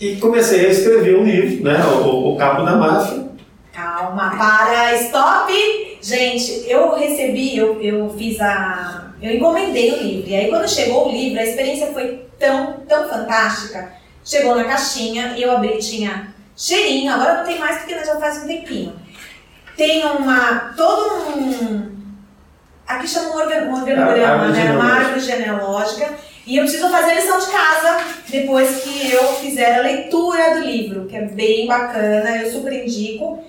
E 0.00 0.16
comecei 0.16 0.66
a 0.66 0.68
escrever 0.68 1.18
um 1.18 1.24
livro, 1.24 1.64
né? 1.64 1.84
O, 1.84 2.32
o 2.32 2.36
Cabo 2.36 2.64
da 2.64 2.76
Máfia. 2.76 3.28
Calma, 3.72 4.36
para, 4.36 4.94
stop! 4.94 5.98
Gente, 6.00 6.64
eu 6.68 6.94
recebi, 6.94 7.56
eu, 7.56 7.80
eu 7.82 8.08
fiz 8.16 8.40
a. 8.40 9.12
Eu 9.20 9.34
encomendei 9.34 9.92
o 9.92 10.02
livro. 10.02 10.30
E 10.30 10.36
aí, 10.36 10.48
quando 10.48 10.68
chegou 10.68 11.08
o 11.08 11.12
livro, 11.12 11.40
a 11.40 11.44
experiência 11.44 11.88
foi 11.88 12.24
tão, 12.38 12.74
tão 12.88 13.08
fantástica. 13.08 13.92
Chegou 14.24 14.54
na 14.54 14.64
caixinha, 14.64 15.34
eu 15.36 15.50
abri, 15.50 15.78
tinha 15.78 16.28
cheirinho, 16.56 17.12
agora 17.12 17.38
não 17.38 17.44
tem 17.44 17.58
mais 17.58 17.78
porque 17.78 17.94
já 18.04 18.16
faz 18.20 18.42
um 18.42 18.46
tempinho. 18.46 18.92
Tem 19.76 20.04
uma. 20.04 20.74
todo 20.76 21.36
um. 21.36 21.98
Aqui 22.86 23.08
chama 23.08 23.30
um 23.30 23.36
organograma, 23.36 24.48
né? 24.48 24.72
Uma 24.72 24.92
árvore 24.94 25.20
genealógica 25.20 26.14
e 26.48 26.56
eu 26.56 26.62
preciso 26.62 26.88
fazer 26.88 27.10
a 27.10 27.14
lição 27.14 27.38
de 27.38 27.46
casa 27.46 27.98
depois 28.30 28.82
que 28.82 29.12
eu 29.12 29.22
fizer 29.34 29.80
a 29.80 29.82
leitura 29.82 30.54
do 30.54 30.60
livro, 30.60 31.04
que 31.04 31.14
é 31.14 31.26
bem 31.26 31.66
bacana, 31.66 32.38
eu 32.38 32.50
super 32.50 32.72
indico. 32.72 33.44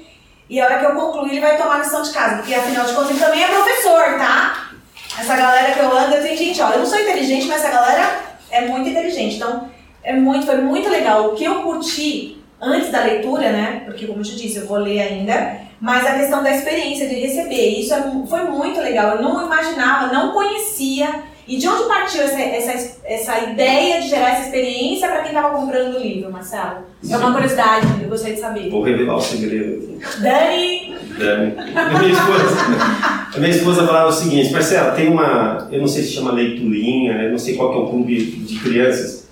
E 0.49 0.59
a 0.59 0.65
hora 0.65 0.79
que 0.79 0.85
eu 0.85 0.95
concluir, 0.95 1.31
ele 1.31 1.39
vai 1.39 1.57
tomar 1.57 1.75
a 1.75 1.77
lição 1.77 2.01
de 2.01 2.11
casa, 2.11 2.37
porque 2.37 2.53
afinal 2.53 2.85
de 2.85 2.93
contas 2.93 3.11
ele 3.11 3.19
também 3.19 3.41
é 3.41 3.47
professor, 3.47 4.17
tá? 4.17 4.71
Essa 5.17 5.33
galera 5.37 5.73
que 5.73 5.79
eu 5.79 5.97
ando, 5.97 6.15
eu 6.15 6.21
tenho 6.21 6.37
gente, 6.37 6.61
olha, 6.61 6.73
eu 6.73 6.79
não 6.79 6.85
sou 6.85 6.99
inteligente, 6.99 7.47
mas 7.47 7.63
essa 7.63 7.71
galera 7.71 8.19
é 8.51 8.67
muito 8.67 8.89
inteligente. 8.89 9.37
Então, 9.37 9.69
é 10.03 10.13
muito, 10.13 10.45
foi 10.45 10.57
muito 10.57 10.89
legal. 10.89 11.27
O 11.29 11.35
que 11.35 11.45
eu 11.45 11.63
curti 11.63 12.43
antes 12.59 12.91
da 12.91 13.03
leitura, 13.03 13.49
né? 13.49 13.83
Porque, 13.85 14.07
como 14.07 14.19
eu 14.19 14.25
te 14.25 14.35
disse, 14.35 14.57
eu 14.57 14.67
vou 14.67 14.77
ler 14.77 14.99
ainda. 14.99 15.61
Mas 15.79 16.05
a 16.05 16.15
questão 16.15 16.43
da 16.43 16.51
experiência, 16.51 17.07
de 17.07 17.15
receber, 17.15 17.79
isso 17.79 17.93
é, 17.93 18.03
foi 18.29 18.43
muito 18.43 18.81
legal. 18.81 19.15
Eu 19.15 19.21
não 19.21 19.45
imaginava, 19.45 20.11
não 20.11 20.33
conhecia 20.33 21.23
e 21.49 21.57
de 21.57 21.67
onde 21.67 21.87
partiu 21.87 22.21
essa, 22.21 22.39
essa, 22.39 22.97
essa 23.03 23.39
ideia 23.49 24.01
de 24.01 24.09
gerar 24.09 24.33
essa 24.33 24.45
experiência 24.45 25.07
para 25.07 25.21
quem 25.21 25.29
estava 25.29 25.57
comprando 25.57 25.95
o 25.95 25.99
livro, 25.99 26.31
Marcelo? 26.31 26.83
É 27.09 27.17
uma 27.17 27.33
curiosidade, 27.33 27.87
eu 28.03 28.07
gostaria 28.07 28.35
de 28.35 28.41
saber. 28.41 28.69
Vou 28.69 28.83
revelar 28.83 29.15
o 29.15 29.21
segredo 29.21 29.73
aqui. 29.73 30.21
Dani! 30.21 30.95
Dani. 31.17 31.53
A 31.75 31.99
minha 31.99 32.13
esposa, 32.13 33.35
a 33.35 33.39
minha 33.39 33.49
esposa 33.49 33.87
falava 33.87 34.09
o 34.09 34.11
seguinte, 34.11 34.53
Marcelo, 34.53 34.95
tem 34.95 35.09
uma, 35.09 35.67
eu 35.71 35.79
não 35.81 35.87
sei 35.87 36.03
se 36.03 36.11
chama 36.11 36.33
leiturinha, 36.33 37.13
eu 37.13 37.31
não 37.31 37.39
sei 37.39 37.55
qual 37.55 37.71
que 37.71 37.79
é 37.79 37.81
o 37.81 37.87
clube 37.87 38.23
de 38.23 38.59
crianças, 38.59 39.27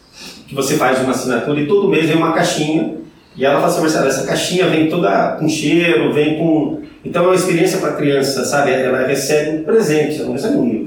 que 0.48 0.56
você 0.56 0.76
faz 0.76 1.00
uma 1.00 1.12
assinatura 1.12 1.60
e 1.60 1.68
todo 1.68 1.88
mês 1.88 2.08
vem 2.08 2.18
uma 2.18 2.34
caixinha 2.34 2.96
e 3.36 3.46
ela 3.46 3.62
fala 3.62 3.68
assim, 3.68 3.82
Marcelo, 3.82 4.08
essa 4.08 4.26
caixinha 4.26 4.68
vem 4.68 4.90
toda 4.90 5.38
com 5.40 5.48
cheiro, 5.48 6.12
vem 6.12 6.40
com... 6.40 6.82
Então 7.06 7.26
é 7.26 7.28
uma 7.28 7.36
experiência 7.36 7.78
para 7.78 7.90
a 7.92 7.96
criança, 7.96 8.44
sabe? 8.44 8.72
Ela 8.72 9.06
recebe 9.06 9.60
um 9.60 9.64
presente, 9.64 10.16
ela 10.18 10.26
não 10.26 10.34
recebe 10.34 10.58
um 10.58 10.68
livro. 10.68 10.87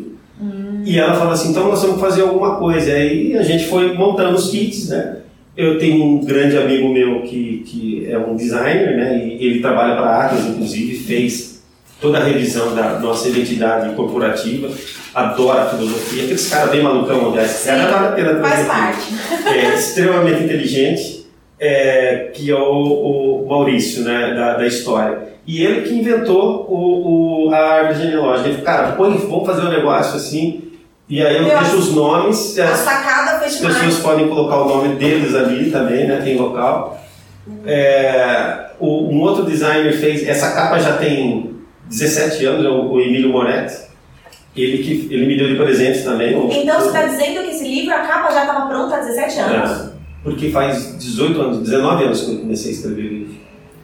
E 0.90 0.98
ela 0.98 1.14
falou 1.14 1.32
assim, 1.32 1.50
então 1.50 1.68
nós 1.68 1.80
vamos 1.80 2.00
fazer 2.00 2.22
alguma 2.22 2.56
coisa. 2.56 2.90
Aí 2.90 3.38
a 3.38 3.44
gente 3.44 3.68
foi 3.68 3.92
montando 3.92 4.36
os 4.36 4.50
kits, 4.50 4.88
né? 4.88 5.18
Eu 5.56 5.78
tenho 5.78 6.02
um 6.02 6.24
grande 6.24 6.58
amigo 6.58 6.88
meu 6.88 7.22
que, 7.22 7.62
que 7.64 8.08
é 8.10 8.18
um 8.18 8.34
designer, 8.34 8.96
né? 8.96 9.24
E 9.24 9.46
ele 9.46 9.60
trabalha 9.60 9.94
para 9.94 10.06
a 10.06 10.26
Atlas, 10.26 10.46
inclusive, 10.46 10.98
fez 10.98 11.62
toda 12.00 12.18
a 12.18 12.24
revisão 12.24 12.74
da 12.74 12.98
nossa 12.98 13.28
identidade 13.28 13.94
corporativa, 13.94 14.68
adora 15.14 15.62
a 15.62 15.66
filosofia. 15.66 16.24
Aqueles 16.24 16.50
caras 16.50 16.70
bem 16.72 16.82
malucão, 16.82 17.30
aliás, 17.30 17.52
esse 17.52 17.68
cara 17.68 17.88
vale 17.88 18.06
a 18.08 18.10
pena 18.10 18.40
Faz 18.40 18.66
parte. 18.66 19.14
É 19.46 19.74
extremamente 19.76 20.42
inteligente, 20.42 21.24
é, 21.60 22.32
que 22.34 22.50
é 22.50 22.56
o, 22.56 23.44
o 23.44 23.46
Maurício, 23.48 24.02
né? 24.02 24.34
Da, 24.34 24.56
da 24.56 24.66
história. 24.66 25.20
E 25.46 25.62
ele 25.62 25.82
que 25.82 25.94
inventou 25.94 26.66
o, 26.68 27.46
o, 27.46 27.54
a 27.54 27.58
árvore 27.58 28.00
genealógica. 28.00 28.48
Ele 28.48 28.58
falou, 28.58 28.66
cara, 28.66 28.92
põe, 28.96 29.16
vamos 29.18 29.46
fazer 29.46 29.62
um 29.64 29.70
negócio 29.70 30.16
assim 30.16 30.69
e 31.10 31.20
aí 31.20 31.38
eu 31.38 31.42
Meu, 31.42 31.58
deixo 31.58 31.76
os 31.76 31.92
nomes. 31.92 32.56
A 32.56 32.72
sacada 32.76 33.38
foi 33.40 33.48
As 33.48 33.56
pessoas 33.56 33.98
podem 33.98 34.28
colocar 34.28 34.62
o 34.62 34.68
nome 34.68 34.94
deles 34.94 35.34
ali 35.34 35.68
também, 35.68 36.06
né? 36.06 36.20
Tem 36.22 36.38
local. 36.38 37.02
É, 37.66 38.70
o, 38.78 39.08
um 39.08 39.20
outro 39.20 39.44
designer 39.44 39.92
fez. 39.92 40.26
Essa 40.26 40.52
capa 40.52 40.78
já 40.78 40.98
tem 40.98 41.56
17 41.88 42.46
anos, 42.46 42.64
é 42.64 42.68
o, 42.68 42.92
o 42.92 43.00
Emílio 43.00 43.30
Moretti. 43.30 43.90
Ele, 44.54 44.84
que, 44.84 45.12
ele 45.12 45.26
me 45.26 45.36
deu 45.36 45.48
de 45.48 45.56
presente 45.56 46.04
também. 46.04 46.32
Então 46.32 46.78
você 46.78 46.86
está 46.86 47.02
dizendo 47.02 47.42
que 47.42 47.50
esse 47.50 47.64
livro, 47.64 47.92
a 47.92 48.00
capa 48.00 48.32
já 48.32 48.42
estava 48.42 48.68
pronta 48.68 48.94
há 48.94 49.00
17 49.00 49.38
anos? 49.40 49.70
É, 49.70 49.90
porque 50.22 50.50
faz 50.50 50.96
18 50.96 51.40
anos, 51.40 51.58
19 51.58 52.04
anos 52.04 52.20
que 52.22 52.34
eu 52.34 52.38
comecei 52.38 52.70
a 52.70 52.74
escrever 52.74 53.02
o 53.02 53.08
livro. 53.08 53.34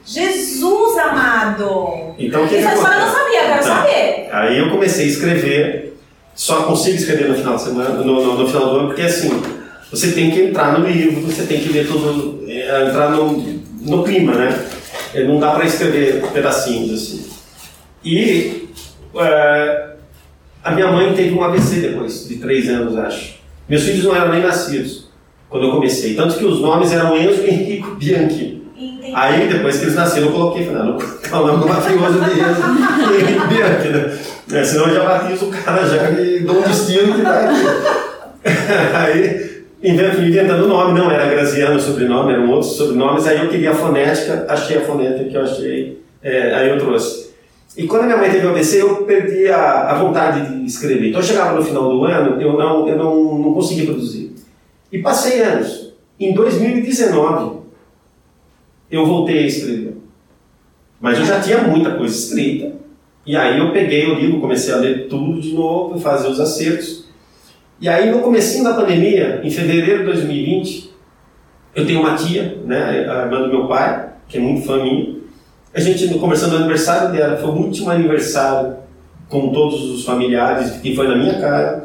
Jesus 0.05 0.97
amado! 0.99 2.15
Então, 2.17 2.45
o 2.45 2.49
que 2.49 2.55
Isso 2.55 2.69
que 2.69 2.73
a 2.73 2.77
senhora 2.77 3.01
não 3.01 3.13
sabia, 3.13 3.41
quero 3.41 3.65
tá. 3.65 3.77
saber. 3.77 4.29
Aí 4.31 4.59
eu 4.59 4.71
comecei 4.71 5.07
a 5.07 5.09
escrever 5.09 5.86
só 6.37 6.65
consigo 6.65 6.97
escrever 6.97 7.29
no 7.29 7.35
final 7.35 7.59
semana, 7.59 7.89
no, 7.89 8.05
no, 8.05 8.39
no, 8.39 8.47
final 8.47 8.69
do 8.69 8.77
ano, 8.77 8.89
porque 8.89 9.03
assim, 9.03 9.31
você 9.91 10.13
tem 10.13 10.31
que 10.31 10.43
entrar 10.43 10.79
no 10.79 10.87
livro, 10.87 11.23
você 11.23 11.45
tem 11.45 11.61
que 11.61 11.71
ler 11.71 11.89
tudo, 11.89 12.45
é, 12.47 12.89
entrar 12.89 13.11
no, 13.11 13.39
no 13.81 14.05
clima, 14.05 14.35
né? 14.35 14.67
É, 15.15 15.25
não 15.25 15.41
dá 15.41 15.53
para 15.53 15.65
escrever 15.65 16.21
pedacinhos 16.33 16.93
assim. 16.93 17.27
E 18.05 18.69
é, 19.17 19.87
a 20.63 20.71
minha 20.73 20.93
mãe 20.93 21.15
teve 21.15 21.35
um 21.35 21.43
AVC 21.43 21.77
depois, 21.77 22.29
de 22.29 22.37
três 22.37 22.69
anos, 22.69 22.99
acho. 22.99 23.37
Meus 23.67 23.85
filhos 23.85 24.05
não 24.05 24.15
eram 24.15 24.31
nem 24.31 24.43
nascidos 24.43 25.07
quando 25.49 25.67
eu 25.69 25.71
comecei, 25.73 26.15
tanto 26.15 26.37
que 26.37 26.45
os 26.45 26.61
nomes 26.61 26.93
eram 26.93 27.17
Enzo 27.17 27.43
e 27.43 27.49
Henrico 27.49 27.95
Bianchi. 27.95 28.63
Aí, 29.15 29.49
depois 29.49 29.79
que 29.79 29.85
eles 29.85 29.95
nasceram, 29.95 30.27
eu 30.27 30.33
coloquei, 30.33 30.67
falei, 30.67 30.83
não, 31.31 31.49
é 31.49 31.53
o 31.53 31.57
do 31.57 31.67
mafioso 31.67 32.21
de 32.21 32.31
Enzo 32.31 33.15
e 33.15 33.23
Henrico 33.23 33.47
Bianchi, 33.47 33.89
né? 33.89 34.36
É, 34.53 34.65
senão 34.65 34.89
eu 34.89 34.95
já 34.95 35.05
batizo 35.05 35.47
o 35.47 35.51
cara 35.51 35.87
já 35.87 36.11
e 36.11 36.41
dou 36.41 36.59
um 36.59 36.63
destino 36.63 37.15
que 37.15 37.23
vai 37.23 37.47
aqui. 37.47 37.63
aí, 38.95 39.65
inventando 39.83 40.65
o 40.65 40.69
nome, 40.69 40.99
não 40.99 41.11
era 41.11 41.29
Graziano 41.29 41.77
o 41.77 41.81
sobrenome, 41.81 42.33
eram 42.33 42.51
outros 42.51 42.73
sobrenomes, 42.77 43.27
aí 43.27 43.41
eu 43.41 43.49
queria 43.49 43.73
a 43.73 43.75
fonética, 43.75 44.47
achei 44.49 44.79
a 44.79 44.85
fonética 44.85 45.29
que 45.29 45.37
eu 45.37 45.43
achei, 45.43 46.03
é, 46.23 46.55
aí 46.55 46.69
eu 46.69 46.79
trouxe. 46.79 47.27
E 47.77 47.87
quando 47.87 48.05
minha 48.05 48.17
mãe 48.17 48.31
teve 48.31 48.47
AVC, 48.47 48.81
eu 48.81 49.05
perdi 49.05 49.49
a, 49.49 49.91
a 49.91 49.95
vontade 49.99 50.47
de 50.49 50.65
escrever. 50.65 51.11
Então, 51.11 51.21
eu 51.21 51.27
chegava 51.27 51.55
no 51.55 51.63
final 51.63 51.91
do 51.91 52.05
ano, 52.05 52.41
eu 52.41 52.55
não, 52.55 52.89
eu 52.89 52.97
não, 52.97 53.39
não 53.39 53.53
conseguia 53.53 53.85
produzir. 53.85 54.35
E 54.91 55.03
passei 55.03 55.43
anos. 55.43 55.93
Em 56.19 56.33
2019, 56.33 57.59
eu 58.91 59.05
voltei 59.05 59.41
a 59.41 59.47
escrever. 59.47 59.97
Mas 60.99 61.19
eu 61.19 61.27
já 61.27 61.39
tinha 61.39 61.59
muita 61.59 61.91
coisa 61.91 62.15
escrita, 62.15 62.76
E 63.27 63.37
aí 63.37 63.59
eu 63.59 63.73
peguei 63.73 64.07
o 64.07 64.15
livro, 64.15 64.41
comecei 64.41 64.73
a 64.73 64.77
ler 64.77 65.09
tudo 65.09 65.41
de 65.41 65.53
novo, 65.53 65.99
fazer 65.99 66.29
os 66.29 66.39
acertos. 66.39 67.07
E 67.81 67.89
aí 67.89 68.09
no 68.11 68.21
comecinho 68.21 68.63
da 68.63 68.75
pandemia, 68.75 69.41
em 69.43 69.51
fevereiro 69.51 69.99
de 69.99 70.05
2020, 70.05 70.95
eu 71.75 71.85
tenho 71.85 72.01
uma 72.01 72.15
tia, 72.15 72.59
né, 72.65 73.07
a 73.11 73.25
irmã 73.25 73.43
do 73.43 73.49
meu 73.49 73.67
pai, 73.67 74.11
que 74.29 74.39
é 74.39 74.41
muito 74.41 74.65
fã 74.65 74.83
minha. 74.83 75.17
A 75.75 75.81
gente 75.81 76.09
conversando 76.19 76.53
no 76.53 76.59
aniversário 76.59 77.13
dela, 77.13 77.37
foi 77.37 77.51
o 77.51 77.55
último 77.55 77.91
aniversário 77.91 78.77
com 79.29 79.53
todos 79.53 79.83
os 79.91 80.05
familiares, 80.05 80.81
que 80.81 80.95
foi 80.95 81.09
na 81.09 81.17
minha 81.17 81.39
casa. 81.41 81.85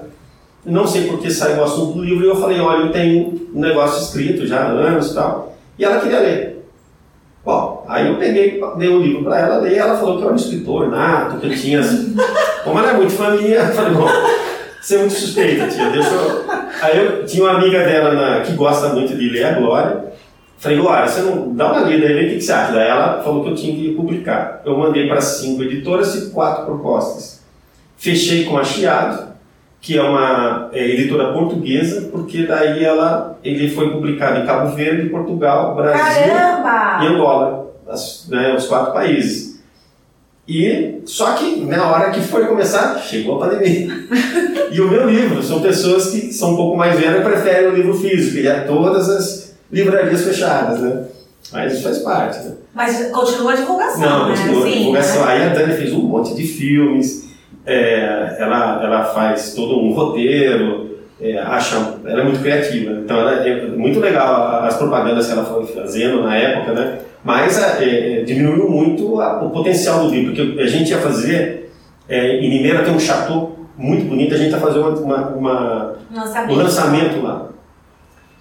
Não 0.64 0.86
sei 0.86 1.08
por 1.08 1.20
que 1.20 1.32
saiu 1.32 1.60
o 1.60 1.64
assunto 1.64 1.94
do 1.94 2.04
livro 2.04 2.24
e 2.24 2.30
eu 2.30 2.36
falei, 2.36 2.60
olha, 2.60 2.86
eu 2.86 2.92
tenho 2.92 3.50
um 3.54 3.60
negócio 3.60 4.04
escrito 4.04 4.46
já 4.46 4.62
há 4.62 4.68
anos 4.68 5.12
e 5.12 5.16
tal. 5.16 5.58
E 5.78 5.84
ela 5.84 6.00
queria 6.00 6.20
ler. 6.20 6.51
Aí 7.92 8.08
eu 8.08 8.16
peguei, 8.16 8.62
dei 8.78 8.90
o 8.90 8.96
um 8.96 9.02
livro 9.02 9.24
para 9.26 9.40
ela 9.40 9.58
ler, 9.58 9.78
ela 9.78 9.98
falou 9.98 10.16
que 10.16 10.22
eu 10.22 10.28
era 10.28 10.34
um 10.34 10.40
escritor 10.40 10.90
nato, 10.90 11.38
que 11.38 11.48
eu 11.48 11.56
tinha... 11.56 11.82
Como 12.64 12.80
ela 12.80 12.92
é 12.92 12.94
muito 12.94 13.12
família, 13.12 13.60
eu 13.60 13.74
falei, 13.74 13.94
bom, 13.94 14.08
você 14.80 14.96
é 14.96 15.00
muito 15.00 15.14
suspeita, 15.14 15.68
tia, 15.68 15.90
deixa 15.90 16.10
eu... 16.10 16.46
Aí 16.82 16.98
eu 16.98 17.26
tinha 17.26 17.44
uma 17.44 17.58
amiga 17.58 17.80
dela 17.80 18.14
na, 18.14 18.42
que 18.42 18.54
gosta 18.54 18.90
muito 18.90 19.16
de 19.16 19.30
ler, 19.30 19.46
a 19.46 19.60
Glória, 19.60 20.12
Falei, 20.62 20.78
Glória, 20.78 21.08
você 21.08 21.22
não 21.22 21.56
dá 21.56 21.72
uma 21.72 21.82
lida 21.88 22.06
aí, 22.06 22.14
vê 22.14 22.26
o 22.28 22.30
que 22.36 22.42
você 22.42 22.54
acha. 22.54 22.72
Daí 22.72 22.88
ela 22.88 23.24
falou 23.24 23.44
que 23.44 23.50
eu 23.50 23.56
tinha 23.56 23.76
que 23.76 23.96
publicar. 23.96 24.62
Eu 24.64 24.78
mandei 24.78 25.08
para 25.08 25.20
cinco 25.20 25.64
editoras 25.64 26.14
e 26.14 26.30
quatro 26.30 26.66
propostas. 26.66 27.44
Fechei 27.98 28.46
com 28.46 28.60
a 28.60 28.64
Chiado, 28.64 29.32
que 29.82 29.98
é 29.98 30.04
uma 30.04 30.70
é, 30.72 30.88
editora 30.88 31.34
portuguesa, 31.34 32.10
porque 32.12 32.46
daí 32.46 32.86
ela, 32.86 33.40
ele 33.44 33.72
foi 33.72 33.90
publicado 33.90 34.40
em 34.40 34.46
Cabo 34.46 34.76
Verde, 34.76 35.10
Portugal, 35.10 35.74
Brasil 35.74 36.32
Caramba! 36.32 37.04
e 37.04 37.08
Angola, 37.08 37.61
as, 37.92 38.28
né, 38.30 38.56
os 38.56 38.66
quatro 38.68 38.94
países. 38.94 39.62
E 40.48 41.02
só 41.06 41.34
que 41.34 41.62
na 41.62 41.90
hora 41.90 42.12
que 42.12 42.22
foi 42.22 42.46
começar, 42.46 42.98
chegou 43.00 43.36
a 43.42 43.48
pandemia. 43.48 43.88
e 44.72 44.82
o 44.82 44.90
meu 44.90 45.10
livro, 45.10 45.42
são 45.44 45.62
pessoas 45.62 46.10
que 46.10 46.34
são 46.34 46.54
um 46.54 46.56
pouco 46.56 46.78
mais 46.78 47.00
velhas 47.00 47.22
e 47.22 47.24
preferem 47.24 47.70
o 47.70 47.76
livro 47.76 47.94
físico, 47.94 48.38
e 48.38 48.48
é 48.48 48.62
todas 48.62 49.08
as 49.10 49.56
livrarias 49.72 50.24
fechadas, 50.24 50.80
né? 50.80 51.06
Mas 51.52 51.74
isso 51.74 51.84
faz 51.84 52.00
parte, 52.00 52.40
né? 52.40 52.56
Mas 52.74 53.12
continua 53.12 53.54
a 53.54 53.56
divulgação, 53.56 54.02
Não, 54.02 54.30
né? 54.30 54.36
continua 54.36 54.66
a 54.66 54.70
Sim, 54.70 54.78
divulgação. 54.78 55.26
né? 55.26 55.32
Aí 55.32 55.44
a 55.44 55.50
Dani 55.54 55.74
fez 55.74 55.94
um 55.94 56.00
monte 56.02 56.34
de 56.34 56.44
filmes, 56.44 57.30
é, 57.66 58.38
ela, 58.40 58.82
ela 58.84 59.04
faz 59.06 59.54
todo 59.54 59.78
um 59.80 59.94
roteiro, 59.94 60.98
é, 61.20 61.38
acha, 61.38 61.76
ela 62.06 62.22
é 62.22 62.24
muito 62.24 62.42
criativa. 62.42 62.92
Então 62.92 63.18
ela, 63.18 63.48
é 63.48 63.68
muito 63.68 64.00
legal 64.00 64.64
as 64.64 64.76
propagandas 64.78 65.28
que 65.28 65.34
ela 65.34 65.46
foi 65.46 65.66
fazendo 65.68 66.24
na 66.24 66.36
época, 66.36 66.74
né? 66.74 67.00
Mas 67.24 67.58
é, 67.62 68.24
diminuiu 68.26 68.70
muito 68.70 69.22
a, 69.22 69.44
o 69.44 69.50
potencial 69.52 70.00
do 70.00 70.10
livro, 70.10 70.34
porque 70.36 70.62
a 70.62 70.66
gente 70.68 70.90
ia 70.92 70.98
fazer, 70.98 71.72
é, 72.10 72.38
em 72.38 72.50
Limeira 72.50 72.84
tem 72.84 72.94
um 72.94 73.00
chateau 73.00 73.60
muito 73.78 74.06
bonito, 74.06 74.34
a 74.34 74.38
gente 74.38 74.52
ia 74.52 74.58
fazer 74.60 74.80
uma, 74.80 74.90
uma, 74.90 75.28
uma 75.30 75.96
Lançamento. 76.14 76.52
um 76.52 76.56
lançamento 76.58 77.22
lá. 77.24 77.48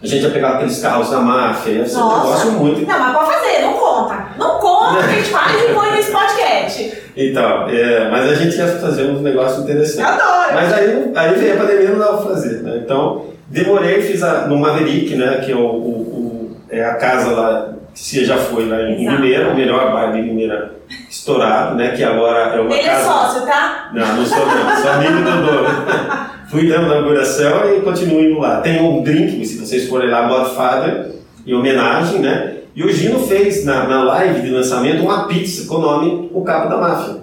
A 0.03 0.07
gente 0.07 0.23
ia 0.25 0.31
pegar 0.31 0.53
aqueles 0.53 0.81
carros 0.81 1.11
da 1.11 1.21
máfia, 1.21 1.75
um 1.75 1.79
Nossa. 1.81 1.99
negócio 1.99 2.53
muito. 2.53 2.87
Não, 2.87 2.99
mas 2.99 3.13
pode 3.17 3.33
fazer, 3.35 3.63
não 3.63 3.73
conta. 3.75 4.27
Não 4.39 4.59
conta, 4.59 4.99
a 5.05 5.09
gente 5.09 5.29
faz 5.29 5.63
e 5.63 5.75
põe 5.75 5.93
nesse 5.93 6.11
podcast. 6.11 7.03
Então, 7.15 7.69
é, 7.69 8.09
mas 8.11 8.31
a 8.31 8.35
gente 8.35 8.57
ia 8.57 8.67
fazer 8.67 9.11
um 9.11 9.21
negócio 9.21 9.59
Eu 9.59 9.65
interessante. 9.65 10.07
adoro. 10.09 10.55
Mas 10.55 10.73
aí, 10.73 11.13
aí 11.15 11.35
veio 11.35 11.53
a 11.55 11.57
pandemia 11.59 11.89
não 11.91 11.99
dava 11.99 12.17
pra 12.17 12.31
fazer, 12.31 12.63
né? 12.63 12.81
Então, 12.83 13.27
demorei, 13.49 14.01
fiz 14.01 14.23
a, 14.23 14.47
no 14.47 14.57
Maverick, 14.57 15.15
né? 15.17 15.43
Que 15.45 15.53
é, 15.53 15.55
o, 15.55 15.59
o- 15.59 15.67
o- 15.71 16.57
é 16.71 16.83
a 16.83 16.95
casa 16.95 17.31
lá, 17.33 17.75
você 18.01 18.25
já 18.25 18.39
foi 18.39 18.67
lá 18.67 18.81
em 18.83 19.03
Exato. 19.03 19.17
Limeira, 19.17 19.51
o 19.51 19.55
melhor 19.55 19.93
bairro 19.93 20.15
de 20.15 20.23
Limeira 20.23 20.73
estourado, 21.09 21.77
né? 21.77 21.91
Que 21.91 22.03
agora 22.03 22.57
é 22.57 22.61
uma 22.61 22.73
Ele 22.73 22.81
é 22.81 22.91
casa... 22.93 23.05
sócio, 23.05 23.47
tá? 23.47 23.91
Não, 23.93 24.17
não 24.17 24.25
sou 24.25 24.39
não, 24.39 24.77
sou 24.77 24.91
amigo 24.91 25.17
do 25.17 25.47
dono. 25.47 25.69
Fui 26.49 26.67
dando 26.67 26.89
na 26.89 26.97
inauguração 26.97 27.77
e 27.77 27.81
continuo 27.83 28.23
indo 28.23 28.41
lá. 28.41 28.63
Tem 28.63 28.83
um 28.83 29.03
drink, 29.03 29.45
se 29.47 29.59
vocês 29.59 29.87
forem 29.87 30.09
lá, 30.09 30.27
Godfather, 30.27 31.11
em 31.47 31.53
homenagem, 31.53 32.21
né? 32.21 32.55
E 32.75 32.83
o 32.83 32.91
Gino 32.91 33.21
fez 33.21 33.67
na, 33.67 33.87
na 33.87 34.03
live 34.03 34.41
de 34.41 34.49
lançamento 34.49 35.03
uma 35.03 35.29
pizza 35.29 35.69
com 35.69 35.75
o 35.75 35.81
nome 35.81 36.31
O 36.33 36.43
Cabo 36.43 36.71
da 36.71 36.79
Máfia. 36.79 37.17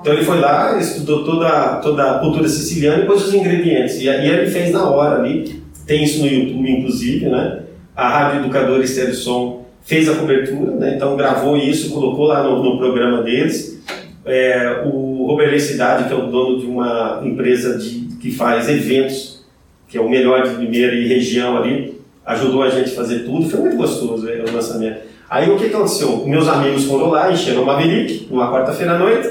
Então 0.00 0.12
ele 0.12 0.24
foi 0.24 0.38
lá, 0.38 0.78
estudou 0.78 1.24
toda, 1.24 1.76
toda 1.82 2.12
a 2.12 2.18
cultura 2.20 2.48
siciliana 2.48 3.02
e 3.02 3.06
pôs 3.06 3.26
os 3.26 3.34
ingredientes. 3.34 3.96
E, 3.96 4.04
e 4.04 4.08
ele 4.08 4.48
fez 4.48 4.70
na 4.70 4.88
hora 4.88 5.18
ali. 5.18 5.60
Tem 5.86 6.04
isso 6.04 6.20
no 6.20 6.26
YouTube, 6.26 6.70
inclusive, 6.70 7.28
né? 7.28 7.62
A 7.96 8.08
Rádio 8.08 8.40
Educadora 8.40 8.84
Estéreo 8.84 9.14
Som 9.14 9.63
fez 9.84 10.08
a 10.08 10.14
cobertura, 10.16 10.72
né? 10.72 10.94
Então 10.96 11.16
gravou 11.16 11.56
isso, 11.56 11.92
colocou 11.92 12.26
lá 12.26 12.42
no, 12.42 12.62
no 12.62 12.78
programa 12.78 13.22
deles. 13.22 13.82
É, 14.24 14.82
o 14.86 15.26
Roberley 15.26 15.60
Cidade, 15.60 16.08
que 16.08 16.14
é 16.14 16.16
o 16.16 16.26
dono 16.26 16.58
de 16.58 16.66
uma 16.66 17.20
empresa 17.22 17.78
de, 17.78 18.16
que 18.16 18.30
faz 18.32 18.68
eventos, 18.68 19.44
que 19.86 19.98
é 19.98 20.00
o 20.00 20.08
melhor 20.08 20.42
de 20.42 20.54
Limeira 20.56 20.94
e 20.94 21.06
região 21.06 21.56
ali, 21.58 22.00
ajudou 22.24 22.62
a 22.62 22.70
gente 22.70 22.90
a 22.90 22.96
fazer 22.96 23.20
tudo. 23.20 23.48
Foi 23.48 23.60
muito 23.60 23.76
gostoso 23.76 24.28
é, 24.28 24.42
o 24.42 24.52
lançamento. 24.52 25.00
Aí 25.28 25.50
o 25.50 25.58
que 25.58 25.66
aconteceu? 25.66 26.24
Meus 26.26 26.48
amigos 26.48 26.84
foram 26.84 27.10
lá, 27.10 27.30
encheram 27.30 27.62
o 27.62 27.66
Maverick, 27.66 28.26
numa 28.30 28.50
quarta-feira 28.50 28.94
à 28.94 28.98
noite, 28.98 29.28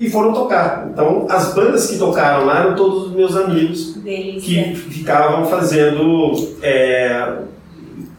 e 0.00 0.08
foram 0.08 0.32
tocar. 0.32 0.88
Então, 0.90 1.26
as 1.28 1.54
bandas 1.54 1.90
que 1.90 1.98
tocaram 1.98 2.46
lá 2.46 2.60
eram 2.60 2.74
todos 2.74 3.06
os 3.06 3.12
meus 3.12 3.36
amigos 3.36 3.94
Delícia. 3.96 4.40
que 4.40 4.74
ficavam 4.74 5.44
fazendo. 5.46 6.56
É, 6.62 7.38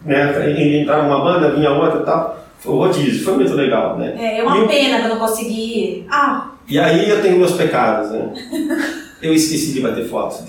né, 0.04 0.80
entrava 0.80 1.06
uma 1.06 1.22
banda, 1.24 1.50
vinha 1.50 1.70
outra 1.70 2.00
e 2.00 2.04
tal. 2.04 2.44
Foi 2.58 2.72
o 2.74 2.76
rodízio, 2.78 3.24
foi 3.24 3.34
muito 3.34 3.54
legal, 3.54 3.98
né? 3.98 4.14
É, 4.18 4.38
é 4.38 4.38
E 4.40 4.42
uma 4.42 4.64
o- 4.64 4.68
pena 4.68 4.98
que 5.00 5.04
eu 5.06 5.08
não 5.10 5.18
consegui. 5.18 6.06
Ah, 6.10 6.48
E 6.68 6.78
aí 6.78 7.08
eu 7.10 7.20
tenho 7.20 7.36
meus 7.38 7.52
pecados, 7.52 8.10
né? 8.10 8.30
Eu 9.22 9.32
esqueci 9.34 9.72
de 9.72 9.80
bater 9.80 10.08
foto. 10.08 10.42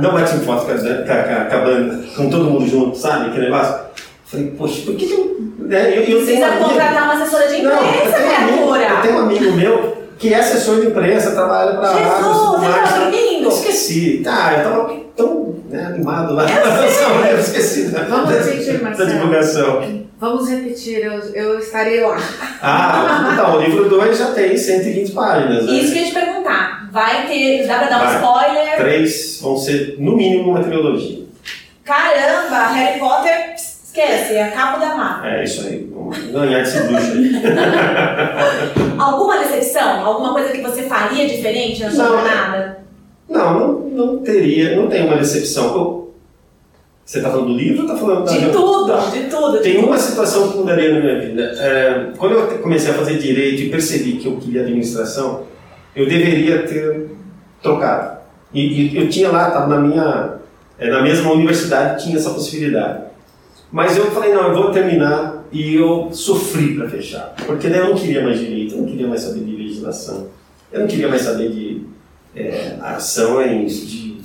Não 0.00 0.12
bati 0.12 0.36
foto 0.38 0.66
com 0.66 0.72
a, 0.72 0.74
com 0.76 1.56
a- 1.56 1.60
banda, 1.60 2.04
com 2.16 2.30
todo 2.30 2.44
mundo 2.44 2.66
junto, 2.68 2.96
sabe? 2.96 3.30
Aquele 3.30 3.46
negócio. 3.46 3.86
Falei, 4.24 4.46
poxa, 4.58 4.82
por 4.84 4.94
que 4.96 5.06
que 5.06 5.12
eu. 5.12 5.36
Né? 5.58 5.98
Eu, 5.98 6.02
eu 6.04 6.16
precisa 6.24 6.48
contratar 6.56 7.04
uma 7.04 7.14
assessora 7.14 7.48
de 7.48 7.62
Não, 7.62 7.70
eu 7.72 7.76
imprensa, 7.88 8.16
tenho, 8.16 8.28
um 8.30 8.36
amigo, 8.36 8.76
eu 8.76 9.02
tenho 9.02 9.14
um 9.14 9.18
amigo 9.20 9.52
meu 9.52 9.85
que 10.18 10.32
é 10.32 10.38
assessor 10.40 10.80
de 10.80 10.86
imprensa, 10.88 11.32
trabalha 11.32 11.76
para 11.76 11.92
Jesus, 11.92 12.36
você 12.36 12.66
tá 12.66 12.98
dormindo? 12.98 13.44
Eu 13.44 13.48
esqueci. 13.50 14.22
Ah, 14.26 14.52
eu 14.56 14.62
tava 14.64 14.94
tão 15.16 15.54
né, 15.68 15.84
animado 15.86 16.34
lá. 16.34 16.46
Eu 16.50 17.26
Eu 17.32 17.38
esqueci 17.38 17.88
da, 17.88 18.04
Vamos 18.04 18.30
da, 18.30 18.40
repetir, 18.42 18.78
da 18.78 18.84
Marcelo. 18.84 19.10
divulgação. 19.10 20.06
Vamos 20.18 20.48
repetir, 20.48 21.04
eu, 21.04 21.12
eu 21.34 21.58
estarei 21.58 22.00
lá. 22.00 22.16
Ah, 22.62 23.30
então, 23.34 23.56
o 23.56 23.60
livro 23.60 23.88
2 23.88 24.16
já 24.16 24.32
tem 24.32 24.56
120 24.56 25.12
páginas. 25.12 25.66
Né? 25.66 25.72
Isso 25.74 25.92
que 25.92 25.98
eu 25.98 26.02
ia 26.02 26.08
te 26.08 26.14
perguntar. 26.14 26.88
Vai 26.90 27.26
ter. 27.26 27.66
Dá 27.66 27.78
pra 27.78 27.88
dar 27.88 27.98
um 27.98 28.06
Vai. 28.06 28.14
spoiler? 28.16 28.76
Três 28.76 29.38
vão 29.42 29.58
ser, 29.58 29.96
no 29.98 30.16
mínimo, 30.16 30.50
uma 30.50 30.62
trilogia. 30.64 31.26
Caramba, 31.84 32.66
Harry 32.68 32.98
Potter, 32.98 33.54
esquece, 34.00 34.34
é 34.34 34.42
a 34.44 34.50
capa 34.50 34.78
da 34.78 34.94
mata. 34.94 35.26
É 35.26 35.44
isso 35.44 35.66
aí. 35.66 35.90
Vamos 35.92 36.18
ganhar 36.18 36.58
desse 36.60 36.80
bruxo 36.82 37.12
aí. 37.12 37.32
Alguma 38.98 39.38
decepção? 39.38 40.04
Alguma 40.04 40.32
coisa 40.34 40.50
que 40.52 40.60
você 40.60 40.82
faria 40.82 41.26
diferente 41.26 41.82
na 41.82 41.90
sua 41.90 42.06
jornada? 42.08 42.78
Não, 43.28 43.58
não, 43.58 43.78
não 43.90 44.18
teria, 44.18 44.76
não 44.76 44.88
tem 44.88 45.04
uma 45.06 45.16
decepção. 45.16 45.64
Eu- 45.74 46.14
Você 47.04 47.18
está 47.18 47.30
falando 47.30 47.48
do 47.48 47.54
livro 47.54 47.82
ou 47.84 47.86
está 47.86 47.96
falando 47.98 48.24
da 48.24 48.32
De 48.32 48.50
tudo, 48.50 49.10
de 49.12 49.20
tudo. 49.30 49.58
Tem 49.60 49.72
de 49.72 49.78
tudo. 49.78 49.88
uma 49.88 49.98
situação 49.98 50.48
que 50.50 50.58
mudaria 50.58 50.92
na 50.92 51.00
minha 51.00 51.20
vida. 51.20 51.42
É, 51.58 52.06
quando 52.18 52.32
eu 52.32 52.58
comecei 52.58 52.90
a 52.90 52.94
fazer 52.94 53.18
direito 53.18 53.62
e 53.62 53.68
percebi 53.70 54.12
que 54.16 54.26
eu 54.26 54.36
queria 54.36 54.62
administração, 54.62 55.42
eu 55.94 56.06
deveria 56.08 56.64
ter 56.66 57.10
trocado. 57.62 58.16
E, 58.52 58.90
e 58.92 58.96
eu 58.96 59.08
tinha 59.08 59.30
lá, 59.30 59.48
estava 59.48 59.66
na 59.68 59.80
minha, 59.80 60.34
é, 60.78 60.90
na 60.90 61.02
mesma 61.02 61.32
universidade, 61.32 62.02
tinha 62.04 62.16
essa 62.16 62.30
possibilidade. 62.30 63.05
Mas 63.72 63.96
eu 63.96 64.06
falei, 64.12 64.32
não, 64.32 64.48
eu 64.48 64.54
vou 64.54 64.70
terminar 64.70 65.44
e 65.52 65.74
eu 65.74 66.08
sofri 66.12 66.74
para 66.76 66.88
fechar. 66.88 67.34
Porque 67.46 67.68
daí 67.68 67.80
eu 67.80 67.88
não 67.90 67.96
queria 67.96 68.22
mais 68.22 68.38
direito, 68.38 68.74
eu 68.74 68.82
não 68.82 68.86
queria 68.88 69.06
mais 69.08 69.22
saber 69.22 69.40
de 69.40 69.56
legislação, 69.56 70.28
eu 70.72 70.80
não 70.80 70.86
queria 70.86 71.08
mais 71.08 71.22
saber 71.22 71.50
de 71.50 71.82
é, 72.34 72.76
ações, 72.80 73.86
de... 73.88 74.16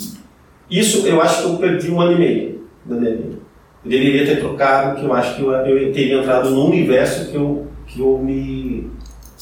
Isso 0.69 1.05
eu 1.05 1.19
acho 1.21 1.41
que 1.43 1.49
eu 1.49 1.57
perdi 1.57 1.91
um 1.91 1.99
ano 1.99 2.13
e 2.13 2.19
meio 2.19 2.67
da 2.85 2.95
minha 2.95 3.11
vida. 3.15 3.39
Eu 3.83 3.89
deveria 3.91 4.25
ter 4.25 4.39
trocado, 4.39 4.99
que 4.99 5.05
eu 5.05 5.13
acho 5.13 5.35
que 5.35 5.41
eu, 5.41 5.51
eu 5.51 5.91
teria 5.91 6.19
entrado 6.19 6.49
num 6.51 6.67
universo 6.67 7.29
que 7.29 7.35
eu, 7.35 7.67
que 7.87 7.99
eu 7.99 8.17
me, 8.19 8.89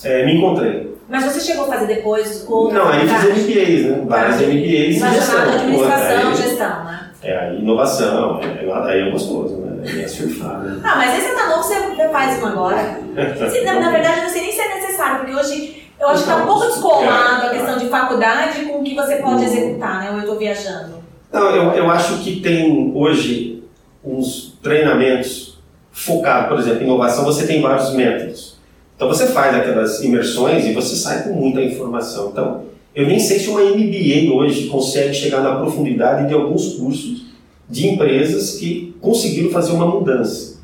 é, 0.04 0.26
me 0.26 0.36
encontrei. 0.38 0.90
Mas 1.10 1.26
você 1.26 1.40
chegou 1.40 1.66
a 1.66 1.68
fazer 1.68 1.88
depois 1.88 2.46
outra 2.48 2.80
Não, 2.80 2.88
aí 2.90 3.08
fiz 3.08 3.24
MBAs, 3.24 3.86
né? 3.92 4.04
Várias 4.08 4.36
Tá. 4.38 4.44
MBAs 4.44 4.56
em 4.56 4.92
gestão. 4.94 5.42
Administração, 5.54 6.30
aí- 6.30 6.36
gestão, 6.36 6.84
né? 6.86 7.12
É, 7.22 7.56
inovação, 7.56 8.40
é, 8.42 8.72
aí 8.92 9.02
é 9.02 9.12
gostoso, 9.12 9.58
né? 9.58 9.69
É 9.84 10.08
surfar, 10.08 10.60
né? 10.62 10.80
Ah, 10.84 10.96
mas 10.96 11.12
aí 11.12 11.22
você 11.22 11.36
tá 11.36 11.50
novo, 11.50 11.64
você 11.64 12.10
faz 12.10 12.40
uma 12.40 12.52
agora. 12.52 13.00
Na, 13.66 13.80
na 13.80 13.92
verdade, 13.92 14.22
não 14.22 14.30
sei 14.30 14.42
nem 14.42 14.52
se 14.52 14.62
é 14.62 14.76
necessário, 14.76 15.20
porque 15.20 15.36
hoje 15.36 15.84
eu 16.00 16.08
acho 16.08 16.24
que 16.24 16.30
tá 16.30 16.38
um 16.38 16.46
pouco 16.46 16.66
descolado 16.66 17.46
a 17.46 17.50
questão 17.50 17.78
de 17.78 17.88
faculdade 17.88 18.66
com 18.66 18.80
o 18.80 18.84
que 18.84 18.96
você 18.96 19.18
pode 19.18 19.44
executar, 19.44 20.02
né? 20.02 20.12
Ou 20.12 20.20
eu 20.20 20.26
tô 20.26 20.36
viajando. 20.36 21.00
Não, 21.32 21.56
eu, 21.56 21.72
eu 21.74 21.92
acho 21.92 22.20
que 22.20 22.40
tem 22.40 22.92
hoje 22.96 23.64
uns 24.04 24.58
treinamentos 24.64 25.60
focados, 25.92 26.50
por 26.50 26.60
exemplo, 26.60 26.82
em 26.82 26.86
inovação, 26.86 27.26
você 27.26 27.46
tem 27.46 27.62
vários 27.62 27.94
métodos. 27.94 28.58
Então 28.96 29.08
você 29.08 29.28
faz 29.28 29.56
aquelas 29.56 30.02
imersões 30.04 30.66
e 30.66 30.74
você 30.74 30.96
sai 30.96 31.24
com 31.24 31.34
muita 31.34 31.62
informação. 31.62 32.30
Então, 32.32 32.64
eu 32.96 33.08
nem 33.08 33.20
sei 33.20 33.40
se 33.40 33.50
uma 33.50 33.62
MBA 33.62 34.34
hoje 34.34 34.68
consegue 34.68 35.14
chegar 35.14 35.42
na 35.42 35.56
profundidade 35.56 36.28
de 36.28 36.34
alguns 36.34 36.76
cursos 36.76 37.29
de 37.70 37.88
empresas 37.88 38.58
que 38.58 38.96
conseguiram 39.00 39.52
fazer 39.52 39.72
uma 39.72 39.86
mudança. 39.86 40.60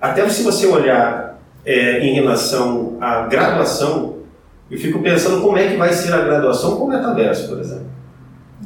Até 0.00 0.28
se 0.28 0.42
você 0.42 0.66
olhar 0.66 1.40
é, 1.64 2.00
em 2.00 2.14
relação 2.14 2.96
à 3.00 3.22
graduação, 3.26 4.14
eu 4.70 4.78
fico 4.78 5.00
pensando 5.00 5.40
como 5.40 5.58
é 5.58 5.68
que 5.68 5.76
vai 5.76 5.92
ser 5.92 6.12
a 6.12 6.18
graduação 6.18 6.76
com 6.76 6.84
o 6.84 6.88
metaverso, 6.88 7.48
por 7.48 7.58
exemplo. 7.58 7.86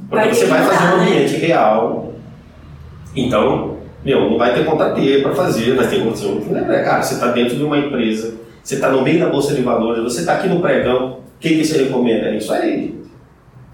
Porque 0.08 0.26
Vai 0.26 0.34
você 0.34 0.46
vai 0.46 0.62
fazer 0.64 0.94
um 0.94 0.96
né? 0.98 1.02
ambiente 1.06 1.34
real, 1.36 2.12
então, 3.14 3.76
meu, 4.04 4.30
não 4.30 4.38
vai 4.38 4.54
ter 4.54 4.64
conta 4.64 4.90
T 4.90 5.20
para 5.22 5.34
fazer, 5.34 5.74
vai 5.74 5.86
ter 5.86 6.02
condição. 6.02 6.40
Lembra, 6.50 6.82
cara, 6.82 7.02
você 7.02 7.14
está 7.14 7.28
dentro 7.28 7.56
de 7.56 7.62
uma 7.64 7.78
empresa, 7.78 8.34
você 8.62 8.76
está 8.76 8.90
no 8.90 9.02
meio 9.02 9.20
da 9.20 9.28
bolsa 9.28 9.54
de 9.54 9.62
valores, 9.62 10.02
você 10.02 10.20
está 10.20 10.34
aqui 10.34 10.48
no 10.48 10.60
pregão, 10.60 11.12
o 11.14 11.40
que, 11.40 11.50
que 11.56 11.64
você 11.64 11.84
recomenda? 11.84 12.28
É 12.28 12.36
isso 12.36 12.52
aí. 12.52 13.00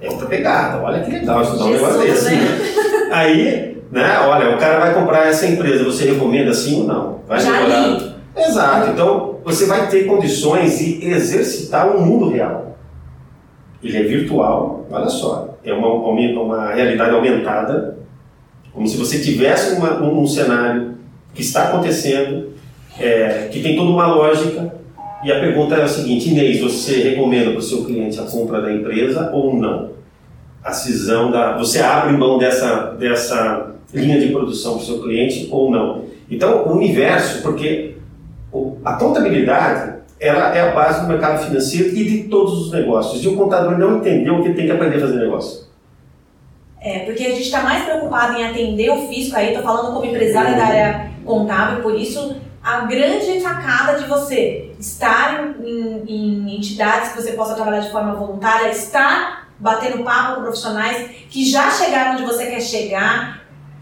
É 0.01 0.09
outra 0.09 0.27
pegada, 0.27 0.83
olha 0.83 1.03
que 1.03 1.11
legal 1.11 1.43
estudar 1.43 1.65
um 1.65 1.71
negócio 1.73 2.01
desse. 2.01 2.35
né? 2.35 3.09
Aí, 3.11 3.78
né, 3.91 4.21
olha, 4.21 4.55
o 4.55 4.59
cara 4.59 4.81
vai 4.81 4.95
comprar 4.95 5.27
essa 5.29 5.47
empresa, 5.47 5.85
você 5.85 6.11
recomenda 6.11 6.53
sim 6.53 6.81
ou 6.81 6.87
não? 6.87 7.21
Vai 7.27 7.41
Já 7.41 7.53
demorar? 7.53 8.15
Exato, 8.37 8.91
então 8.91 9.37
você 9.45 9.67
vai 9.67 9.89
ter 9.89 10.05
condições 10.07 10.79
de 10.79 11.05
exercitar 11.07 11.97
o 11.97 12.01
mundo 12.01 12.29
real. 12.29 12.77
Ele 13.83 13.97
é 13.97 14.03
virtual, 14.03 14.87
olha 14.91 15.09
só, 15.09 15.57
é 15.65 15.73
uma, 15.73 15.89
uma, 15.89 16.43
uma 16.43 16.73
realidade 16.73 17.15
aumentada, 17.15 17.99
como 18.73 18.87
se 18.87 18.97
você 18.97 19.21
tivesse 19.21 19.77
uma, 19.77 20.01
um, 20.03 20.23
um 20.23 20.27
cenário 20.27 20.95
que 21.35 21.41
está 21.41 21.65
acontecendo, 21.65 22.51
é, 22.99 23.49
que 23.51 23.63
tem 23.63 23.77
toda 23.77 23.91
uma 23.91 24.07
lógica, 24.07 24.73
e 25.23 25.33
a 25.33 25.41
pergunta 25.41 25.75
é 25.75 25.83
a 25.83 25.89
seguinte, 25.89 26.31
Inês, 26.31 26.61
você 26.61 27.01
recomenda 27.11 27.51
para 27.51 27.59
o 27.59 27.63
seu 27.63 27.85
cliente 27.85 28.21
a 28.21 28.25
compra 28.25 28.61
da 28.61 28.73
empresa 28.73 29.31
ou 29.33 29.55
não? 29.57 29.91
A 30.63 30.73
cisão 30.73 31.31
da... 31.31 31.57
Você 31.57 31.81
abre 31.81 32.17
mão 32.17 32.39
dessa, 32.39 32.95
dessa 32.99 33.68
linha 33.93 34.21
de 34.21 34.29
produção 34.29 34.75
para 34.75 34.83
o 34.83 34.87
seu 34.87 35.03
cliente 35.03 35.49
ou 35.51 35.71
não? 35.71 36.05
Então, 36.31 36.65
o 36.67 36.73
universo, 36.77 37.43
porque 37.43 37.97
o- 38.53 38.77
a 38.85 38.95
contabilidade 38.95 39.99
ela 40.21 40.55
é 40.55 40.61
a 40.61 40.75
base 40.75 41.03
do 41.03 41.07
mercado 41.07 41.45
financeiro 41.47 41.89
e 41.97 42.05
de 42.05 42.25
todos 42.29 42.67
os 42.67 42.73
negócios. 42.73 43.23
E 43.23 43.29
o 43.29 43.37
contador 43.37 43.79
não 43.79 43.99
entendeu 43.99 44.43
que 44.43 44.53
tem 44.53 44.67
que 44.67 44.73
aprender 44.73 44.97
a 44.97 45.01
fazer 45.01 45.17
negócio. 45.17 45.69
É, 46.81 47.01
porque 47.01 47.25
a 47.25 47.31
gente 47.31 47.43
está 47.43 47.63
mais 47.63 47.85
preocupado 47.85 48.37
em 48.39 48.45
atender 48.45 48.91
o 48.91 49.09
fisco 49.09 49.37
aí, 49.37 49.55
tô 49.55 49.63
falando 49.63 49.93
como 49.95 50.05
empresária 50.05 50.57
da 50.57 50.65
área 50.65 51.11
contábil, 51.25 51.83
por 51.83 51.95
isso 51.95 52.37
a 52.63 52.81
grande 52.81 53.41
sacada 53.41 53.99
de 53.99 54.09
você 54.09 54.71
estar 54.79 55.55
em, 55.65 56.03
em 56.07 56.57
entidades 56.57 57.11
que 57.13 57.23
você 57.23 57.33
possa 57.33 57.55
trabalhar 57.55 57.81
de 57.81 57.91
forma 57.91 58.15
voluntária, 58.15 58.71
estar 58.71 59.49
batendo 59.59 60.05
papo 60.05 60.37
com 60.37 60.43
profissionais 60.43 61.11
que 61.31 61.45
já 61.51 61.71
chegaram 61.71 62.13
onde 62.13 62.25
você 62.25 62.47
quer 62.47 62.61
chegar, 62.61 63.38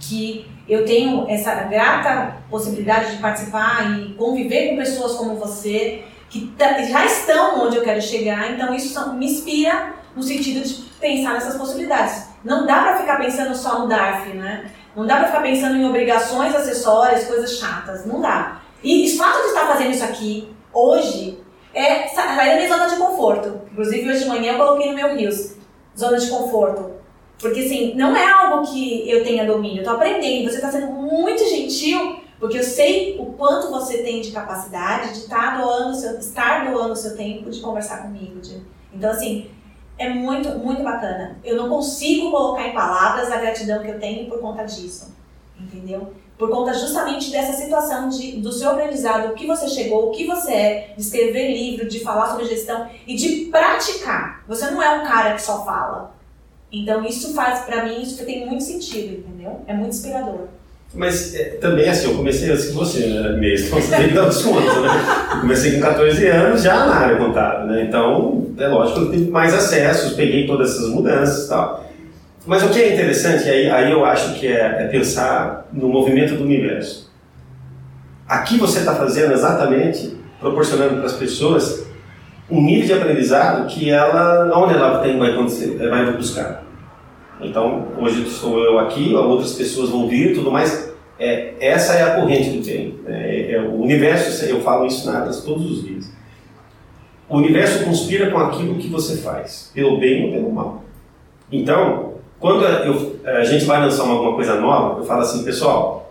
que 0.08 0.46
eu 0.68 0.84
tenho 0.84 1.26
essa 1.28 1.54
grata 1.54 2.36
possibilidade 2.50 3.16
de 3.16 3.22
participar 3.22 3.98
e 3.98 4.14
conviver 4.14 4.70
com 4.70 4.76
pessoas 4.76 5.12
como 5.14 5.36
você, 5.36 6.02
que 6.28 6.48
ta- 6.58 6.82
já 6.82 7.04
estão 7.04 7.64
onde 7.66 7.76
eu 7.76 7.82
quero 7.82 8.02
chegar, 8.02 8.50
então 8.52 8.74
isso 8.74 9.12
me 9.14 9.26
inspira 9.26 9.94
no 10.14 10.22
sentido 10.22 10.66
de 10.66 10.74
pensar 11.00 11.34
nessas 11.34 11.56
possibilidades. 11.56 12.28
Não 12.44 12.66
dá 12.66 12.82
para 12.82 12.96
ficar 12.98 13.16
pensando 13.18 13.54
só 13.54 13.80
no 13.80 13.86
DARF, 13.88 14.30
né? 14.30 14.70
Não 14.96 15.06
dá 15.06 15.16
para 15.16 15.26
ficar 15.26 15.42
pensando 15.42 15.76
em 15.76 15.84
obrigações 15.86 16.54
acessórias, 16.54 17.24
coisas 17.26 17.58
chatas, 17.58 18.06
não 18.06 18.20
dá. 18.20 18.60
E 18.82 19.06
o 19.12 19.16
fato 19.18 19.40
de 19.42 19.46
estar 19.48 19.66
fazendo 19.66 19.90
isso 19.90 20.04
aqui 20.04 20.48
hoje 20.72 21.38
é 21.74 22.08
sa- 22.08 22.34
sair 22.34 22.50
da 22.50 22.56
minha 22.56 22.68
zona 22.68 22.86
de 22.86 22.96
conforto. 22.96 23.60
Inclusive 23.70 24.08
hoje 24.10 24.20
de 24.24 24.28
manhã 24.28 24.52
eu 24.52 24.58
coloquei 24.58 24.88
no 24.90 24.94
meu 24.96 25.14
Rios, 25.14 25.54
zona 25.96 26.16
de 26.18 26.28
conforto. 26.28 26.90
Porque 27.38 27.60
assim, 27.60 27.94
não 27.94 28.16
é 28.16 28.24
algo 28.30 28.66
que 28.70 29.08
eu 29.10 29.22
tenha 29.22 29.44
domínio, 29.46 29.80
eu 29.80 29.84
tô 29.84 29.90
aprendendo. 29.90 30.48
Você 30.48 30.56
está 30.56 30.70
sendo 30.72 30.86
muito 30.92 31.46
gentil, 31.48 32.20
porque 32.40 32.58
eu 32.58 32.62
sei 32.64 33.16
o 33.18 33.26
quanto 33.26 33.70
você 33.70 33.98
tem 33.98 34.20
de 34.20 34.30
capacidade 34.32 35.12
de 35.12 35.18
estar 35.20 35.60
doando 35.60 35.94
seu, 35.94 36.18
estar 36.18 36.70
doando 36.70 36.92
o 36.92 36.96
seu 36.96 37.16
tempo 37.16 37.50
de 37.50 37.60
conversar 37.60 38.02
comigo. 38.02 38.40
de- 38.40 38.62
Então, 38.92 39.10
assim, 39.10 39.50
é 39.98 40.08
muito, 40.08 40.48
muito 40.58 40.82
bacana. 40.82 41.38
Eu 41.44 41.56
não 41.56 41.68
consigo 41.68 42.30
colocar 42.30 42.66
em 42.68 42.72
palavras 42.74 43.30
a 43.30 43.36
gratidão 43.36 43.82
que 43.82 43.88
eu 43.88 44.00
tenho 44.00 44.28
por 44.28 44.40
conta 44.40 44.64
disso. 44.64 45.14
Entendeu? 45.60 46.12
Por 46.38 46.50
conta 46.50 46.74
justamente 46.74 47.30
dessa 47.30 47.52
situação 47.54 48.10
de, 48.10 48.32
do 48.40 48.52
seu 48.52 48.70
aprendizado, 48.70 49.30
o 49.30 49.34
que 49.34 49.46
você 49.46 49.66
chegou, 49.68 50.08
o 50.08 50.10
que 50.10 50.26
você 50.26 50.52
é, 50.52 50.94
de 50.94 51.00
escrever 51.00 51.50
livro, 51.52 51.88
de 51.88 52.00
falar 52.00 52.28
sobre 52.28 52.44
gestão 52.44 52.86
e 53.06 53.14
de 53.14 53.46
praticar. 53.46 54.42
Você 54.46 54.70
não 54.70 54.82
é 54.82 55.00
um 55.00 55.04
cara 55.06 55.34
que 55.34 55.40
só 55.42 55.64
fala. 55.64 56.14
Então 56.72 57.04
isso 57.04 57.32
faz, 57.34 57.60
pra 57.60 57.84
mim, 57.84 58.02
isso 58.02 58.24
tem 58.24 58.46
muito 58.46 58.62
sentido, 58.62 59.18
entendeu? 59.18 59.60
É 59.66 59.74
muito 59.74 59.94
inspirador. 59.94 60.48
Mas 60.94 61.34
é, 61.34 61.44
também 61.60 61.88
assim, 61.88 62.08
eu 62.08 62.16
comecei 62.16 62.50
antes 62.50 62.66
que 62.66 62.72
você, 62.72 63.06
né, 63.06 63.36
mesmo, 63.36 63.66
então 63.66 63.80
você 63.80 63.96
tem 63.96 64.08
que 64.08 64.14
dar 64.14 64.28
os 64.28 64.40
contas, 64.42 64.82
né? 64.82 64.90
Eu 65.34 65.40
comecei 65.40 65.72
com 65.72 65.80
14 65.80 66.26
anos 66.26 66.62
já 66.62 66.86
na 66.86 66.94
área 66.94 67.16
contábil, 67.16 67.66
né? 67.66 67.84
Então, 67.84 68.46
é 68.58 68.68
lógico 68.68 69.00
que 69.00 69.06
eu 69.06 69.10
tive 69.12 69.30
mais 69.30 69.52
acessos, 69.52 70.14
peguei 70.14 70.46
todas 70.46 70.70
essas 70.70 70.88
mudanças 70.88 71.46
e 71.46 71.48
tal. 71.48 71.86
Mas 72.46 72.62
o 72.62 72.70
que 72.70 72.80
é 72.80 72.94
interessante, 72.94 73.48
aí, 73.48 73.68
aí 73.68 73.90
eu 73.90 74.04
acho 74.04 74.38
que 74.38 74.46
é, 74.46 74.84
é 74.84 74.88
pensar 74.88 75.68
no 75.72 75.88
movimento 75.88 76.36
do 76.36 76.44
universo. 76.44 77.10
Aqui 78.28 78.56
você 78.56 78.78
está 78.80 78.94
fazendo 78.94 79.32
exatamente, 79.32 80.16
proporcionando 80.40 80.96
para 80.96 81.06
as 81.06 81.14
pessoas 81.14 81.85
um 82.50 82.62
nível 82.62 82.86
de 82.86 82.92
aprendizado 83.02 83.66
que 83.66 83.90
ela, 83.90 84.50
onde 84.56 84.74
ela 84.74 84.98
tem, 85.00 85.18
vai 85.18 85.32
acontecer, 85.32 85.76
ela 85.80 86.04
vai 86.04 86.12
buscar. 86.16 86.64
Então, 87.40 87.88
hoje 88.00 88.22
estou 88.22 88.58
eu 88.64 88.78
aqui, 88.78 89.14
outras 89.14 89.54
pessoas 89.54 89.90
vão 89.90 90.08
vir 90.08 90.34
tudo 90.34 90.50
mais. 90.50 90.94
É, 91.18 91.54
essa 91.60 91.94
é 91.94 92.02
a 92.02 92.20
corrente 92.20 92.50
do 92.50 92.64
tempo. 92.64 93.00
É, 93.06 93.52
é, 93.52 93.60
o 93.60 93.80
universo, 93.80 94.44
eu 94.44 94.60
falo 94.60 94.86
isso 94.86 95.10
na 95.10 95.18
Atlas 95.18 95.42
todos 95.42 95.70
os 95.70 95.84
dias. 95.84 96.12
O 97.28 97.38
universo 97.38 97.84
conspira 97.84 98.30
com 98.30 98.38
aquilo 98.38 98.76
que 98.76 98.88
você 98.88 99.16
faz, 99.16 99.70
pelo 99.74 99.98
bem 99.98 100.26
ou 100.26 100.32
pelo 100.32 100.52
mal. 100.52 100.84
Então, 101.50 102.14
quando 102.38 102.64
eu- 102.64 103.16
a 103.24 103.44
gente 103.44 103.64
vai 103.64 103.80
lançar 103.80 104.04
uma- 104.04 104.14
alguma 104.14 104.34
coisa 104.34 104.60
nova, 104.60 105.00
eu 105.00 105.04
falo 105.04 105.22
assim, 105.22 105.44
pessoal, 105.44 106.05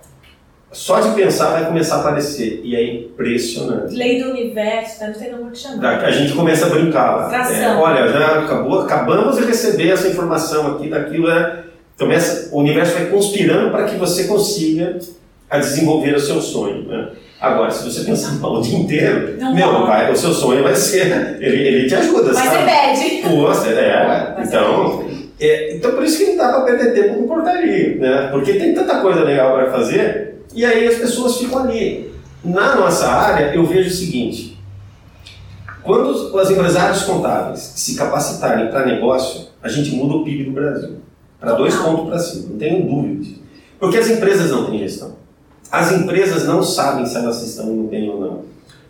só 0.76 1.00
de 1.00 1.10
pensar 1.16 1.52
vai 1.52 1.66
começar 1.66 1.96
a 1.96 2.00
aparecer. 2.02 2.60
E 2.64 2.76
é 2.76 2.84
impressionante. 2.96 3.96
Lei 3.96 4.22
do 4.22 4.32
universo, 4.32 5.00
tá? 5.00 5.08
não 5.08 5.16
sei 5.16 5.30
como 5.30 5.50
que 5.52 5.58
chama. 5.58 5.78
Da- 5.78 5.98
A 6.00 6.12
gente 6.12 6.34
começa 6.34 6.66
a 6.66 6.70
brincar. 6.70 7.32
É, 7.34 7.68
olha, 7.78 8.08
já 8.12 8.40
acabou, 8.40 8.82
acabamos 8.82 9.38
de 9.38 9.46
receber 9.46 9.90
essa 9.90 10.08
informação 10.10 10.76
aqui, 10.76 10.90
daquilo. 10.90 11.30
É, 11.32 11.64
começa, 11.98 12.54
o 12.54 12.60
universo 12.60 12.94
vai 12.94 13.06
conspirando 13.06 13.72
para 13.72 13.86
que 13.86 13.96
você 13.96 14.26
consiga 14.26 15.00
a 15.50 15.60
desenvolver 15.60 16.14
o 16.14 16.20
seu 16.20 16.42
sonho. 16.42 16.84
Né? 16.86 17.08
Agora, 17.40 17.72
se 17.72 17.90
você 17.90 18.04
pensar 18.04 18.34
mal 18.42 18.56
o 18.60 18.62
dia 18.62 18.78
inteiro, 18.78 19.38
Não 19.40 19.56
meu, 19.56 19.86
vai, 19.88 20.12
o 20.12 20.16
seu 20.18 20.34
sonho 20.34 20.62
vai 20.62 20.76
ser. 20.76 21.38
Ele, 21.40 21.68
ele 21.68 21.88
te 21.88 21.96
ajuda, 21.96 22.34
sabe? 22.34 22.50
ser 22.50 22.66
bad. 22.66 23.30
Poxa, 23.34 23.70
é. 23.70 24.36
Então, 24.44 25.06
é, 25.40 25.76
então, 25.78 25.92
por 25.92 26.04
isso 26.04 26.18
que 26.18 26.32
não 26.32 26.38
dá 26.38 26.50
para 26.52 26.62
perder 26.76 26.94
tempo 26.94 27.16
com 27.20 27.28
portaria, 27.30 27.96
né? 27.96 28.28
Porque 28.32 28.54
tem 28.54 28.74
tanta 28.74 29.00
coisa 29.00 29.22
legal 29.22 29.54
para 29.56 29.72
fazer 29.72 30.35
e 30.56 30.66
aí 30.66 30.88
as 30.88 30.96
pessoas 30.96 31.38
ficam 31.38 31.60
ali. 31.60 32.12
Na 32.44 32.76
nossa 32.76 33.08
área, 33.08 33.54
eu 33.54 33.66
vejo 33.66 33.90
o 33.90 33.94
seguinte: 33.94 34.58
quando 35.84 36.10
os, 36.10 36.34
os 36.34 36.52
empresários 36.52 37.04
contábeis 37.04 37.60
se 37.60 37.96
capacitarem 37.96 38.70
para 38.70 38.86
negócio, 38.86 39.48
a 39.62 39.68
gente 39.68 39.92
muda 39.92 40.16
o 40.16 40.24
PIB 40.24 40.46
do 40.46 40.52
Brasil 40.52 40.98
para 41.40 41.54
dois 41.54 41.76
pontos 41.76 42.08
para 42.08 42.18
cima, 42.18 42.50
não 42.50 42.58
tenho 42.58 42.88
dúvida 42.88 43.24
disso. 43.24 43.42
Porque 43.80 43.98
as 43.98 44.10
empresas 44.10 44.50
não 44.50 44.66
têm 44.66 44.80
gestão. 44.80 45.16
As 45.72 45.92
empresas 45.92 46.46
não 46.48 46.64
sabem 46.64 47.06
se 47.06 47.18
elas 47.18 47.44
estão 47.44 47.72
indo 47.72 47.88
bem 47.88 48.10
ou 48.10 48.20
não. 48.20 48.44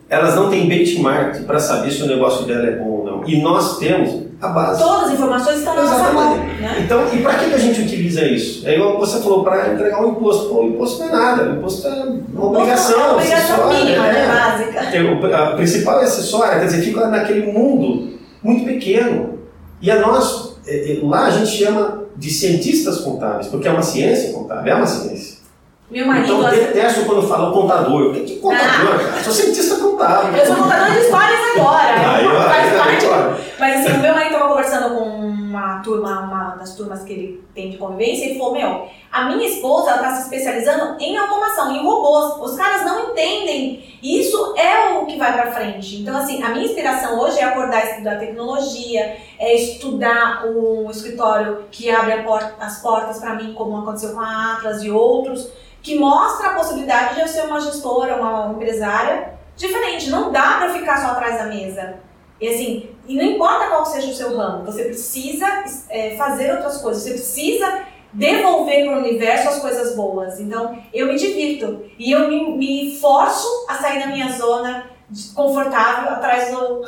Elas 0.07 0.35
não 0.35 0.49
têm 0.49 0.67
benchmark 0.67 1.43
para 1.45 1.59
saber 1.59 1.91
se 1.91 2.03
o 2.03 2.07
negócio 2.07 2.45
dela 2.45 2.67
é 2.67 2.77
bom 2.77 2.89
ou 2.89 3.05
não. 3.05 3.27
E 3.27 3.41
nós 3.41 3.79
temos 3.79 4.23
base. 4.49 4.81
Todas 4.81 5.03
as 5.07 5.13
informações 5.13 5.57
estão 5.59 5.75
na 5.75 5.83
nossa 5.83 6.13
mão, 6.13 6.37
né? 6.37 6.77
Então, 6.83 7.03
e 7.13 7.17
para 7.21 7.33
que, 7.35 7.45
que 7.49 7.53
a 7.55 7.57
gente 7.59 7.81
utiliza 7.81 8.23
isso? 8.25 8.67
Aí 8.67 8.77
você 8.79 9.19
falou 9.19 9.43
para 9.43 9.73
entregar 9.73 10.03
um 10.05 10.11
imposto. 10.11 10.49
Pô, 10.49 10.61
o 10.61 10.67
imposto 10.69 10.99
não 10.99 11.09
é 11.09 11.11
nada, 11.11 11.43
o 11.43 11.55
imposto 11.57 11.87
é 11.87 11.91
uma 12.33 12.45
obrigação. 12.47 12.97
Uma 12.99 13.13
obrigação 13.13 13.67
mínima, 13.69 14.03
né? 14.03 14.13
né? 14.13 14.27
Básica. 14.27 14.91
Tem 14.91 15.01
o- 15.13 15.35
A 15.35 15.55
principal 15.55 15.99
é 16.01 16.03
acessória, 16.03 16.59
quer 16.59 16.65
dizer, 16.65 16.81
fica 16.81 17.07
naquele 17.07 17.51
mundo 17.51 18.13
muito 18.43 18.65
pequeno. 18.65 19.39
E 19.81 19.91
a 19.91 19.99
nós, 19.99 20.57
é, 20.67 20.93
é, 20.93 20.99
lá 21.03 21.25
a 21.25 21.29
gente 21.31 21.49
chama 21.51 22.03
de 22.15 22.29
cientistas 22.31 22.99
contábeis, 22.99 23.47
porque 23.47 23.67
é 23.67 23.71
uma 23.71 23.81
ciência 23.81 24.31
contábil, 24.33 24.71
é 24.71 24.75
uma 24.75 24.87
ciência. 24.87 25.35
Meu 25.91 26.07
marido 26.07 26.25
Então, 26.33 26.43
eu 26.43 26.49
detesto 26.67 27.05
quando 27.05 27.27
fala 27.27 27.51
contador. 27.51 28.07
O 28.09 28.13
que 28.13 28.21
que 28.21 28.35
contador, 28.37 28.97
cara? 28.97 29.23
Sou 29.23 29.31
cientista 29.31 29.74
contábil. 29.95 30.37
Eu 30.37 30.45
sou 30.45 30.55
contadora 30.55 30.91
de 30.91 30.99
histórias 30.99 31.39
agora. 31.55 32.15
Aí, 32.15 32.25
faz 32.25 32.73
aí, 32.73 32.77
parte. 32.77 33.45
Mas 33.59 33.79
assim, 33.79 33.97
o 33.97 34.01
meu 34.01 34.13
marido 34.13 34.33
estava 34.33 34.49
conversando 34.49 34.95
com 34.95 35.05
uma 35.05 35.79
turma, 35.79 36.21
uma 36.21 36.55
das 36.55 36.75
turmas 36.75 37.03
que 37.03 37.13
ele 37.13 37.43
tem 37.53 37.69
de 37.69 37.77
convivência, 37.77 38.25
e 38.25 38.37
falou: 38.37 38.53
Meu, 38.53 38.87
a 39.11 39.25
minha 39.25 39.47
esposa 39.47 39.91
está 39.95 40.15
se 40.15 40.23
especializando 40.23 40.97
em 40.99 41.17
automação, 41.17 41.71
em 41.71 41.83
robôs. 41.83 42.51
Os 42.51 42.57
caras 42.57 42.83
não 42.83 43.11
entendem. 43.11 43.97
Isso 44.03 44.53
é 44.57 44.99
o 44.99 45.05
que 45.05 45.17
vai 45.17 45.33
para 45.33 45.51
frente. 45.51 46.01
Então, 46.01 46.17
assim, 46.17 46.43
a 46.43 46.49
minha 46.49 46.65
inspiração 46.65 47.19
hoje 47.19 47.39
é 47.39 47.43
acordar 47.43 47.85
estudar 47.85 48.19
tecnologia, 48.19 49.17
é 49.39 49.55
estudar 49.55 50.45
um 50.45 50.91
escritório 50.91 51.65
que 51.71 51.89
abre 51.89 52.21
porta, 52.23 52.53
as 52.59 52.81
portas 52.81 53.19
para 53.19 53.35
mim, 53.35 53.53
como 53.53 53.77
aconteceu 53.77 54.13
com 54.13 54.19
a 54.19 54.53
Atlas 54.53 54.83
e 54.83 54.91
outros, 54.91 55.49
que 55.81 55.97
mostra 55.97 56.49
a 56.49 56.53
possibilidade 56.55 57.15
de 57.15 57.21
eu 57.21 57.27
ser 57.27 57.45
uma 57.45 57.59
gestora, 57.61 58.17
uma 58.17 58.53
empresária 58.53 59.35
diferente. 59.55 60.09
Não 60.09 60.31
dá 60.31 60.57
para 60.57 60.73
ficar 60.73 61.01
só 61.01 61.11
atrás 61.11 61.37
da 61.37 61.45
mesa. 61.45 61.95
E 62.39 62.47
assim, 62.47 62.89
e 63.07 63.15
não 63.15 63.23
importa 63.23 63.67
qual 63.67 63.85
seja 63.85 64.11
o 64.11 64.13
seu 64.13 64.35
ramo, 64.35 64.65
você 64.65 64.83
precisa 64.85 65.45
é, 65.89 66.15
fazer 66.17 66.51
outras 66.51 66.77
coisas, 66.81 67.03
você 67.03 67.11
precisa 67.11 67.83
devolver 68.11 68.85
para 68.85 68.95
o 68.95 68.99
universo 68.99 69.49
as 69.49 69.59
coisas 69.59 69.95
boas. 69.95 70.39
Então, 70.39 70.77
eu 70.93 71.07
me 71.07 71.15
divirto 71.15 71.83
e 71.97 72.11
eu 72.11 72.27
me, 72.27 72.57
me 72.57 72.97
forço 72.99 73.47
a 73.69 73.75
sair 73.75 73.99
da 73.99 74.07
minha 74.07 74.31
zona 74.31 74.85
confortável 75.33 76.09
atrás 76.09 76.51
do, 76.51 76.85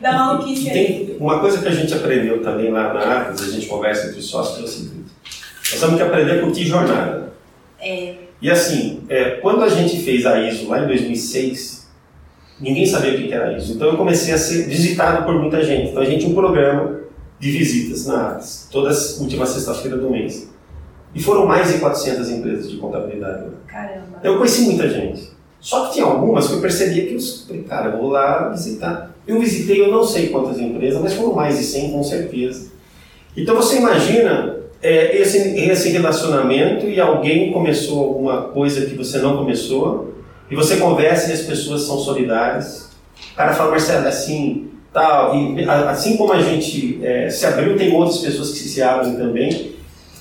da 0.00 0.12
maluquice. 0.12 0.70
Tem 0.70 1.16
uma 1.20 1.40
coisa 1.40 1.60
que 1.62 1.68
a 1.68 1.72
gente 1.72 1.94
aprendeu 1.94 2.42
também 2.42 2.70
lá 2.70 2.92
na 2.92 3.00
Arcos, 3.00 3.42
a 3.42 3.50
gente 3.50 3.66
conversa 3.66 4.08
entre 4.08 4.18
os 4.18 4.26
sócios, 4.26 4.58
é 4.58 4.62
o 4.64 4.68
seguinte: 4.68 5.10
nós 5.70 5.80
temos 5.80 5.96
que 5.96 6.02
aprender 6.02 6.38
a 6.38 6.40
curtir 6.42 6.64
jornada. 6.64 7.32
É. 7.80 8.14
E 8.40 8.50
assim, 8.50 9.04
é, 9.08 9.32
quando 9.36 9.62
a 9.62 9.68
gente 9.68 10.02
fez 10.02 10.26
a 10.26 10.40
ISO 10.40 10.68
lá 10.68 10.80
em 10.80 10.86
2006, 10.86 11.83
ninguém 12.64 12.86
sabia 12.86 13.12
o 13.12 13.16
que 13.16 13.32
era 13.32 13.56
ISO. 13.56 13.74
Então 13.74 13.88
eu 13.88 13.96
comecei 13.96 14.32
a 14.32 14.38
ser 14.38 14.66
visitado 14.66 15.24
por 15.24 15.38
muita 15.38 15.62
gente. 15.62 15.90
Então 15.90 16.02
a 16.02 16.06
gente 16.06 16.20
tinha 16.20 16.30
um 16.30 16.34
programa 16.34 17.00
de 17.38 17.50
visitas 17.50 18.06
na 18.06 18.28
Arcos, 18.28 18.68
todas 18.70 19.20
última 19.20 19.44
sexta-feira 19.44 19.98
do 19.98 20.10
mês. 20.10 20.48
E 21.14 21.22
foram 21.22 21.46
mais 21.46 21.72
de 21.72 21.78
400 21.78 22.30
empresas 22.30 22.70
de 22.70 22.78
contabilidade. 22.78 23.44
Caramba. 23.66 24.18
Eu 24.22 24.38
conheci 24.38 24.62
muita 24.62 24.88
gente. 24.88 25.30
Só 25.60 25.86
que 25.86 25.94
tinha 25.94 26.06
algumas 26.06 26.48
que 26.48 26.54
eu 26.54 26.60
percebia 26.60 27.06
que 27.06 27.14
eu 27.14 27.64
cara, 27.64 27.90
eu 27.90 27.98
vou 27.98 28.10
lá 28.10 28.48
visitar. 28.48 29.14
Eu 29.26 29.38
visitei, 29.38 29.80
eu 29.80 29.90
não 29.90 30.04
sei 30.04 30.28
quantas 30.28 30.58
empresas, 30.58 31.00
mas 31.00 31.14
foram 31.14 31.34
mais 31.34 31.58
de 31.58 31.64
100 31.64 31.92
com 31.92 32.02
certeza. 32.02 32.72
Então 33.36 33.54
você 33.54 33.76
imagina 33.76 34.56
é, 34.82 35.16
esse, 35.18 35.38
esse 35.58 35.88
relacionamento 35.90 36.86
e 36.86 37.00
alguém 37.00 37.52
começou 37.52 38.04
alguma 38.04 38.42
coisa 38.42 38.84
que 38.84 38.94
você 38.94 39.18
não 39.18 39.38
começou, 39.38 40.13
e 40.54 40.56
você 40.56 40.76
conversa 40.76 41.30
e 41.30 41.32
as 41.32 41.40
pessoas 41.40 41.82
são 41.82 41.98
solidárias. 41.98 42.88
O 43.32 43.36
cara 43.36 43.52
fala, 43.54 43.72
Marcelo, 43.72 44.06
é 44.06 44.08
assim, 44.08 44.70
tal, 44.92 45.34
e 45.34 45.64
assim 45.64 46.16
como 46.16 46.32
a 46.32 46.40
gente 46.40 47.00
é, 47.02 47.28
se 47.28 47.44
abriu, 47.44 47.76
tem 47.76 47.92
outras 47.92 48.18
pessoas 48.18 48.52
que 48.52 48.60
se 48.60 48.80
abrem 48.80 49.16
também. 49.16 49.74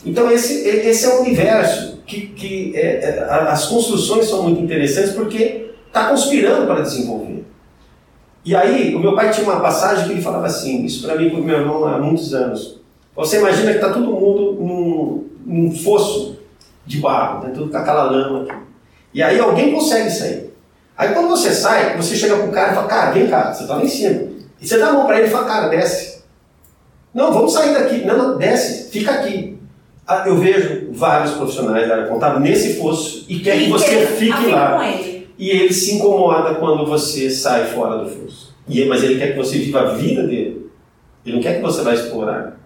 Então 0.03 0.31
esse, 0.31 0.67
esse 0.67 1.05
é 1.05 1.09
um 1.13 1.21
universo 1.21 1.99
que, 2.07 2.27
que 2.29 2.73
é, 2.75 3.05
é 3.05 3.27
as 3.29 3.67
construções 3.67 4.25
são 4.25 4.41
muito 4.41 4.59
interessantes 4.59 5.11
porque 5.11 5.69
está 5.85 6.09
conspirando 6.09 6.65
para 6.65 6.81
desenvolver. 6.81 7.45
E 8.43 8.55
aí, 8.55 8.95
o 8.95 8.99
meu 8.99 9.15
pai 9.15 9.29
tinha 9.29 9.45
uma 9.45 9.61
passagem 9.61 10.07
que 10.07 10.13
ele 10.13 10.21
falava 10.21 10.47
assim, 10.47 10.83
isso 10.83 11.05
para 11.05 11.15
mim 11.15 11.29
com 11.29 11.37
meu 11.37 11.59
irmão 11.59 11.85
há 11.85 11.99
muitos 11.99 12.33
anos. 12.33 12.81
Você 13.15 13.37
imagina 13.37 13.69
que 13.69 13.77
está 13.77 13.93
todo 13.93 14.07
mundo 14.07 14.53
num, 14.59 15.27
num, 15.45 15.71
fosso 15.71 16.39
de 16.87 16.97
barro, 16.97 17.43
né, 17.43 17.51
tudo 17.53 17.69
com 17.69 17.77
aquela 17.77 18.05
lama 18.05 18.41
aqui. 18.41 18.72
E 19.13 19.21
aí 19.21 19.39
alguém 19.39 19.71
consegue 19.73 20.09
sair. 20.09 20.53
Aí 20.97 21.13
quando 21.13 21.29
você 21.29 21.51
sai, 21.51 21.95
você 21.97 22.15
chega 22.15 22.37
para 22.37 22.45
o 22.45 22.51
cara 22.51 22.71
e 22.71 22.75
fala, 22.75 22.87
cara, 22.87 23.11
vem 23.11 23.27
cá, 23.27 23.53
você 23.53 23.63
está 23.63 23.75
lá 23.75 23.83
em 23.83 23.87
cima. 23.87 24.27
E 24.59 24.67
você 24.67 24.77
dá 24.77 24.89
a 24.89 24.93
mão 24.93 25.05
para 25.05 25.19
ele 25.19 25.27
e 25.27 25.31
fala, 25.31 25.45
cara, 25.45 25.67
desce. 25.69 26.23
Não, 27.13 27.31
vamos 27.31 27.53
sair 27.53 27.73
daqui. 27.73 28.05
Não, 28.05 28.17
não, 28.17 28.37
desce, 28.37 28.89
fica 28.91 29.11
aqui. 29.11 29.57
Ah, 30.07 30.23
eu 30.25 30.37
vejo 30.37 30.89
vários 30.91 31.33
profissionais 31.33 31.87
da 31.87 31.95
área 31.95 32.07
contábil 32.07 32.39
nesse 32.39 32.75
fosso 32.75 33.25
e 33.29 33.39
quer 33.39 33.57
que 33.57 33.69
você 33.69 34.05
fique 34.05 34.47
lá. 34.47 34.83
E 35.37 35.49
ele 35.49 35.73
se 35.73 35.95
incomoda 35.95 36.55
quando 36.55 36.85
você 36.85 37.29
sai 37.29 37.67
fora 37.67 38.03
do 38.03 38.09
fosso. 38.09 38.53
E, 38.67 38.83
mas 38.85 39.03
ele 39.03 39.17
quer 39.17 39.31
que 39.31 39.37
você 39.37 39.57
viva 39.57 39.81
a 39.81 39.93
vida 39.93 40.23
dele. 40.23 40.69
Ele 41.25 41.35
não 41.35 41.43
quer 41.43 41.55
que 41.55 41.61
você 41.61 41.81
vá 41.81 41.93
explorar 41.93 42.57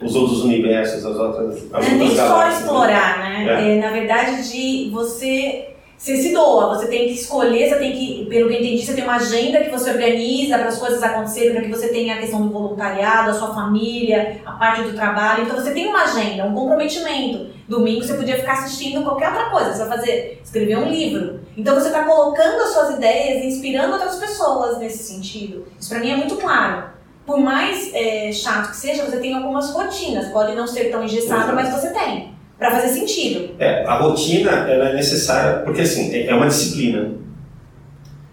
os 0.00 0.14
outros 0.14 0.44
universos, 0.44 1.04
as 1.04 1.16
outras, 1.16 1.66
as 1.72 1.88
não 1.88 1.94
é 1.94 1.94
nem 1.94 2.16
só 2.16 2.48
explorar, 2.48 3.18
né? 3.18 3.46
É. 3.48 3.76
É, 3.76 3.80
na 3.80 3.90
verdade, 3.90 4.48
de 4.48 4.90
você 4.90 5.67
você 5.98 6.16
se 6.16 6.32
doa, 6.32 6.76
você 6.76 6.86
tem 6.86 7.08
que 7.08 7.14
escolher, 7.14 7.68
você 7.68 7.76
tem 7.76 7.92
que, 7.92 8.24
pelo 8.26 8.48
que 8.48 8.54
eu 8.54 8.60
entendi, 8.60 8.86
você 8.86 8.94
tem 8.94 9.02
uma 9.02 9.16
agenda 9.16 9.60
que 9.60 9.68
você 9.68 9.90
organiza 9.90 10.56
para 10.56 10.68
as 10.68 10.78
coisas 10.78 11.02
acontecerem, 11.02 11.52
para 11.52 11.62
que 11.62 11.68
você 11.68 11.88
tenha 11.88 12.14
a 12.14 12.18
questão 12.18 12.40
do 12.40 12.52
voluntariado, 12.52 13.30
a 13.30 13.34
sua 13.34 13.52
família, 13.52 14.40
a 14.46 14.52
parte 14.52 14.82
do 14.82 14.94
trabalho. 14.94 15.42
Então 15.42 15.56
você 15.56 15.72
tem 15.72 15.88
uma 15.88 16.04
agenda, 16.04 16.44
um 16.44 16.54
comprometimento. 16.54 17.48
Domingo 17.66 18.04
você 18.04 18.14
podia 18.14 18.36
ficar 18.36 18.52
assistindo 18.52 19.02
qualquer 19.02 19.30
outra 19.30 19.50
coisa, 19.50 19.72
você 19.72 19.84
vai 19.84 19.98
fazer, 19.98 20.40
escrever 20.42 20.78
um 20.78 20.88
livro. 20.88 21.40
Então 21.56 21.74
você 21.74 21.88
está 21.88 22.04
colocando 22.04 22.62
as 22.62 22.70
suas 22.70 22.94
ideias, 22.94 23.44
inspirando 23.44 23.94
outras 23.94 24.16
pessoas 24.20 24.78
nesse 24.78 25.02
sentido. 25.02 25.66
Isso 25.80 25.90
para 25.90 25.98
mim 25.98 26.12
é 26.12 26.16
muito 26.16 26.36
claro. 26.36 26.90
Por 27.26 27.40
mais 27.40 27.92
é, 27.92 28.30
chato 28.30 28.70
que 28.70 28.76
seja, 28.76 29.04
você 29.04 29.16
tem 29.16 29.34
algumas 29.34 29.70
rotinas, 29.72 30.28
pode 30.28 30.54
não 30.54 30.66
ser 30.68 30.92
tão 30.92 31.02
engessada, 31.02 31.52
mas 31.52 31.70
você 31.70 31.90
tem 31.90 32.37
para 32.58 32.72
fazer 32.72 32.88
sentido. 32.88 33.54
É, 33.58 33.84
a 33.84 33.98
rotina 33.98 34.50
ela 34.50 34.90
é 34.90 34.94
necessária 34.94 35.60
porque 35.60 35.82
assim 35.82 36.12
é, 36.12 36.26
é 36.26 36.34
uma 36.34 36.48
disciplina. 36.48 37.12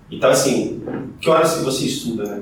Então 0.09 0.29
assim, 0.29 0.83
que 1.21 1.29
horas 1.29 1.53
que 1.53 1.63
você 1.63 1.85
estuda, 1.85 2.23
né? 2.23 2.41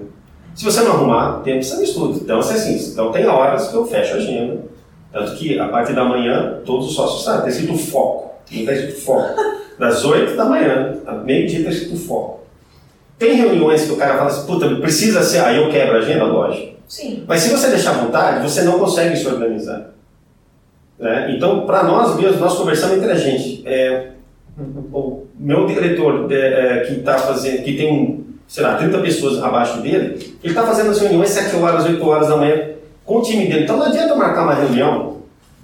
Se 0.56 0.64
você 0.64 0.82
não 0.82 0.92
arrumar 0.94 1.42
tempo, 1.42 1.64
você 1.64 1.76
não 1.76 1.84
estuda. 1.84 2.20
Então 2.22 2.40
assim, 2.40 2.76
então 2.92 3.12
tem 3.12 3.26
horas 3.26 3.68
que 3.68 3.76
eu 3.76 3.86
fecho 3.86 4.14
a 4.14 4.18
agenda. 4.18 4.64
Tanto 5.12 5.36
que 5.36 5.60
a 5.60 5.68
parte 5.68 5.94
da 5.94 6.04
manhã, 6.04 6.62
todos 6.66 6.88
os 6.88 6.96
sócios 6.96 7.24
sabem, 7.24 7.42
tem 7.42 7.52
escrito 7.52 7.78
foco. 7.78 8.34
Não 8.52 8.60
está 8.62 8.74
escrito 8.74 9.02
foco. 9.02 9.36
Das 9.78 10.06
8 10.06 10.36
da 10.36 10.46
manhã, 10.46 10.98
a 11.06 11.14
meio-dia 11.14 11.60
está 11.60 11.72
escrito 11.72 11.98
foco. 11.98 12.42
Tem 13.18 13.36
reuniões 13.36 13.86
que 13.86 13.92
o 13.92 13.96
cara 13.96 14.18
fala 14.18 14.30
assim, 14.30 14.46
puta, 14.46 14.68
precisa 14.76 15.24
ser, 15.24 15.40
aí 15.40 15.58
eu 15.58 15.70
quebro 15.70 15.96
a 15.96 16.00
agenda, 16.00 16.26
lógico. 16.26 16.78
Sim. 16.88 17.24
Mas 17.28 17.42
se 17.42 17.50
você 17.50 17.70
deixar 17.70 17.92
à 17.92 18.04
vontade, 18.04 18.48
você 18.48 18.64
não 18.64 18.78
consegue 18.80 19.16
se 19.16 19.28
organizar. 19.28 19.93
Né? 21.00 21.34
Então, 21.36 21.66
para 21.66 21.84
nós 21.84 22.16
mesmos, 22.16 22.40
nós 22.40 22.58
conversamos 22.58 22.98
entre 22.98 23.12
a 23.12 23.16
gente. 23.16 23.64
É, 23.66 24.12
o 24.94 25.24
meu 25.38 25.66
diretor 25.66 26.32
é, 26.32 26.36
é, 26.36 26.80
que 26.82 26.94
está 26.94 27.18
fazendo, 27.18 27.64
que 27.64 27.76
tem, 27.76 28.26
sei 28.48 28.64
lá, 28.64 28.76
30 28.76 29.00
pessoas 29.00 29.42
abaixo 29.42 29.82
dele, 29.82 30.38
ele 30.44 30.54
está 30.54 30.64
fazendo 30.64 30.92
as 30.92 31.00
reuniões 31.00 31.30
7 31.30 31.56
horas, 31.56 31.86
8 31.86 32.08
horas 32.08 32.28
da 32.28 32.38
manhã 32.38 32.74
com 33.06 33.18
o 33.18 33.22
time 33.22 33.48
dele. 33.48 33.64
Então 33.64 33.78
não 33.78 33.88
adianta 33.88 34.16
marcar 34.16 34.44
uma 34.44 34.54
reunião 34.54 35.18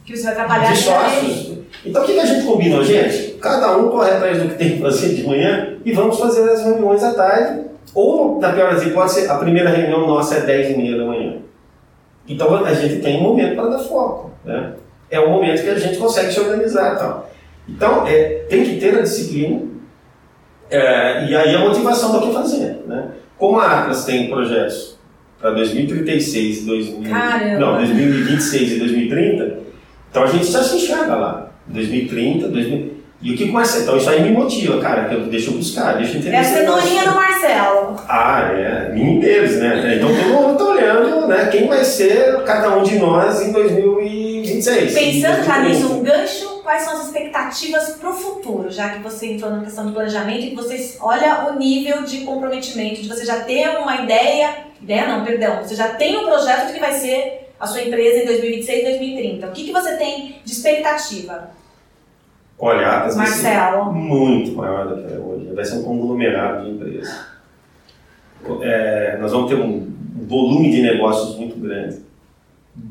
que 0.06 0.18
você 0.18 0.24
vai 0.24 0.36
trabalhar 0.36 0.72
de 0.72 0.78
sócios. 0.80 1.60
Então 1.86 2.04
o 2.04 2.06
que, 2.06 2.14
que 2.14 2.20
a 2.20 2.26
gente 2.26 2.46
combinou, 2.46 2.84
gente? 2.84 3.38
Cada 3.40 3.78
um 3.78 3.90
corre 3.90 4.12
atrás 4.12 4.42
do 4.42 4.50
que 4.50 4.56
tem 4.56 4.72
que 4.72 4.82
fazer 4.82 5.14
de 5.14 5.26
manhã 5.26 5.78
e 5.86 5.92
vamos 5.92 6.20
fazer 6.20 6.50
as 6.50 6.64
reuniões 6.64 7.04
à 7.04 7.14
tarde. 7.14 7.70
Ou, 7.94 8.40
na 8.40 8.52
pior 8.54 8.74
das 8.74 8.84
hipóteses, 8.84 9.30
a 9.30 9.38
primeira 9.38 9.70
reunião 9.70 10.06
nossa 10.06 10.36
é 10.36 10.42
10 10.42 10.72
e 10.72 10.78
meia 10.78 10.98
da 10.98 11.06
manhã. 11.06 11.38
Então 12.28 12.64
a 12.64 12.74
gente 12.74 13.02
tem 13.02 13.20
um 13.20 13.24
momento 13.24 13.56
para 13.56 13.70
dar 13.70 13.80
foco. 13.80 14.32
Né? 14.46 14.74
É 15.10 15.20
o 15.20 15.30
momento 15.30 15.64
que 15.64 15.70
a 15.70 15.78
gente 15.78 15.98
consegue 15.98 16.32
se 16.32 16.40
organizar 16.40 16.98
tal. 16.98 17.30
Então, 17.68 18.08
é, 18.08 18.46
tem 18.50 18.64
que 18.64 18.80
ter 18.80 18.98
a 18.98 19.02
disciplina 19.02 19.62
é, 20.70 21.26
e 21.26 21.36
aí 21.36 21.56
a 21.56 21.60
motivação 21.60 22.12
do 22.12 22.28
que 22.28 22.34
fazer. 22.34 22.84
Né? 22.86 23.10
Como 23.38 23.60
a 23.60 23.82
Atlas 23.82 24.06
tem 24.06 24.30
projetos 24.30 24.98
para 25.40 25.52
2036 25.52 26.66
2000, 26.66 27.12
não, 27.60 27.78
2026 27.78 28.74
e 28.74 28.80
2030, 28.80 29.60
então 30.12 30.24
a 30.24 30.28
gente 30.28 30.46
já 30.46 30.62
se 30.62 30.76
enxerga 30.76 31.16
lá. 31.16 31.52
2030, 31.68 32.48
2000, 32.48 33.00
e 33.22 33.34
o 33.34 33.38
que 33.38 33.46
mais 33.46 33.76
Então 33.82 33.98
isso 33.98 34.10
aí 34.10 34.24
me 34.24 34.32
motiva, 34.32 34.80
cara, 34.80 35.06
que 35.06 35.16
eu, 35.16 35.22
deixa 35.24 35.50
eu 35.50 35.56
buscar, 35.56 35.98
deixa 35.98 36.14
eu 36.14 36.20
entender. 36.20 36.36
É 36.36 36.40
a 36.40 36.44
cenourinha 36.44 37.04
do 37.04 37.16
Marcelo. 37.16 37.96
Ah, 38.08 38.50
é. 38.54 38.94
Mim 38.94 39.20
deles, 39.20 39.60
né? 39.60 39.96
Então 39.98 40.10
todo 40.10 40.42
mundo 40.42 40.58
tá 40.58 40.64
olhando, 40.66 41.28
né? 41.28 41.48
Quem 41.52 41.68
vai 41.68 41.84
ser 41.84 42.42
cada 42.44 42.78
um 42.78 42.84
de 42.84 42.98
nós 42.98 43.42
em 43.42 43.52
2026. 44.66 44.94
Pensando 44.94 45.46
já 45.46 45.60
nisso, 45.64 45.94
um 45.94 46.04
gancho, 46.04 46.62
quais 46.64 46.84
são 46.84 46.94
as 46.94 47.08
expectativas 47.08 47.90
para 47.92 48.10
o 48.10 48.14
futuro? 48.14 48.72
Já 48.72 48.90
que 48.90 49.00
você 49.00 49.34
entrou 49.34 49.52
na 49.52 49.64
questão 49.64 49.86
do 49.86 49.94
planejamento 49.94 50.40
e 50.40 50.50
que 50.52 50.56
você 50.56 50.98
olha 51.02 51.50
o 51.50 51.58
nível 51.58 52.04
de 52.04 52.22
comprometimento, 52.22 53.02
de 53.02 53.08
você 53.08 53.26
já 53.26 53.42
ter 53.42 53.70
uma 53.78 54.02
ideia, 54.02 54.66
ideia 54.82 55.08
não, 55.08 55.26
perdão, 55.26 55.64
você 55.64 55.76
já 55.76 55.90
tem 55.90 56.18
um 56.18 56.26
projeto 56.26 56.68
de 56.68 56.74
que 56.74 56.80
vai 56.80 56.94
ser 56.94 57.50
a 57.60 57.68
sua 57.68 57.82
empresa 57.82 58.24
em 58.24 58.26
2026, 58.26 58.84
2030. 58.84 59.48
O 59.48 59.52
que, 59.52 59.66
que 59.66 59.72
você 59.72 59.98
tem 59.98 60.36
de 60.44 60.52
expectativa? 60.52 61.52
Olha, 62.58 63.06
a 63.06 63.10
ser 63.10 63.58
muito 63.94 64.52
maior 64.52 64.88
do 64.88 65.08
que 65.08 65.14
é 65.14 65.18
hoje. 65.18 65.54
Vai 65.54 65.64
ser 65.64 65.78
um 65.78 65.84
conglomerado 65.84 66.66
de 66.66 66.72
empresas. 66.72 67.26
É, 68.62 69.18
nós 69.20 69.32
vamos 69.32 69.50
ter 69.50 69.56
um 69.56 69.94
volume 70.28 70.70
de 70.70 70.82
negócios 70.82 71.38
muito 71.38 71.58
grande. 71.60 72.09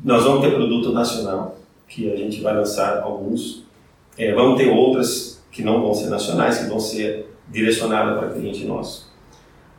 Nós 0.05 0.25
vamos 0.25 0.43
ter 0.43 0.55
produto 0.55 0.93
nacional, 0.93 1.59
que 1.89 2.13
a 2.13 2.17
gente 2.17 2.41
vai 2.41 2.55
lançar 2.55 3.01
alguns. 3.01 3.65
É, 4.17 4.33
vamos 4.35 4.59
ter 4.59 4.69
outras 4.69 5.43
que 5.51 5.63
não 5.63 5.81
vão 5.81 5.95
ser 5.95 6.09
nacionais, 6.09 6.59
que 6.59 6.69
vão 6.69 6.79
ser 6.79 7.27
direcionadas 7.49 8.19
para 8.19 8.31
cliente 8.31 8.65
nosso. 8.65 9.09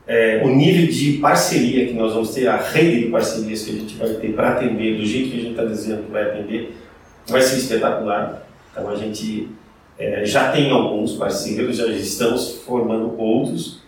É, 0.07 0.41
o 0.43 0.49
nível 0.49 0.88
de 0.88 1.14
parceria 1.20 1.88
que 1.88 1.93
nós 1.93 2.14
vamos 2.14 2.34
ter, 2.34 2.47
a 2.47 2.57
rede 2.57 3.05
de 3.05 3.12
parcerias 3.12 3.62
que 3.62 3.70
a 3.70 3.74
gente 3.74 3.95
vai 3.95 4.10
ter 4.16 4.34
para 4.34 4.53
atender, 4.53 4.97
do 4.97 5.05
jeito 5.05 5.30
que 5.30 5.38
a 5.38 5.41
gente 5.41 5.51
está 5.51 5.66
dizendo 5.66 6.05
que 6.05 6.12
vai 6.12 6.24
atender, 6.24 6.76
vai 7.28 7.41
ser 7.41 7.57
espetacular. 7.57 8.47
Então 8.72 8.89
a 8.89 8.95
gente 8.95 9.49
é, 9.99 10.26
já 10.26 10.51
tem 10.51 10.72
alguns 10.72 11.14
parceiros, 11.14 11.78
já 11.78 11.86
estamos 11.88 12.62
formando 12.66 13.20
outros. 13.20 13.82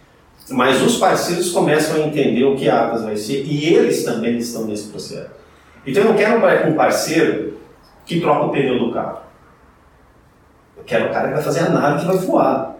Mas 0.49 0.81
os 0.81 0.97
parceiros 0.97 1.51
começam 1.51 1.95
a 1.95 2.07
entender 2.07 2.43
o 2.43 2.55
que 2.55 2.69
a 2.69 2.85
Atlas 2.85 3.03
vai 3.03 3.15
ser 3.15 3.45
e 3.45 3.73
eles 3.73 4.03
também 4.03 4.37
estão 4.37 4.65
nesse 4.65 4.89
processo. 4.89 5.40
Então 5.85 6.03
eu 6.03 6.09
não 6.09 6.17
quero 6.17 6.69
um 6.69 6.75
parceiro 6.75 7.57
que 8.05 8.19
troca 8.19 8.45
o 8.45 8.49
pneu 8.49 8.79
do 8.79 8.91
carro. 8.91 9.19
Eu 10.77 10.83
quero 10.83 11.09
o 11.09 11.13
cara 11.13 11.27
que 11.27 11.33
vai 11.35 11.43
fazer 11.43 11.59
a 11.61 11.69
nave 11.69 12.01
que 12.01 12.07
vai 12.07 12.17
voar. 12.17 12.75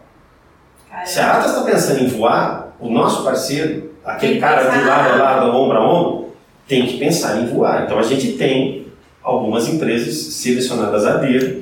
Cara, 0.89 1.05
Se 1.05 1.19
a 1.19 1.37
Atlas 1.37 1.51
está 1.51 1.63
pensando 1.63 1.99
em 2.03 2.07
voar, 2.07 2.75
o 2.79 2.89
nosso 2.89 3.23
parceiro, 3.23 3.91
aquele 4.03 4.39
cara 4.39 4.69
de 4.69 4.83
lado 4.83 5.13
a 5.13 5.15
lado, 5.15 5.55
ombro 5.55 5.77
a 5.77 5.87
ombro, 5.87 6.33
tem 6.67 6.85
que 6.85 6.97
pensar 6.97 7.37
em 7.41 7.45
voar. 7.45 7.83
Então 7.83 7.99
a 7.99 8.03
gente 8.03 8.33
tem 8.33 8.87
algumas 9.23 9.67
empresas 9.67 10.15
selecionadas 10.15 11.05
a 11.05 11.17
dedo 11.17 11.61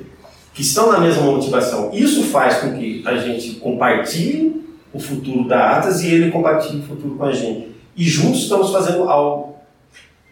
que 0.53 0.61
estão 0.61 0.91
na 0.91 0.99
mesma 0.99 1.23
motivação. 1.23 1.91
Isso 1.93 2.23
faz 2.23 2.57
com 2.59 2.73
que 2.73 3.03
a 3.05 3.17
gente 3.17 3.55
compartilhe 3.55 4.65
o 4.93 4.99
futuro 4.99 5.47
da 5.47 5.77
Atlas 5.77 6.01
e 6.01 6.13
ele 6.13 6.31
compartilhe 6.31 6.79
o 6.79 6.83
futuro 6.83 7.15
com 7.15 7.25
a 7.25 7.31
gente. 7.31 7.75
E 7.95 8.03
juntos 8.03 8.43
estamos 8.43 8.71
fazendo 8.71 9.03
algo. 9.09 9.58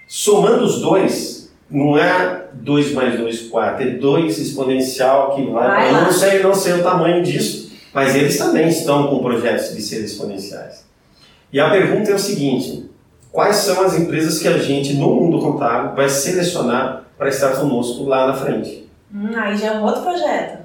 Somando 0.07 0.63
os 0.63 0.79
dois, 0.79 1.51
não 1.69 1.97
é 1.97 2.45
2 2.53 2.93
mais 2.93 3.19
2, 3.19 3.49
4, 3.49 3.83
é 3.83 3.89
2 3.91 4.37
exponencial 4.37 5.35
que 5.35 5.43
vai. 5.51 5.67
Vai 5.67 5.89
eu 5.89 6.01
não 6.01 6.11
sei, 6.11 6.43
não 6.43 6.55
sei 6.55 6.73
o 6.73 6.83
tamanho 6.83 7.21
disso, 7.21 7.73
mas 7.93 8.15
eles 8.15 8.37
também 8.37 8.69
estão 8.69 9.07
com 9.07 9.19
projetos 9.19 9.75
de 9.75 9.81
ser 9.81 10.03
exponenciais. 10.03 10.85
E 11.51 11.59
a 11.59 11.69
pergunta 11.69 12.11
é 12.11 12.15
o 12.15 12.19
seguinte: 12.19 12.89
quais 13.31 13.57
são 13.57 13.83
as 13.83 13.99
empresas 13.99 14.39
que 14.39 14.47
a 14.47 14.57
gente, 14.57 14.93
no 14.93 15.13
mundo 15.13 15.39
contábil, 15.39 15.95
vai 15.95 16.07
selecionar 16.07 17.03
para 17.17 17.27
estar 17.29 17.57
conosco 17.57 18.05
lá 18.05 18.27
na 18.27 18.33
frente? 18.33 18.89
Hum, 19.13 19.31
aí 19.35 19.57
já 19.57 19.73
é 19.73 19.77
um 19.77 19.83
outro 19.83 20.01
projeto. 20.03 20.59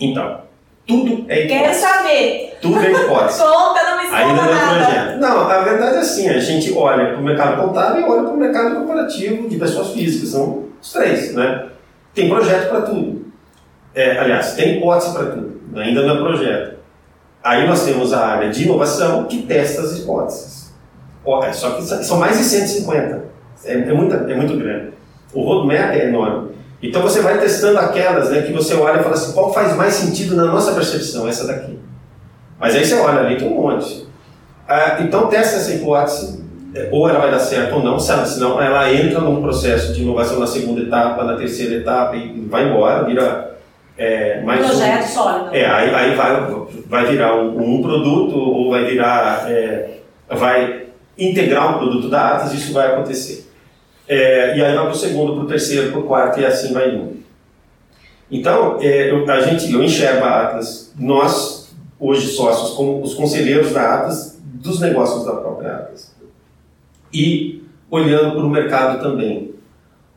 Então, 0.00 0.40
tudo 0.86 1.24
é 1.28 1.46
Quero 1.46 1.64
hipótese. 1.64 1.80
saber. 1.80 2.58
Tudo 2.60 2.78
é 2.80 2.90
hipótese. 2.92 3.38
Conta, 3.40 3.82
não 3.84 3.96
me 4.02 4.14
Ainda 4.14 4.42
não 4.42 4.48
é 4.48 4.54
nada. 4.54 4.84
projeto. 4.84 5.18
Não, 5.18 5.50
a 5.50 5.60
verdade 5.62 5.96
é 5.96 5.98
assim, 6.00 6.28
a 6.28 6.38
gente 6.38 6.72
olha 6.76 7.06
para 7.06 7.16
o 7.18 7.22
mercado 7.22 7.62
contábil 7.62 8.00
e 8.00 8.04
olha 8.04 8.22
para 8.22 8.32
o 8.32 8.36
mercado 8.36 8.74
corporativo 8.76 9.48
de 9.48 9.56
pessoas 9.56 9.90
físicas, 9.92 10.28
são 10.30 10.64
os 10.80 10.92
três, 10.92 11.34
né? 11.34 11.66
Tem 12.14 12.28
projeto 12.28 12.68
para 12.68 12.82
tudo. 12.82 13.24
É, 13.94 14.18
aliás, 14.18 14.52
tem 14.54 14.76
hipótese 14.78 15.12
para 15.12 15.26
tudo, 15.26 15.60
ainda 15.76 16.02
não 16.02 16.16
é 16.16 16.18
projeto. 16.18 16.74
Aí 17.42 17.66
nós 17.66 17.84
temos 17.84 18.12
a 18.12 18.26
área 18.26 18.50
de 18.50 18.64
inovação 18.64 19.24
que 19.24 19.42
testa 19.42 19.82
as 19.82 19.98
hipóteses. 19.98 20.72
Ó, 21.24 21.42
é, 21.44 21.52
Só 21.52 21.70
que 21.70 21.82
são 21.82 22.18
mais 22.18 22.36
de 22.38 22.44
150, 22.44 23.24
é, 23.64 23.72
é, 23.72 23.92
muita, 23.92 24.16
é 24.30 24.34
muito 24.34 24.56
grande. 24.56 24.90
O 25.32 25.42
roadmap 25.42 25.90
é 25.94 26.06
enorme. 26.08 26.50
Então 26.84 27.00
você 27.00 27.22
vai 27.22 27.38
testando 27.38 27.78
aquelas 27.78 28.28
né, 28.28 28.42
que 28.42 28.52
você 28.52 28.74
olha 28.74 29.00
e 29.00 29.02
fala 29.02 29.14
assim, 29.14 29.32
qual 29.32 29.52
faz 29.54 29.74
mais 29.74 29.94
sentido 29.94 30.36
na 30.36 30.44
nossa 30.44 30.72
percepção? 30.74 31.26
Essa 31.26 31.46
daqui. 31.46 31.78
Mas 32.60 32.76
aí 32.76 32.84
você 32.84 32.94
olha 32.96 33.20
ali, 33.20 33.36
tem 33.36 33.48
um 33.48 33.54
monte. 33.54 34.06
Ah, 34.68 34.98
então 35.00 35.28
testa 35.28 35.56
essa 35.56 35.72
hipótese, 35.72 36.44
eh, 36.74 36.88
ou 36.92 37.08
ela 37.08 37.20
vai 37.20 37.30
dar 37.30 37.38
certo 37.38 37.76
ou 37.76 37.82
não, 37.82 37.98
sabe? 37.98 38.28
Senão 38.28 38.60
ela 38.60 38.92
entra 38.92 39.18
num 39.20 39.40
processo 39.40 39.94
de 39.94 40.02
inovação 40.02 40.38
na 40.38 40.46
segunda 40.46 40.82
etapa, 40.82 41.24
na 41.24 41.36
terceira 41.36 41.76
etapa 41.76 42.16
e 42.16 42.46
vai 42.50 42.68
embora, 42.68 43.04
vira 43.04 43.56
eh, 43.96 44.42
mais 44.44 44.60
um. 44.60 44.68
Projeto 44.68 45.06
sólido. 45.06 45.54
É, 45.54 45.66
aí, 45.66 45.94
aí 45.94 46.14
vai, 46.14 46.46
vai 46.86 47.06
virar 47.06 47.34
um, 47.34 47.76
um 47.76 47.82
produto 47.82 48.36
ou 48.36 48.70
vai 48.70 48.84
virar, 48.84 49.50
é, 49.50 50.00
vai 50.28 50.84
integrar 51.18 51.76
um 51.76 51.78
produto 51.78 52.10
da 52.10 52.34
Atlas, 52.34 52.52
isso 52.52 52.74
vai 52.74 52.88
acontecer. 52.88 53.53
É, 54.06 54.56
e 54.56 54.62
aí 54.62 54.74
vai 54.74 54.84
para 54.84 54.92
o 54.92 54.94
segundo, 54.94 55.34
para 55.34 55.44
o 55.44 55.48
terceiro, 55.48 55.90
para 55.90 56.00
o 56.00 56.04
quarto 56.04 56.40
e 56.40 56.46
assim 56.46 56.72
vai 56.72 56.94
indo. 56.94 57.22
Então, 58.30 58.78
é, 58.80 59.10
eu, 59.10 59.30
a 59.30 59.40
gente, 59.40 59.72
eu 59.72 59.82
enxergo 59.82 60.24
a 60.24 60.42
Atlas, 60.42 60.92
nós, 60.98 61.74
hoje 61.98 62.28
sócios, 62.28 62.70
como 62.70 63.02
os 63.02 63.14
conselheiros 63.14 63.72
da 63.72 63.94
Atlas, 63.94 64.38
dos 64.42 64.80
negócios 64.80 65.24
da 65.24 65.32
própria 65.32 65.76
Atlas. 65.76 66.14
E 67.12 67.62
olhando 67.90 68.32
para 68.32 68.44
o 68.44 68.50
mercado 68.50 69.02
também. 69.02 69.54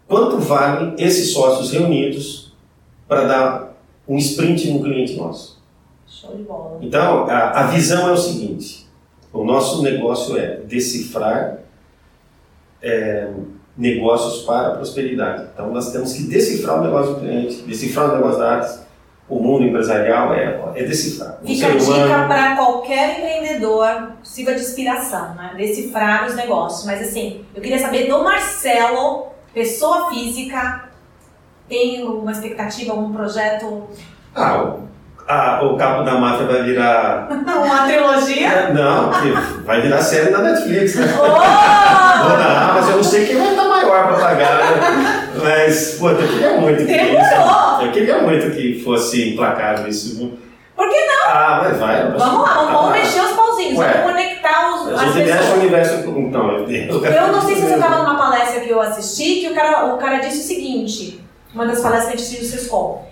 Quanto 0.08 0.40
valem 0.40 0.96
esses 0.98 1.34
sócios 1.34 1.72
reunidos 1.72 2.54
para 3.08 3.26
dar 3.26 3.78
um 4.08 4.18
sprint 4.18 4.72
no 4.72 4.82
cliente 4.82 5.16
nosso? 5.16 5.62
Show 6.08 6.36
de 6.36 6.44
bola. 6.44 6.80
Então, 6.82 7.28
a, 7.28 7.60
a 7.60 7.68
visão 7.68 8.08
é 8.08 8.12
o 8.14 8.18
seguinte: 8.18 8.88
o 9.34 9.44
nosso 9.44 9.84
negócio 9.84 10.38
é 10.38 10.58
decifrar 10.58 11.60
é, 12.82 13.30
negócios 13.78 14.44
para 14.44 14.70
a 14.70 14.72
prosperidade. 14.72 15.48
Então, 15.54 15.72
nós 15.72 15.92
temos 15.92 16.14
que 16.14 16.24
decifrar 16.24 16.80
o 16.80 16.84
negócio 16.84 17.14
do 17.14 17.20
cliente, 17.20 17.62
decifrar 17.62 18.10
o 18.10 18.16
negócio 18.16 18.40
da 18.40 18.56
Atlas. 18.56 18.88
O 19.30 19.40
mundo 19.42 19.66
empresarial 19.66 20.34
é, 20.34 20.72
é 20.76 20.84
decifrar. 20.84 21.38
O 21.44 21.46
Fica 21.46 21.68
a 21.68 21.76
dica 21.76 22.26
para 22.28 22.56
qualquer 22.56 23.20
empreendedor, 23.20 24.14
sirva 24.24 24.54
de 24.54 24.62
inspiração, 24.62 25.36
né? 25.36 25.54
Decifrar 25.58 26.26
os 26.26 26.36
negócios. 26.36 26.86
Mas 26.86 27.02
assim, 27.02 27.44
eu 27.54 27.62
queria 27.62 27.78
saber 27.78 28.08
do 28.08 28.24
Marcelo, 28.24 29.28
pessoa 29.54 30.10
física, 30.10 30.86
tem 31.68 32.02
alguma 32.02 32.32
expectativa, 32.32 32.94
algum 32.94 33.12
projeto? 33.12 33.84
Ah, 34.34 35.60
o, 35.62 35.76
Capo 35.76 36.04
da 36.04 36.18
Máfia 36.18 36.48
vai 36.48 36.64
virar. 36.64 37.28
Uma 37.30 37.86
trilogia? 37.86 38.70
Não, 38.74 39.12
vai 39.66 39.82
virar 39.82 40.02
série 40.02 40.30
na 40.30 40.40
Netflix, 40.40 40.96
né? 40.96 41.06
Oh! 41.20 41.36
Ah, 41.36 42.72
mas 42.76 42.90
eu 42.90 42.96
não 42.96 43.04
sei 43.04 43.26
quem 43.26 43.38
vai 43.38 43.50
estar 43.50 43.67
maior 43.90 44.08
para 44.08 44.18
pagar, 44.20 44.58
né? 44.60 45.30
Mas, 45.44 45.96
pô, 46.00 46.10
eu 46.10 46.18
queria 46.28 46.52
muito 46.58 46.86
que 46.86 46.94
Demorou! 46.94 47.82
Eu 47.82 47.92
queria 47.92 48.18
muito 48.22 48.52
que 48.56 48.82
fosse 48.84 49.34
implacável 49.34 49.88
isso. 49.88 50.18
viu? 50.18 50.38
Por 50.76 50.88
que 50.90 51.06
não? 51.06 51.28
Ah, 51.30 51.62
mas 51.64 51.78
vai. 51.80 52.12
Vamos 52.12 52.20
lá, 52.48 52.54
vamos, 52.56 52.72
vamos 52.74 52.90
Ah, 52.90 52.94
mexer 52.94 53.22
os 53.22 53.32
pauzinhos, 53.32 53.78
Ué. 53.80 53.92
vamos 53.94 54.12
conectar 54.12 54.76
os, 54.76 54.88
A 55.00 55.06
as 55.06 55.16
mexe 55.16 55.52
o 55.52 55.56
universo. 55.56 55.94
Então, 56.18 56.52
eu, 56.52 56.70
eu, 56.70 57.04
Eu 57.06 57.28
não 57.32 57.42
sei 57.42 57.56
se 57.56 57.62
você 57.62 57.74
estava 57.74 57.98
numa 58.04 58.18
palestra 58.18 58.62
que 58.62 58.70
eu 58.70 58.80
assisti, 58.82 59.42
que 59.42 59.50
o 59.50 59.56
cara, 59.56 59.94
o 59.94 59.98
cara 59.98 60.18
disse 60.20 60.40
o 60.40 60.44
seguinte, 60.44 61.20
uma 61.54 61.66
das 61.66 61.82
palestras 61.82 62.10
que 62.12 62.14
a 62.14 62.18
gente 62.18 62.38
assistiu 62.38 62.60
Sescom, 62.60 63.08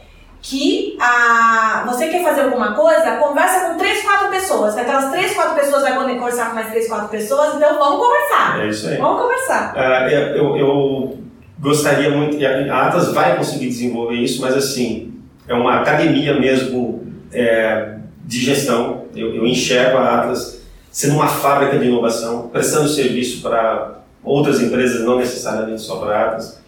que 0.48 0.96
a, 1.02 1.84
você 1.88 2.08
quer 2.08 2.24
fazer 2.24 2.42
alguma 2.42 2.74
coisa, 2.74 3.16
conversa 3.16 3.68
com 3.68 3.80
três, 3.80 4.04
quatro 4.04 4.30
pessoas. 4.30 4.78
Aquelas 4.78 5.10
três, 5.10 5.34
quatro 5.34 5.56
pessoas 5.56 5.82
vai 5.82 5.96
conversar 5.96 6.50
com 6.50 6.56
mais 6.56 6.70
três, 6.70 6.88
quatro 6.88 7.08
pessoas, 7.10 7.56
então 7.56 7.80
vamos 7.80 8.06
conversar. 8.06 8.64
É 8.64 8.70
isso 8.70 8.88
aí. 8.88 8.98
Vamos 8.98 9.24
conversar. 9.24 9.74
Ah, 9.76 10.08
eu, 10.08 10.56
eu- 10.56 11.18
gostaria 11.58 12.12
muito, 12.12 12.38
e 12.38 12.46
a 12.46 12.86
Atlas 12.86 13.12
vai 13.12 13.36
conseguir 13.36 13.70
desenvolver 13.70 14.18
isso, 14.18 14.40
mas 14.40 14.56
assim, 14.56 15.16
é 15.48 15.54
uma 15.56 15.82
academia 15.82 16.40
mesmo 16.40 17.12
é, 17.34 17.96
de 18.24 18.40
gestão. 18.40 19.06
Eu, 19.16 19.34
eu 19.34 19.48
enxergo 19.48 19.98
a 19.98 20.20
Atlas 20.20 20.62
sendo 20.92 21.16
uma 21.16 21.28
fábrica 21.28 21.80
de 21.80 21.86
inovação, 21.88 22.50
prestando 22.50 22.88
serviço 22.88 23.42
para 23.42 24.02
outras 24.24 24.62
empresas, 24.62 25.04
não 25.04 25.18
necessariamente 25.18 25.82
só 25.82 25.96
para 25.96 26.16
a 26.16 26.26
Atlas. 26.26 26.62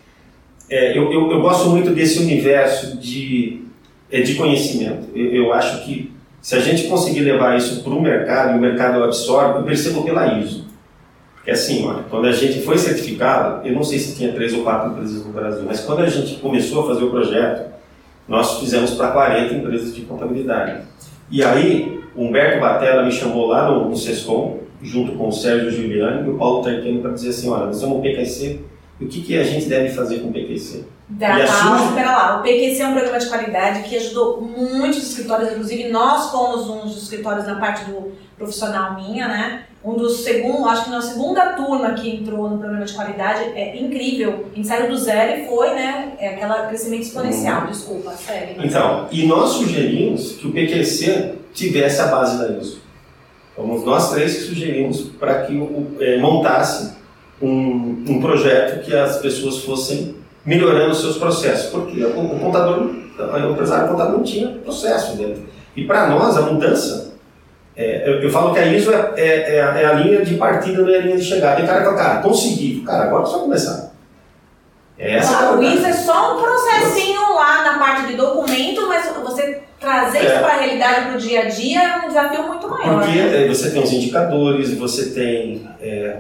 É, 0.68 0.98
eu, 0.98 1.14
eu, 1.14 1.32
eu 1.32 1.42
gosto 1.42 1.70
muito 1.70 1.92
desse 1.92 2.20
universo 2.20 2.98
de, 2.98 3.67
é, 4.12 4.22
de 4.22 4.36
conhecimento. 4.36 5.08
Eu, 5.16 5.34
eu 5.34 5.54
acho 5.54 5.86
que 5.86 6.12
se 6.42 6.56
a 6.56 6.60
gente 6.60 6.88
conseguir 6.88 7.22
levar 7.22 7.58
isso 7.58 7.84
para 7.84 7.94
o 7.94 8.02
mercado 8.02 8.54
e 8.54 8.58
o 8.58 8.62
mercado 8.62 9.04
absorve, 9.04 9.60
eu 9.60 9.64
percebo 9.64 10.04
pela 10.04 10.40
ISO. 10.40 10.66
Porque 11.36 11.52
assim, 11.52 11.86
olha, 11.86 12.04
quando 12.10 12.28
a 12.28 12.32
gente 12.32 12.62
foi 12.62 12.78
certificado, 12.78 13.66
eu 13.68 13.74
não 13.74 13.84
sei 13.84 14.00
se 14.00 14.16
tinha 14.16 14.32
três 14.34 14.54
ou 14.54 14.64
quatro 14.64 14.92
empresas 14.92 15.26
no 15.26 15.32
Brasil, 15.32 15.64
mas 15.66 15.82
quando 15.82 16.02
a 16.02 16.10
gente 16.10 16.36
começou 16.36 16.84
a 16.84 16.88
fazer 16.88 17.04
o 17.06 17.10
projeto, 17.10 17.72
nós 18.28 18.60
fizemos 18.60 18.92
para 18.92 19.12
40 19.12 19.54
empresas 19.54 19.96
de 19.96 20.02
contabilidade. 20.02 20.82
E 21.32 21.44
aí, 21.44 22.02
Humberto 22.16 22.60
Batella 22.60 23.04
me 23.04 23.12
chamou 23.12 23.48
lá 23.48 23.70
no, 23.70 23.90
no 23.90 23.96
SESCOM, 23.96 24.60
junto 24.82 25.14
com 25.14 25.30
o 25.30 25.32
Sérgio 25.32 25.72
Giuliani 25.72 26.28
e 26.28 26.32
o 26.32 26.38
Paulo 26.38 26.64
Tarquino, 26.64 27.02
para 27.02 27.12
dizer 27.12 27.30
assim, 27.30 27.50
olha, 27.50 27.66
nós 27.68 27.78
somos 27.78 27.98
um 27.98 28.02
PQC, 28.02 28.60
o 29.00 29.08
que, 29.08 29.22
que 29.22 29.38
a 29.38 29.44
gente 29.44 29.68
deve 29.68 29.90
fazer 29.90 30.20
com 30.20 30.30
o 30.30 30.34
PQC? 30.34 30.84
Da, 31.10 31.36
a 31.36 31.48
calma, 31.48 31.78
Suzy? 31.78 31.90
espera 31.90 32.12
lá. 32.12 32.40
O 32.40 32.44
PQC 32.44 32.82
é 32.82 32.88
um 32.88 32.94
programa 32.94 33.18
de 33.18 33.28
qualidade 33.28 33.84
que 33.84 33.96
ajudou 33.96 34.42
muitos 34.42 35.10
escritórios, 35.10 35.52
inclusive 35.52 35.90
nós 35.90 36.32
fomos 36.32 36.70
um 36.70 36.82
dos 36.82 37.02
escritórios 37.04 37.48
na 37.48 37.56
parte 37.56 37.86
do 37.86 38.12
profissional 38.38 38.96
minha, 38.96 39.28
né? 39.28 39.64
Um 39.84 39.94
dos 39.94 40.26
segundos, 40.26 40.68
acho 40.68 40.86
que 40.86 40.90
na 40.90 41.02
segunda 41.02 41.54
turma 41.54 41.94
que 41.94 42.10
entrou 42.10 42.50
no 42.50 42.58
programa 42.58 42.84
de 42.84 42.94
qualidade, 42.94 43.44
é 43.56 43.78
incrível. 43.78 44.48
A 44.52 44.56
gente 44.56 44.68
saiu 44.68 44.90
do 44.90 44.98
zero 44.98 45.42
e 45.42 45.48
foi, 45.48 45.70
né? 45.70 46.14
É 46.20 46.30
aquele 46.36 46.68
crescimento 46.68 47.04
exponencial, 47.04 47.68
desculpa, 47.68 48.12
sério. 48.12 48.56
Então, 48.62 49.08
e 49.10 49.26
nós 49.26 49.52
sugerimos 49.52 50.34
que 50.34 50.48
o 50.48 50.52
PQC 50.52 51.36
tivesse 51.54 52.02
a 52.02 52.08
base 52.08 52.38
da 52.38 52.60
ISO. 52.60 52.82
Fomos 53.56 53.84
nós 53.86 54.12
três 54.12 54.36
que 54.36 54.42
sugerimos 54.42 55.02
para 55.18 55.46
que 55.46 55.56
o, 55.56 55.96
eh, 56.00 56.18
montasse 56.18 56.96
um, 57.42 58.04
um 58.08 58.22
projeto 58.22 58.86
que 58.86 58.96
as 58.96 59.18
pessoas 59.18 59.60
fossem 59.60 60.16
melhorando 60.48 60.92
os 60.92 61.02
seus 61.02 61.18
processos, 61.18 61.70
porque 61.70 62.04
o, 62.04 62.20
o 62.22 62.40
contador, 62.40 62.80
o 62.88 63.52
empresário 63.52 63.90
contábil 63.90 64.14
não 64.18 64.24
tinha 64.24 64.48
processo 64.64 65.18
dentro. 65.18 65.44
E 65.76 65.84
para 65.86 66.08
nós, 66.08 66.38
a 66.38 66.42
mudança, 66.42 67.14
é, 67.76 68.10
eu, 68.10 68.22
eu 68.22 68.30
falo 68.32 68.54
que 68.54 68.60
a 68.60 68.66
ISO 68.66 68.92
é, 68.92 69.12
é- 69.18 69.56
é 69.58 69.62
a- 69.62 69.78
é 69.82 69.86
a 69.86 69.94
linha 69.94 70.24
de 70.26 70.36
partida, 70.36 70.82
não 70.82 70.90
é 70.90 70.98
a 70.98 71.02
linha 71.02 71.18
de 71.18 71.24
chegada. 71.24 71.58
Tem 71.58 71.66
cara 71.68 71.80
que 71.82 71.86
fala, 71.86 71.98
cara, 71.98 72.22
consegui. 72.22 72.82
Cara, 72.86 73.04
agora 73.04 73.24
é 73.24 73.26
só 73.28 73.40
começar. 73.40 73.92
É 74.98 75.16
essa 75.18 75.38
Ah, 75.38 75.46
é 75.52 75.56
o. 75.58 75.62
ISO 75.62 75.86
é 75.86 75.94
só 75.94 76.38
um 76.38 76.42
processinho 76.42 77.36
lá 77.36 77.64
na 77.64 77.78
parte 77.78 78.08
de 78.08 78.16
documento, 78.16 78.88
mas 78.88 79.06
você 79.24 79.62
trazer 79.80 80.20
isso 80.26 80.40
para 80.40 80.54
a 80.54 80.58
realidade, 80.58 81.06
para 81.08 81.16
o 81.18 81.20
dia 81.20 81.42
a 81.42 81.46
dia, 81.50 81.84
é 81.84 82.06
um 82.06 82.08
desafio 82.08 82.44
muito 82.48 82.68
maior. 82.68 83.02
Porque 83.04 83.16
né? 83.22 83.48
você 83.48 83.70
tem 83.70 83.84
os 83.84 83.92
indicadores, 83.94 84.74
você 84.76 85.12
tem 85.12 85.68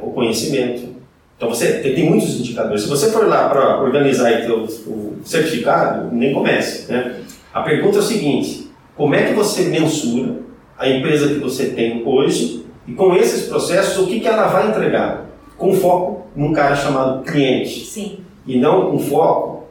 o 0.03 0.11
conhecimento. 0.11 0.96
Então 1.37 1.49
você 1.49 1.73
tem, 1.73 1.93
tem 1.93 2.09
muitos 2.09 2.39
indicadores. 2.39 2.81
Se 2.81 2.89
você 2.89 3.11
for 3.11 3.27
lá 3.27 3.47
para 3.47 3.81
organizar 3.81 4.41
teu, 4.41 4.63
o 4.63 5.17
certificado, 5.23 6.09
nem 6.11 6.33
comece. 6.33 6.91
Né? 6.91 7.21
A 7.53 7.61
pergunta 7.61 7.97
é 7.97 7.99
o 7.99 8.03
seguinte: 8.03 8.71
como 8.95 9.13
é 9.13 9.27
que 9.27 9.33
você 9.33 9.63
mensura 9.65 10.35
a 10.77 10.89
empresa 10.89 11.27
que 11.27 11.39
você 11.39 11.67
tem 11.67 12.03
hoje 12.05 12.65
e 12.87 12.93
com 12.93 13.15
esses 13.15 13.47
processos 13.47 13.97
o 14.03 14.07
que, 14.07 14.19
que 14.19 14.27
ela 14.27 14.47
vai 14.47 14.69
entregar? 14.69 15.25
Com 15.57 15.73
foco 15.73 16.27
num 16.35 16.53
cara 16.53 16.75
chamado 16.75 17.23
cliente 17.23 17.85
Sim. 17.85 18.19
e 18.45 18.59
não 18.59 18.95
um 18.95 18.99
foco 18.99 19.65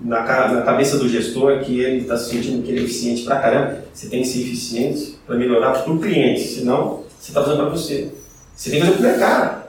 na, 0.00 0.20
na 0.48 0.62
cabeça 0.62 0.98
do 0.98 1.08
gestor 1.08 1.60
que 1.60 1.80
ele 1.80 1.98
está 1.98 2.16
se 2.16 2.30
sentindo 2.30 2.62
que 2.62 2.70
ele 2.70 2.80
é 2.80 2.84
eficiente 2.84 3.24
pra 3.24 3.36
caramba. 3.36 3.84
Você 3.92 4.08
tem 4.08 4.22
que 4.22 4.28
ser 4.28 4.40
eficiente 4.40 5.18
para 5.26 5.36
melhorar 5.36 5.72
para 5.72 5.92
o 5.92 5.98
cliente, 6.00 6.40
senão 6.40 7.02
você 7.18 7.30
está 7.30 7.42
fazendo 7.42 7.58
para 7.58 7.68
você. 7.70 8.12
Você 8.56 8.70
tem 8.70 8.80
que 8.80 8.86
fazer 8.86 8.98
para 8.98 9.06
o 9.06 9.10
mercado. 9.10 9.62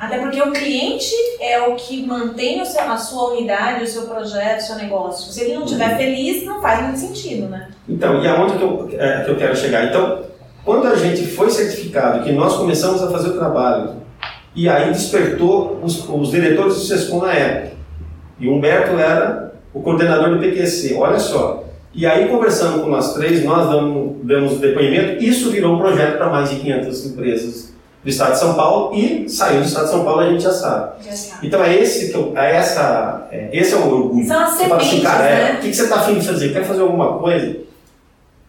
Até 0.00 0.16
porque 0.18 0.40
o 0.40 0.50
cliente 0.50 1.12
é 1.40 1.60
o 1.60 1.74
que 1.76 2.06
mantém 2.06 2.62
o 2.62 2.64
seu- 2.64 2.80
a 2.90 2.96
sua 2.96 3.32
unidade, 3.34 3.84
o 3.84 3.86
seu 3.86 4.02
projeto, 4.02 4.60
o 4.60 4.62
seu 4.62 4.76
negócio. 4.76 5.30
Se 5.30 5.42
ele 5.42 5.52
não 5.54 5.64
estiver 5.64 5.94
feliz, 5.98 6.42
não 6.46 6.62
faz 6.62 6.82
muito 6.82 6.98
sentido, 6.98 7.48
né? 7.50 7.68
Então, 7.86 8.22
e 8.22 8.26
aonde 8.26 8.56
que 8.56 8.62
eu, 8.62 8.88
é, 8.98 9.24
que 9.24 9.30
eu 9.30 9.36
quero 9.36 9.54
chegar? 9.54 9.84
Então, 9.84 10.20
quando 10.64 10.86
a 10.86 10.94
gente 10.96 11.26
foi 11.26 11.50
certificado, 11.50 12.24
que 12.24 12.32
nós 12.32 12.56
começamos 12.56 13.02
a 13.02 13.10
fazer 13.10 13.28
o 13.28 13.32
trabalho, 13.38 13.90
e 14.56 14.70
aí 14.70 14.90
despertou 14.90 15.78
os, 15.82 16.08
os 16.08 16.30
diretores 16.30 16.74
do 16.76 16.80
SESCOM 16.80 17.20
na 17.20 17.34
época, 17.34 17.76
e 18.38 18.48
o 18.48 18.54
Humberto 18.54 18.98
era 18.98 19.52
o 19.74 19.82
coordenador 19.82 20.30
do 20.30 20.38
PQC, 20.40 20.94
olha 20.94 21.18
só. 21.18 21.64
E 21.92 22.06
aí, 22.06 22.26
conversando 22.28 22.82
com 22.82 22.88
nós 22.88 23.12
três, 23.12 23.44
nós 23.44 23.68
damos, 23.68 24.16
damos 24.24 24.58
depoimento, 24.60 25.22
isso 25.22 25.50
virou 25.50 25.74
um 25.74 25.78
projeto 25.78 26.16
para 26.16 26.30
mais 26.30 26.48
de 26.48 26.56
500 26.56 27.06
empresas 27.06 27.69
do 28.02 28.08
Estado 28.08 28.32
de 28.32 28.38
São 28.38 28.54
Paulo, 28.54 28.94
e 28.94 29.28
saiu 29.28 29.60
do 29.60 29.66
Estado 29.66 29.84
de 29.84 29.90
São 29.90 30.04
Paulo, 30.04 30.20
a 30.20 30.30
gente 30.30 30.42
já 30.42 30.52
sabe. 30.52 31.04
Já 31.04 31.12
sabe. 31.12 31.46
Então, 31.46 31.62
é 31.62 31.74
esse, 31.74 32.10
que 32.10 32.16
eu, 32.16 32.32
é 32.36 32.56
essa, 32.56 33.28
é, 33.30 33.50
esse 33.52 33.74
é 33.74 33.76
o 33.76 33.86
orgulho. 33.86 34.26
São 34.26 34.40
as 34.40 34.50
Você 34.52 34.64
fala 34.64 34.76
assim, 34.76 34.88
sementes, 34.88 35.10
cara, 35.10 35.28
é, 35.28 35.34
né? 35.34 35.52
o 35.52 35.62
que, 35.62 35.68
que 35.68 35.76
você 35.76 35.82
está 35.82 35.96
afim 35.96 36.14
de 36.18 36.26
fazer? 36.26 36.52
Quer 36.52 36.64
fazer 36.64 36.80
alguma 36.82 37.18
coisa? 37.18 37.56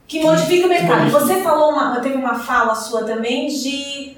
Que 0.07 0.21
modifica 0.21 0.65
o 0.65 0.69
mercado. 0.69 1.09
Você 1.11 1.35
falou 1.41 1.71
uma, 1.71 1.99
teve 1.99 2.15
uma 2.15 2.35
fala 2.35 2.75
sua 2.75 3.03
também 3.03 3.47
de 3.47 4.17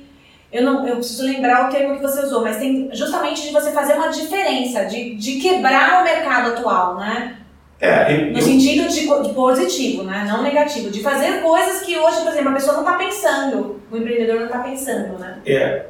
eu 0.54 0.64
não, 0.64 0.88
eu 0.88 0.98
preciso 0.98 1.24
lembrar 1.24 1.68
o 1.68 1.72
termo 1.72 1.96
que 1.96 2.02
você 2.02 2.24
usou, 2.24 2.44
mas 2.44 2.58
tem 2.58 2.88
justamente 2.94 3.42
de 3.42 3.52
você 3.52 3.72
fazer 3.72 3.94
uma 3.94 4.10
diferença, 4.10 4.86
de, 4.86 5.16
de 5.16 5.40
quebrar 5.40 6.02
o 6.02 6.04
mercado 6.04 6.52
atual, 6.52 6.98
né? 6.98 7.38
É, 7.86 8.14
eu- 8.16 8.32
No 8.32 8.38
eu- 8.40 8.42
sentido 8.42 8.88
de, 8.88 9.02
de 9.28 9.34
positivo, 9.34 10.04
né? 10.04 10.26
Não 10.26 10.42
negativo, 10.42 10.90
de 10.90 11.02
fazer 11.02 11.42
coisas 11.42 11.82
que 11.82 11.98
hoje, 11.98 12.22
por 12.22 12.32
exemplo, 12.32 12.50
a 12.50 12.54
pessoa 12.54 12.78
não 12.78 12.84
está 12.84 12.94
pensando, 12.98 13.76
o 13.92 13.98
empreendedor 13.98 14.38
não 14.38 14.46
está 14.46 14.60
pensando, 14.60 15.20
né? 15.20 15.40
É, 15.46 15.86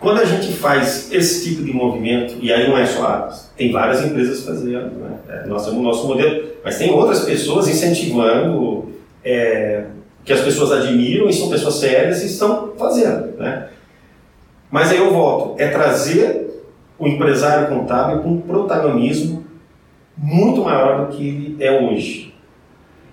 quando 0.00 0.20
a 0.20 0.24
gente 0.24 0.50
faz 0.54 1.12
esse 1.12 1.44
tipo 1.44 1.62
de 1.62 1.72
movimento, 1.74 2.36
e 2.40 2.50
aí 2.52 2.66
não 2.68 2.78
é 2.78 2.86
só 2.86 3.06
a 3.06 3.38
tem 3.56 3.70
várias 3.70 4.02
empresas 4.02 4.44
fazendo, 4.46 4.92
né? 4.98 5.10
É, 5.28 5.46
nós 5.46 5.64
temos 5.66 5.78
o 5.80 5.82
nosso 5.82 6.06
modelo, 6.06 6.42
mas 6.64 6.78
tem 6.78 6.90
outras 6.90 7.20
pessoas 7.26 7.68
incentivando, 7.68 8.92
é, 9.22 9.84
que 10.24 10.32
as 10.32 10.40
pessoas 10.40 10.72
admiram 10.72 11.28
e 11.28 11.32
são 11.34 11.50
pessoas 11.50 11.74
sérias 11.74 12.22
e 12.22 12.26
estão 12.28 12.72
fazendo, 12.78 13.36
né? 13.36 13.68
Mas 14.70 14.90
aí 14.90 14.96
eu 14.98 15.12
volto, 15.12 15.60
é 15.60 15.68
trazer 15.68 16.62
o 16.98 17.06
empresário 17.06 17.68
contábil 17.68 18.20
com 18.22 18.40
protagonismo 18.40 19.44
muito 20.16 20.62
maior 20.62 21.06
do 21.06 21.16
que 21.16 21.26
ele 21.26 21.56
é 21.64 21.80
hoje. 21.80 22.34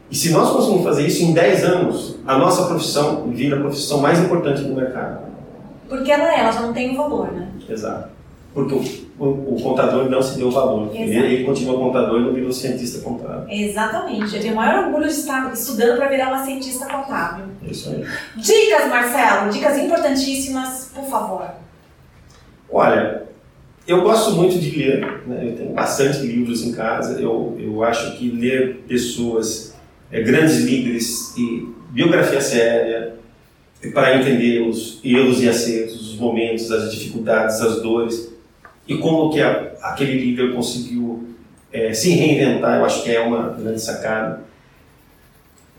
E 0.10 0.16
se 0.16 0.32
nós 0.32 0.52
conseguirmos 0.52 0.86
fazer 0.86 1.08
isso 1.08 1.24
em 1.24 1.34
10 1.34 1.64
anos, 1.64 2.20
a 2.26 2.38
nossa 2.38 2.68
profissão 2.68 3.30
vira 3.30 3.58
a 3.58 3.60
profissão 3.60 4.00
mais 4.00 4.20
importante 4.20 4.62
do 4.62 4.76
mercado. 4.76 5.26
Porque 5.90 6.12
ela 6.12 6.32
é, 6.32 6.40
ela 6.40 6.52
já 6.52 6.62
não 6.62 6.74
tem 6.74 6.96
valor, 6.96 7.32
né? 7.32 7.50
Exato. 7.68 8.10
Porque 8.54 8.76
o, 8.76 9.24
o, 9.24 9.56
o 9.56 9.62
contador 9.62 10.08
não 10.10 10.22
se 10.22 10.38
deu 10.38 10.52
valor. 10.52 10.90
Ele, 10.94 11.12
Exato. 11.12 11.26
ele 11.26 11.44
continua 11.44 11.78
contador 11.80 12.22
e 12.22 12.26
não 12.26 12.34
virou 12.34 12.52
cientista 12.52 13.02
contábil. 13.02 13.46
Exatamente. 13.50 14.36
Eu 14.36 14.42
tenho 14.42 14.54
o 14.54 14.56
maior 14.58 14.86
orgulho 14.86 15.08
de 15.08 15.14
estar 15.14 15.52
estudando 15.52 15.98
para 15.98 16.08
virar 16.08 16.28
uma 16.28 16.46
cientista 16.46 16.86
contábil. 16.86 17.46
Isso 17.64 17.90
aí. 17.90 18.06
Dicas, 18.38 18.88
Marcelo, 18.88 19.52
dicas 19.52 19.78
importantíssimas, 19.80 20.92
por 20.94 21.06
favor. 21.06 21.48
Olha, 22.72 23.24
eu 23.88 24.02
gosto 24.02 24.32
muito 24.36 24.58
de 24.60 24.78
ler, 24.78 25.22
né? 25.28 25.50
eu 25.50 25.56
tenho 25.58 25.72
bastante 25.74 26.20
livros 26.20 26.64
em 26.64 26.72
casa. 26.72 27.20
Eu, 27.20 27.58
eu 27.60 27.84
acho 27.84 28.18
que 28.18 28.30
ler 28.30 28.84
pessoas, 28.88 29.74
é, 30.12 30.22
grandes 30.22 30.58
líderes 30.60 31.36
e 31.38 31.68
biografia 31.92 32.40
séria, 32.42 33.16
para 33.94 34.18
entender 34.18 34.62
os 34.62 35.00
erros 35.04 35.42
e 35.44 35.50
acertos, 35.50 36.14
os 36.14 36.18
momentos, 36.18 36.72
as 36.72 36.90
dificuldades, 36.94 37.60
as 37.60 37.82
dores 37.82 38.32
e 38.88 38.98
como 38.98 39.30
que 39.32 39.42
a- 39.42 39.74
aquele 39.82 40.18
líder 40.20 40.54
conseguiu 40.54 41.28
é, 41.72 41.92
se 41.92 42.12
reinventar, 42.12 42.78
eu 42.80 42.86
acho 42.86 43.04
que 43.04 43.12
é 43.12 43.20
uma 43.20 43.50
grande 43.50 43.82
sacada. 43.82 44.44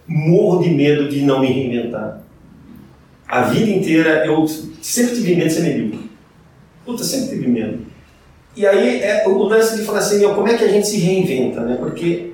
Morro 0.06 0.62
de 0.62 0.70
medo 0.70 1.08
de 1.08 1.22
não 1.22 1.40
me 1.40 1.46
reinventar. 1.46 2.20
A 3.26 3.42
vida 3.42 3.70
inteira 3.70 4.26
eu 4.26 4.46
sempre 4.82 5.14
tive 5.14 5.34
medo 5.36 5.48
de 5.48 5.54
ser 5.54 5.62
medíocre. 5.62 6.10
Puta, 6.84 7.02
sempre 7.04 7.36
tive 7.36 7.48
medo. 7.48 7.86
E 8.56 8.66
aí 8.66 9.02
é 9.02 9.26
o 9.26 9.42
lance 9.42 9.76
de 9.76 9.84
falar 9.84 9.98
assim, 9.98 10.22
como 10.22 10.48
é 10.48 10.56
que 10.56 10.64
a 10.64 10.68
gente 10.68 10.86
se 10.86 10.98
reinventa, 10.98 11.60
né? 11.60 11.76
Porque, 11.78 12.32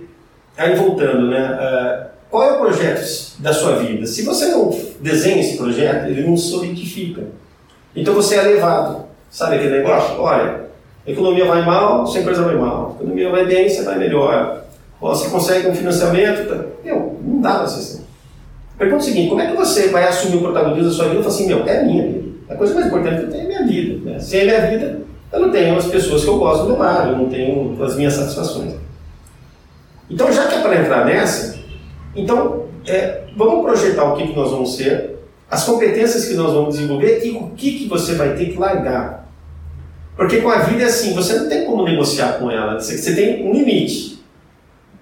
aí 0.56 0.76
voltando, 0.76 1.28
né? 1.28 1.38
ah, 1.38 2.06
qual 2.30 2.44
é 2.44 2.52
o 2.52 2.60
projeto 2.60 3.02
da 3.38 3.52
sua 3.52 3.76
vida? 3.76 4.06
Se 4.06 4.22
você 4.22 4.46
não 4.48 4.70
desenha 5.00 5.40
esse 5.40 5.56
projeto, 5.56 6.06
ele 6.06 6.26
não 6.26 6.36
solidifica. 6.36 7.22
Então 7.94 8.14
você 8.14 8.36
é 8.36 8.42
levado. 8.42 9.04
Sabe 9.30 9.56
aquele 9.56 9.78
negócio? 9.78 10.20
Olha, 10.20 10.66
a 11.06 11.10
economia 11.10 11.44
vai 11.46 11.64
mal, 11.64 12.06
sua 12.06 12.20
empresa 12.20 12.42
vai 12.42 12.54
mal. 12.54 12.90
A 12.92 13.02
economia 13.02 13.30
vai 13.30 13.46
bem, 13.46 13.68
você 13.68 13.82
vai 13.82 13.98
melhor. 13.98 14.64
Você 15.00 15.30
consegue 15.30 15.68
um 15.68 15.74
financiamento, 15.74 16.48
tá? 16.48 16.64
meu, 16.84 17.18
não 17.24 17.40
dá 17.40 17.60
pra 17.60 17.66
ser 17.66 17.80
assim. 17.80 18.04
Pergunta 18.78 19.02
o 19.02 19.06
seguinte, 19.06 19.28
como 19.28 19.40
é 19.40 19.46
que 19.46 19.56
você 19.56 19.88
vai 19.88 20.04
assumir 20.04 20.36
o 20.36 20.40
protagonismo 20.40 20.88
da 20.88 20.94
sua 20.94 21.06
vida 21.06 21.20
e 21.20 21.22
falar 21.22 21.34
assim, 21.34 21.46
meu, 21.46 21.66
é 21.66 21.84
minha 21.84 22.06
vida. 22.06 22.30
A 22.48 22.54
coisa 22.54 22.74
mais 22.74 22.86
importante 22.86 23.18
que 23.18 23.24
eu 23.24 23.30
tenho 23.30 23.44
é 23.44 23.46
minha 23.46 23.66
vida. 23.66 24.10
Né? 24.10 24.18
Sem 24.20 24.42
a 24.42 24.44
minha 24.44 24.66
vida, 24.66 25.00
eu 25.32 25.40
não 25.40 25.50
tenho 25.50 25.76
as 25.76 25.86
pessoas 25.86 26.24
que 26.24 26.28
eu 26.28 26.38
gosto 26.38 26.66
do 26.66 26.78
lado, 26.78 27.12
eu 27.12 27.18
não 27.18 27.28
tenho 27.28 27.82
as 27.82 27.96
minhas 27.96 28.14
satisfações. 28.14 28.74
Então, 30.08 30.32
já 30.32 30.48
que 30.48 30.56
é 30.56 30.60
para 30.60 30.80
entrar 30.80 31.04
nessa, 31.04 31.58
então, 32.14 32.64
é, 32.86 33.24
vamos 33.36 33.64
projetar 33.64 34.04
o 34.04 34.16
que, 34.16 34.28
que 34.28 34.36
nós 34.36 34.50
vamos 34.50 34.76
ser, 34.76 35.18
as 35.48 35.64
competências 35.64 36.26
que 36.26 36.34
nós 36.34 36.52
vamos 36.52 36.74
desenvolver 36.74 37.24
e 37.24 37.30
o 37.30 37.50
que, 37.50 37.78
que 37.78 37.88
você 37.88 38.14
vai 38.14 38.34
ter 38.34 38.46
que 38.46 38.58
largar. 38.58 39.28
Porque 40.16 40.38
com 40.40 40.48
a 40.48 40.58
vida 40.58 40.82
é 40.82 40.86
assim, 40.86 41.14
você 41.14 41.34
não 41.34 41.48
tem 41.48 41.64
como 41.64 41.84
negociar 41.84 42.38
com 42.38 42.50
ela, 42.50 42.78
você, 42.78 43.14
tem 43.14 43.48
um 43.48 43.52
limite. 43.52 44.20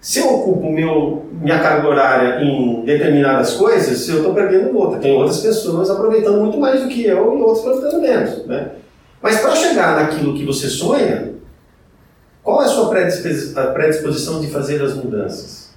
Se 0.01 0.21
eu 0.21 0.33
ocupo 0.33 0.71
meu, 0.71 1.27
minha 1.33 1.59
carga 1.59 1.89
horária 1.89 2.45
em 2.45 2.83
determinadas 2.85 3.55
coisas, 3.55 4.09
eu 4.09 4.19
estou 4.19 4.33
perdendo 4.33 4.79
outra. 4.79 5.01
Tem 5.01 5.17
outras 5.17 5.41
pessoas 5.41 5.91
aproveitando 5.91 6.41
muito 6.41 6.57
mais 6.57 6.83
do 6.83 6.89
que 6.89 7.05
eu 7.05 7.37
e 7.37 7.43
outras 7.43 7.67
aproveitando 7.67 8.01
menos. 8.01 8.47
Né? 8.47 8.71
Mas 9.21 9.41
para 9.41 9.55
chegar 9.57 9.97
naquilo 9.97 10.35
que 10.35 10.45
você 10.45 10.69
sonha, 10.69 11.33
qual 12.43 12.63
é 12.63 12.67
a 12.67 12.69
sua 12.69 12.89
predisposição 12.91 14.41
de 14.41 14.49
fazer 14.49 14.81
as 14.83 14.95
mudanças? 14.95 15.71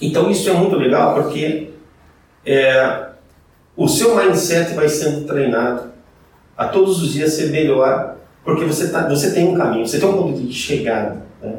Então 0.00 0.30
isso 0.30 0.48
é 0.48 0.52
muito 0.52 0.76
legal 0.76 1.14
porque 1.14 1.70
é, 2.44 3.06
o 3.76 3.88
seu 3.88 4.16
mindset 4.16 4.74
vai 4.74 4.88
sendo 4.88 5.26
treinado 5.26 5.92
a 6.56 6.68
todos 6.68 7.02
os 7.02 7.12
dias 7.12 7.32
ser 7.32 7.50
melhor, 7.50 8.16
porque 8.44 8.64
você, 8.64 8.88
tá, 8.88 9.08
você 9.08 9.32
tem 9.32 9.48
um 9.48 9.54
caminho, 9.56 9.86
você 9.86 9.98
tem 9.98 10.08
um 10.08 10.12
ponto 10.16 10.40
de 10.40 10.52
chegada. 10.52 11.22
Né? 11.42 11.54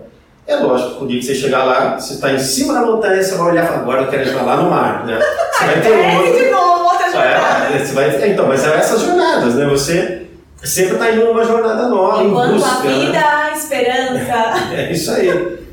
É 0.47 0.55
lógico 0.57 0.99
que 0.99 1.03
o 1.03 1.07
dia 1.07 1.19
que 1.19 1.25
você 1.25 1.35
chegar 1.35 1.63
lá, 1.63 1.99
você 1.99 2.13
está 2.13 2.31
em 2.31 2.39
cima 2.39 2.73
da 2.73 2.81
montanha, 2.81 3.21
você 3.21 3.35
vai 3.35 3.47
olhar 3.51 3.63
e 3.63 3.67
falar, 3.67 3.79
agora 3.79 4.01
eu 4.03 4.07
quero 4.09 4.29
ir 4.29 4.33
lá 4.35 4.57
no 4.57 4.69
mar. 4.69 5.05
Né? 5.05 5.19
Você 5.51 5.65
vai 5.65 5.81
ter 5.81 5.89
É, 5.95 6.17
outro. 6.17 6.35
é- 6.35 7.11
jornada. 7.11 7.79
você 7.85 7.93
vai, 7.93 8.29
então, 8.31 8.47
mas 8.47 8.63
é 8.65 8.75
essas 8.75 9.01
jornadas, 9.01 9.55
né? 9.55 9.65
Você 9.67 10.24
sempre 10.65 10.93
está 10.93 11.11
indo 11.11 11.25
numa 11.25 11.43
jornada 11.43 11.87
nova, 11.87 12.23
Enquanto 12.23 12.53
busca. 12.53 12.69
a 12.69 12.83
né? 12.83 12.99
vida 12.99 13.19
há 13.19 13.51
esperança. 13.51 14.53
É 14.75 14.91
isso 14.91 15.11
aí. 15.11 15.65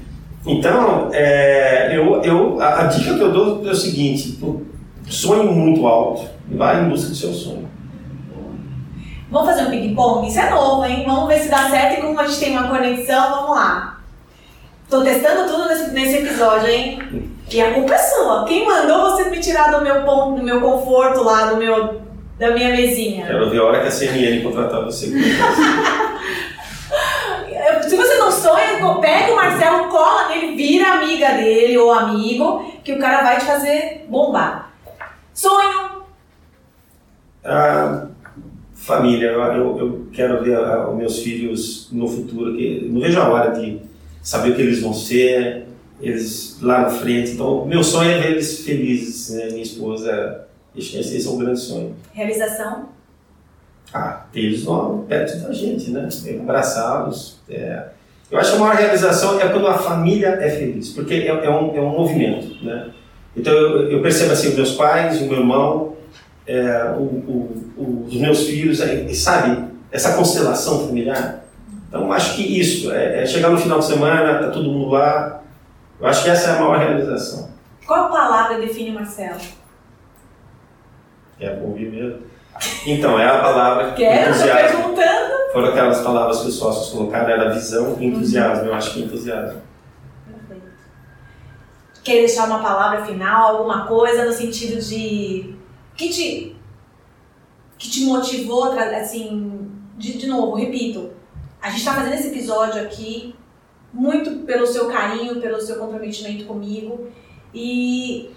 Então, 0.46 1.08
é, 1.12 1.96
eu, 1.96 2.20
eu, 2.22 2.60
a, 2.60 2.82
a 2.82 2.86
dica 2.86 3.14
que 3.14 3.20
eu 3.20 3.32
dou 3.32 3.66
é 3.66 3.70
o 3.70 3.74
seguinte: 3.74 4.38
sonhe 5.08 5.44
muito 5.44 5.86
alto 5.86 6.28
e 6.50 6.56
vá 6.56 6.74
em 6.74 6.88
busca 6.88 7.10
do 7.10 7.14
seu 7.14 7.32
sonho. 7.32 7.70
Vamos 9.30 9.48
fazer 9.48 9.62
um 9.62 9.70
ping-pong? 9.70 10.28
Isso 10.28 10.38
é 10.40 10.50
novo, 10.50 10.84
hein? 10.84 11.04
Vamos 11.06 11.26
ver 11.26 11.40
se 11.40 11.48
dá 11.48 11.70
certo 11.70 11.98
e 11.98 12.02
como 12.02 12.20
a 12.20 12.26
gente 12.26 12.38
tem 12.38 12.50
uma 12.52 12.68
conexão, 12.68 13.30
vamos 13.30 13.56
lá. 13.56 13.98
Tô 14.90 15.02
testando 15.02 15.50
tudo 15.50 15.68
nesse, 15.68 15.90
nesse 15.92 16.16
episódio, 16.18 16.68
hein? 16.68 17.30
E 17.50 17.60
a 17.60 17.72
culpa 17.72 17.94
é 17.94 17.98
sua. 17.98 18.44
Quem 18.44 18.66
mandou 18.66 19.10
você 19.10 19.30
me 19.30 19.38
tirar 19.40 19.70
do 19.70 19.82
meu 19.82 20.02
ponto, 20.02 20.36
do 20.36 20.42
meu 20.42 20.60
conforto 20.60 21.22
lá, 21.22 21.46
do 21.46 21.56
meu, 21.56 22.02
da 22.42 22.50
minha 22.50 22.70
mesinha? 22.70 23.24
Quero 23.24 23.48
ver 23.48 23.60
a 23.60 23.64
hora 23.64 23.80
que 23.80 23.86
a 23.86 23.90
CNN 23.90 24.42
contratar 24.42 24.84
você. 24.84 25.06
Se 27.88 27.96
você 27.96 28.16
não 28.16 28.32
sonha, 28.32 28.78
pega 29.00 29.32
o 29.32 29.36
Marcelo, 29.36 29.88
cola 29.88 30.28
nele, 30.28 30.56
vira 30.56 30.94
amiga 30.94 31.34
dele 31.34 31.78
ou 31.78 31.92
amigo 31.92 32.64
que 32.82 32.92
o 32.92 32.98
cara 32.98 33.22
vai 33.22 33.38
te 33.38 33.44
fazer 33.44 34.06
bombar. 34.08 34.74
Sonho? 35.32 36.02
Ah, 37.44 38.08
família, 38.74 39.28
eu, 39.28 39.40
eu, 39.40 39.78
eu 39.78 40.08
quero 40.12 40.42
ver 40.42 40.56
ah, 40.56 40.88
os 40.90 40.96
meus 40.96 41.20
filhos 41.20 41.88
no 41.92 42.08
futuro, 42.08 42.56
que 42.56 42.88
não 42.90 43.00
vejo 43.00 43.20
a 43.20 43.28
hora 43.28 43.52
de 43.52 43.80
saber 44.20 44.50
o 44.50 44.56
que 44.56 44.62
eles 44.62 44.80
vão 44.82 44.92
ser, 44.92 45.66
eles 46.00 46.58
lá 46.60 46.82
na 46.82 46.90
frente. 46.90 47.32
Então, 47.32 47.64
meu 47.66 47.84
sonho 47.84 48.10
é 48.10 48.18
ver 48.18 48.32
eles 48.32 48.64
felizes, 48.64 49.30
né? 49.30 49.46
Minha 49.50 49.62
esposa, 49.62 50.46
que 50.74 50.98
esse 50.98 51.26
é 51.26 51.30
um 51.30 51.38
grande 51.38 51.60
sonho. 51.60 51.94
Realização? 52.12 52.88
Ah, 53.92 54.24
ter 54.32 54.40
eles 54.40 54.64
perto 55.08 55.38
da 55.40 55.52
gente, 55.52 55.90
né? 55.90 56.08
Abraçá-los. 56.40 57.40
É. 57.48 57.88
Eu 58.30 58.38
acho 58.38 58.52
que 58.52 58.56
a 58.56 58.60
maior 58.60 58.76
realização 58.76 59.38
é 59.38 59.48
quando 59.48 59.66
a 59.66 59.74
família 59.74 60.28
é 60.40 60.48
feliz, 60.48 60.90
porque 60.90 61.14
é, 61.14 61.26
é 61.26 61.50
um, 61.50 61.76
é 61.76 61.80
um 61.80 61.90
movimento, 61.90 62.64
né? 62.64 62.90
Então, 63.36 63.52
eu, 63.52 63.90
eu 63.90 64.02
percebo 64.02 64.32
assim, 64.32 64.54
meus 64.54 64.72
pais, 64.72 65.20
o 65.20 65.26
meu 65.26 65.40
irmão, 65.40 65.96
é, 66.46 66.94
o, 66.96 67.02
o, 67.02 68.04
os 68.06 68.14
meus 68.14 68.44
filhos, 68.46 68.80
sabe? 69.14 69.64
Essa 69.90 70.14
constelação 70.14 70.86
familiar. 70.86 71.44
Então, 71.88 72.10
acho 72.10 72.36
que 72.36 72.58
isso, 72.58 72.90
é, 72.90 73.22
é 73.22 73.26
chegar 73.26 73.50
no 73.50 73.58
final 73.58 73.78
de 73.78 73.84
semana, 73.84 74.38
tá 74.38 74.50
todo 74.50 74.70
mundo 74.70 74.90
lá. 74.90 75.42
Eu 76.00 76.06
acho 76.06 76.24
que 76.24 76.30
essa 76.30 76.50
é 76.50 76.56
a 76.56 76.60
maior 76.60 76.78
realização. 76.78 77.50
Qual 77.86 78.08
palavra 78.10 78.58
define 78.58 78.90
o 78.90 78.94
Marcelo? 78.94 79.40
É 81.42 81.60
ouvir 81.62 81.90
mesmo. 81.90 82.22
Então, 82.86 83.18
é 83.18 83.26
a 83.26 83.38
palavra 83.38 83.92
Quero, 83.92 84.24
tô 84.24 84.30
entusiasmo. 84.30 84.78
perguntando. 84.78 85.52
Foram 85.52 85.68
aquelas 85.68 86.00
palavras 86.00 86.40
que 86.40 86.48
os 86.48 86.54
sócios 86.54 86.90
colocaram, 86.90 87.28
era 87.28 87.50
visão 87.50 87.96
e 88.00 88.06
entusiasmo. 88.06 88.66
Eu 88.66 88.74
acho 88.74 88.94
que 88.94 89.02
entusiasmo. 89.02 89.60
Quer 92.04 92.18
deixar 92.20 92.46
uma 92.46 92.60
palavra 92.62 93.04
final, 93.04 93.56
alguma 93.56 93.86
coisa 93.86 94.24
no 94.24 94.32
sentido 94.32 94.80
de 94.80 95.54
que 95.96 96.08
te 96.08 96.56
que 97.78 97.90
te 97.90 98.04
motivou, 98.04 98.72
assim, 98.72 99.70
de, 99.98 100.16
de 100.16 100.28
novo, 100.28 100.54
repito, 100.54 101.10
a 101.60 101.68
gente 101.68 101.80
está 101.80 101.94
fazendo 101.94 102.14
esse 102.14 102.28
episódio 102.28 102.80
aqui 102.80 103.34
muito 103.92 104.46
pelo 104.46 104.66
seu 104.66 104.86
carinho, 104.88 105.40
pelo 105.40 105.60
seu 105.60 105.76
comprometimento 105.76 106.44
comigo 106.44 107.08
e 107.52 108.30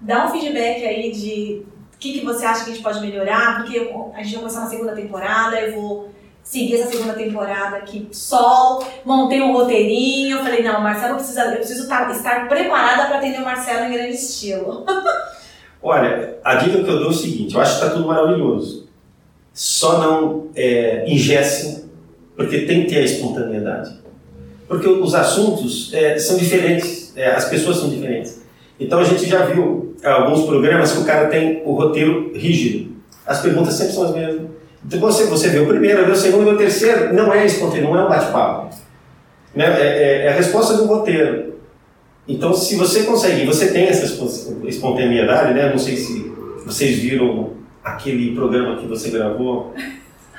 dá 0.00 0.26
um 0.26 0.30
feedback 0.30 0.84
aí 0.84 1.10
de 1.12 1.66
que, 2.04 2.20
que 2.20 2.24
você 2.24 2.44
acha 2.44 2.64
que 2.64 2.70
a 2.70 2.74
gente 2.74 2.82
pode 2.82 3.00
melhorar, 3.00 3.62
porque 3.62 3.78
a 4.14 4.22
gente 4.22 4.32
vai 4.32 4.42
começar 4.42 4.60
uma 4.60 4.68
segunda 4.68 4.92
temporada, 4.92 5.58
eu 5.58 5.80
vou 5.80 6.10
seguir 6.42 6.76
essa 6.76 6.90
segunda 6.90 7.14
temporada 7.14 7.76
aqui 7.76 8.06
sol, 8.12 8.86
montei 9.04 9.40
um 9.40 9.52
roteirinho, 9.52 10.38
falei, 10.40 10.62
não, 10.62 10.82
Marcelo 10.82 11.16
precisa, 11.16 11.44
eu 11.46 11.56
preciso 11.56 11.88
tá- 11.88 12.10
estar 12.10 12.46
preparada 12.46 13.06
para 13.06 13.16
atender 13.16 13.40
o 13.40 13.44
Marcelo 13.44 13.86
em 13.86 13.92
grande 13.92 14.16
estilo. 14.16 14.84
Olha, 15.82 16.38
a 16.44 16.56
dica 16.56 16.82
que 16.82 16.90
eu 16.90 16.98
dou 16.98 17.06
é 17.06 17.10
o 17.10 17.12
seguinte: 17.12 17.54
eu 17.54 17.60
acho 17.60 17.78
que 17.78 17.84
está 17.84 17.94
tudo 17.94 18.06
maravilhoso. 18.06 18.88
Só 19.52 19.98
não 19.98 20.48
é, 20.54 21.04
ingesse, 21.06 21.90
porque 22.36 22.60
tem 22.60 22.82
que 22.84 22.88
ter 22.88 22.98
a 22.98 23.04
espontaneidade. 23.04 24.02
Porque 24.66 24.88
os 24.88 25.14
assuntos 25.14 25.92
é, 25.92 26.18
são 26.18 26.36
diferentes, 26.38 27.14
é, 27.16 27.30
as 27.32 27.44
pessoas 27.46 27.76
são 27.76 27.90
diferentes. 27.90 28.42
Então 28.80 28.98
a 28.98 29.04
gente 29.04 29.26
já 29.26 29.44
viu 29.44 29.93
alguns 30.04 30.44
programas 30.46 30.92
que 30.92 31.00
o 31.00 31.04
cara 31.04 31.26
tem 31.28 31.62
o 31.64 31.72
roteiro 31.74 32.32
rígido. 32.34 32.92
As 33.26 33.40
perguntas 33.40 33.74
sempre 33.74 33.94
são 33.94 34.04
as 34.04 34.14
mesmas. 34.14 34.42
Então 34.86 35.00
você, 35.00 35.24
você 35.24 35.48
vê 35.48 35.60
o 35.60 35.66
primeiro, 35.66 36.04
vê 36.04 36.12
o 36.12 36.16
segundo, 36.16 36.44
vê 36.44 36.50
o 36.50 36.58
terceiro, 36.58 37.14
não 37.14 37.32
é 37.32 37.46
espontâneo, 37.46 37.84
não 37.90 37.98
é 37.98 38.04
um 38.04 38.08
bate-papo. 38.08 38.74
Né? 39.54 39.64
É, 39.66 39.86
é- 39.86 40.26
é 40.26 40.28
a 40.28 40.32
resposta 40.34 40.76
do 40.76 40.84
roteiro. 40.86 41.54
Então, 42.28 42.52
se 42.54 42.76
você 42.76 43.02
consegue, 43.04 43.44
você 43.46 43.68
tem 43.72 43.86
essa 43.86 44.04
espo- 44.06 44.66
espontaneidade, 44.66 45.54
né? 45.54 45.70
Não 45.70 45.78
sei 45.78 45.96
se 45.96 46.32
vocês 46.66 46.98
viram 46.98 47.50
aquele 47.82 48.34
programa 48.34 48.76
que 48.76 48.86
você 48.86 49.10
gravou, 49.10 49.74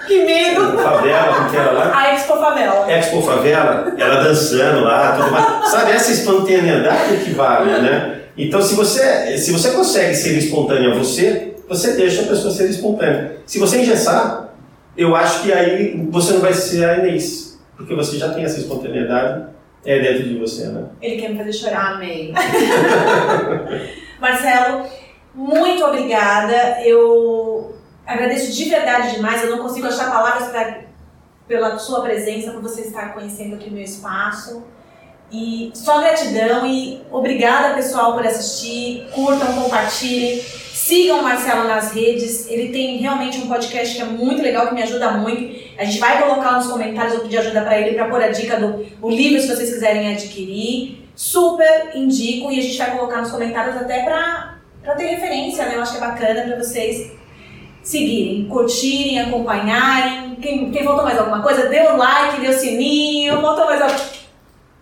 Que 0.07 0.23
medo! 0.25 0.77
Favela, 0.77 1.47
que 1.49 1.55
era 1.55 1.71
lá? 1.71 1.97
A 1.97 2.13
Expo 2.13 2.37
Favela. 2.37 2.91
Expo 2.91 3.21
Favela, 3.21 3.93
ela 3.97 4.23
dançando 4.23 4.81
lá, 4.83 5.13
tudo 5.17 5.31
mais. 5.31 5.69
Sabe, 5.71 5.91
essa 5.93 6.11
espontaneidade 6.11 7.17
que 7.23 7.31
vale, 7.31 7.71
né? 7.81 8.19
Então, 8.37 8.61
se 8.61 8.75
você, 8.75 9.37
se 9.37 9.51
você 9.51 9.71
consegue 9.71 10.13
ser 10.15 10.37
espontâneo 10.37 10.91
a 10.91 10.95
você, 10.95 11.55
você 11.67 11.93
deixa 11.93 12.23
a 12.23 12.27
pessoa 12.27 12.53
ser 12.53 12.69
espontânea. 12.69 13.37
Se 13.45 13.59
você 13.59 13.79
engessar, 13.79 14.53
eu 14.97 15.15
acho 15.15 15.43
que 15.43 15.53
aí 15.53 16.07
você 16.09 16.33
não 16.33 16.41
vai 16.41 16.53
ser 16.53 16.85
a 16.85 16.97
Inês, 16.97 17.59
porque 17.77 17.95
você 17.95 18.17
já 18.17 18.33
tem 18.33 18.43
essa 18.43 18.59
espontaneidade 18.59 19.55
é 19.85 19.99
dentro 19.99 20.23
de 20.23 20.37
você, 20.37 20.65
né? 20.65 20.87
Ele 20.99 21.21
quer 21.21 21.29
me 21.29 21.37
fazer 21.37 21.53
chorar. 21.53 21.93
Amém. 21.93 22.33
Marcelo, 24.19 24.87
muito 25.33 25.85
obrigada. 25.85 26.81
Eu 26.83 27.75
agradeço 28.05 28.51
de 28.51 28.67
verdade 28.67 29.15
demais. 29.15 29.43
Eu 29.43 29.51
não 29.51 29.59
consigo 29.59 29.85
achar 29.85 30.09
palavras 30.09 30.49
pra, 30.49 30.81
pela 31.47 31.77
sua 31.77 32.01
presença, 32.01 32.51
por 32.51 32.63
você 32.63 32.81
estar 32.81 33.13
conhecendo 33.13 33.55
aqui 33.55 33.69
o 33.69 33.73
meu 33.73 33.83
espaço. 33.83 34.63
E 35.31 35.71
só 35.73 35.99
gratidão 35.99 36.65
e 36.65 37.01
obrigada 37.11 37.73
pessoal 37.73 38.13
por 38.13 38.25
assistir. 38.25 39.07
Curtam, 39.11 39.53
compartilhem. 39.53 40.39
Sigam 40.39 41.19
o 41.19 41.23
Marcelo 41.23 41.67
nas 41.67 41.91
redes. 41.93 42.47
Ele 42.47 42.71
tem 42.71 42.97
realmente 42.97 43.39
um 43.39 43.47
podcast 43.47 43.95
que 43.95 44.01
é 44.01 44.05
muito 44.05 44.41
legal, 44.41 44.67
que 44.67 44.75
me 44.75 44.83
ajuda 44.83 45.11
muito. 45.11 45.55
A 45.77 45.83
gente 45.83 45.99
vai 45.99 46.21
colocar 46.21 46.51
nos 46.53 46.67
comentários, 46.67 47.15
eu 47.15 47.21
pedir 47.21 47.39
ajuda 47.39 47.61
para 47.61 47.79
ele 47.79 47.95
para 47.95 48.07
pôr 48.07 48.21
a 48.21 48.29
dica 48.29 48.59
do 48.59 48.85
o 49.01 49.09
livro 49.09 49.41
se 49.41 49.47
vocês 49.47 49.73
quiserem 49.73 50.13
adquirir. 50.13 51.03
Super 51.15 51.91
indico 51.95 52.51
e 52.51 52.59
a 52.59 52.61
gente 52.61 52.77
vai 52.77 52.91
colocar 52.91 53.21
nos 53.21 53.31
comentários 53.31 53.77
até 53.77 54.03
para 54.03 54.95
ter 54.95 55.07
referência, 55.07 55.65
né? 55.65 55.75
Eu 55.75 55.81
acho 55.81 55.93
que 55.93 55.97
é 55.97 56.01
bacana 56.01 56.41
para 56.41 56.57
vocês 56.57 57.11
seguirem, 57.81 58.45
curtirem, 58.47 59.21
acompanharem. 59.21 60.35
Quem, 60.41 60.71
quem 60.71 60.83
faltou 60.83 61.03
mais 61.03 61.17
alguma 61.17 61.41
coisa, 61.41 61.69
dê 61.69 61.79
o 61.81 61.97
like, 61.97 62.41
dê 62.41 62.49
o 62.49 62.53
sininho. 62.53 63.41
Faltou 63.41 63.65
mais 63.65 63.81
alguma 63.81 64.24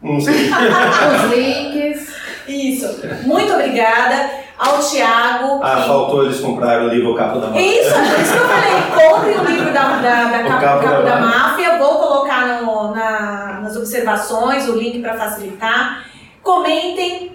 Não 0.03 0.19
sei. 0.19 0.49
Os 0.51 1.31
links. 1.35 2.13
Isso. 2.47 2.99
Muito 3.25 3.53
obrigada 3.53 4.29
ao 4.59 4.79
Tiago. 4.79 5.61
Ah, 5.63 5.77
que- 5.81 5.87
faltou 5.87 6.23
eles 6.25 6.39
comprarem 6.41 6.87
o 6.87 6.89
livro 6.89 7.15
Capo 7.15 7.39
da 7.39 7.47
Mata. 7.47 7.61
Isso, 7.61 7.93
por 7.93 8.19
isso 8.19 8.33
que 8.33 8.39
eu 8.39 8.47
falei, 8.47 9.09
compre 9.09 9.31
o 9.31 9.43
livro 9.45 9.73
da, 9.73 9.83
da, 10.01 10.23
da 10.25 10.39
O 10.39 10.47
Capo, 10.49 10.61
Capo 10.61 10.83
Capo 10.83 11.03
da 11.03 11.15
da 11.15 11.21
Máfia, 11.21 11.77
vou 11.77 11.95
colocar 11.99 12.61
no- 12.61 12.93
na- 12.93 13.59
nas 13.63 13.75
observações 13.77 14.67
o 14.67 14.73
link 14.77 15.01
para 15.01 15.13
facilitar. 15.17 16.03
Comentem 16.41 17.31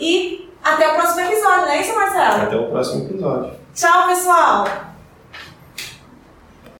e 0.00 0.48
até 0.64 0.88
o 0.88 0.94
próximo 0.94 1.20
episódio, 1.20 1.60
não 1.62 1.68
é 1.70 1.80
isso, 1.80 1.94
Marcelo? 1.94 2.42
Até 2.42 2.56
o 2.56 2.66
próximo 2.70 3.04
episódio. 3.04 3.50
Tchau, 3.74 4.08
pessoal! 4.08 4.66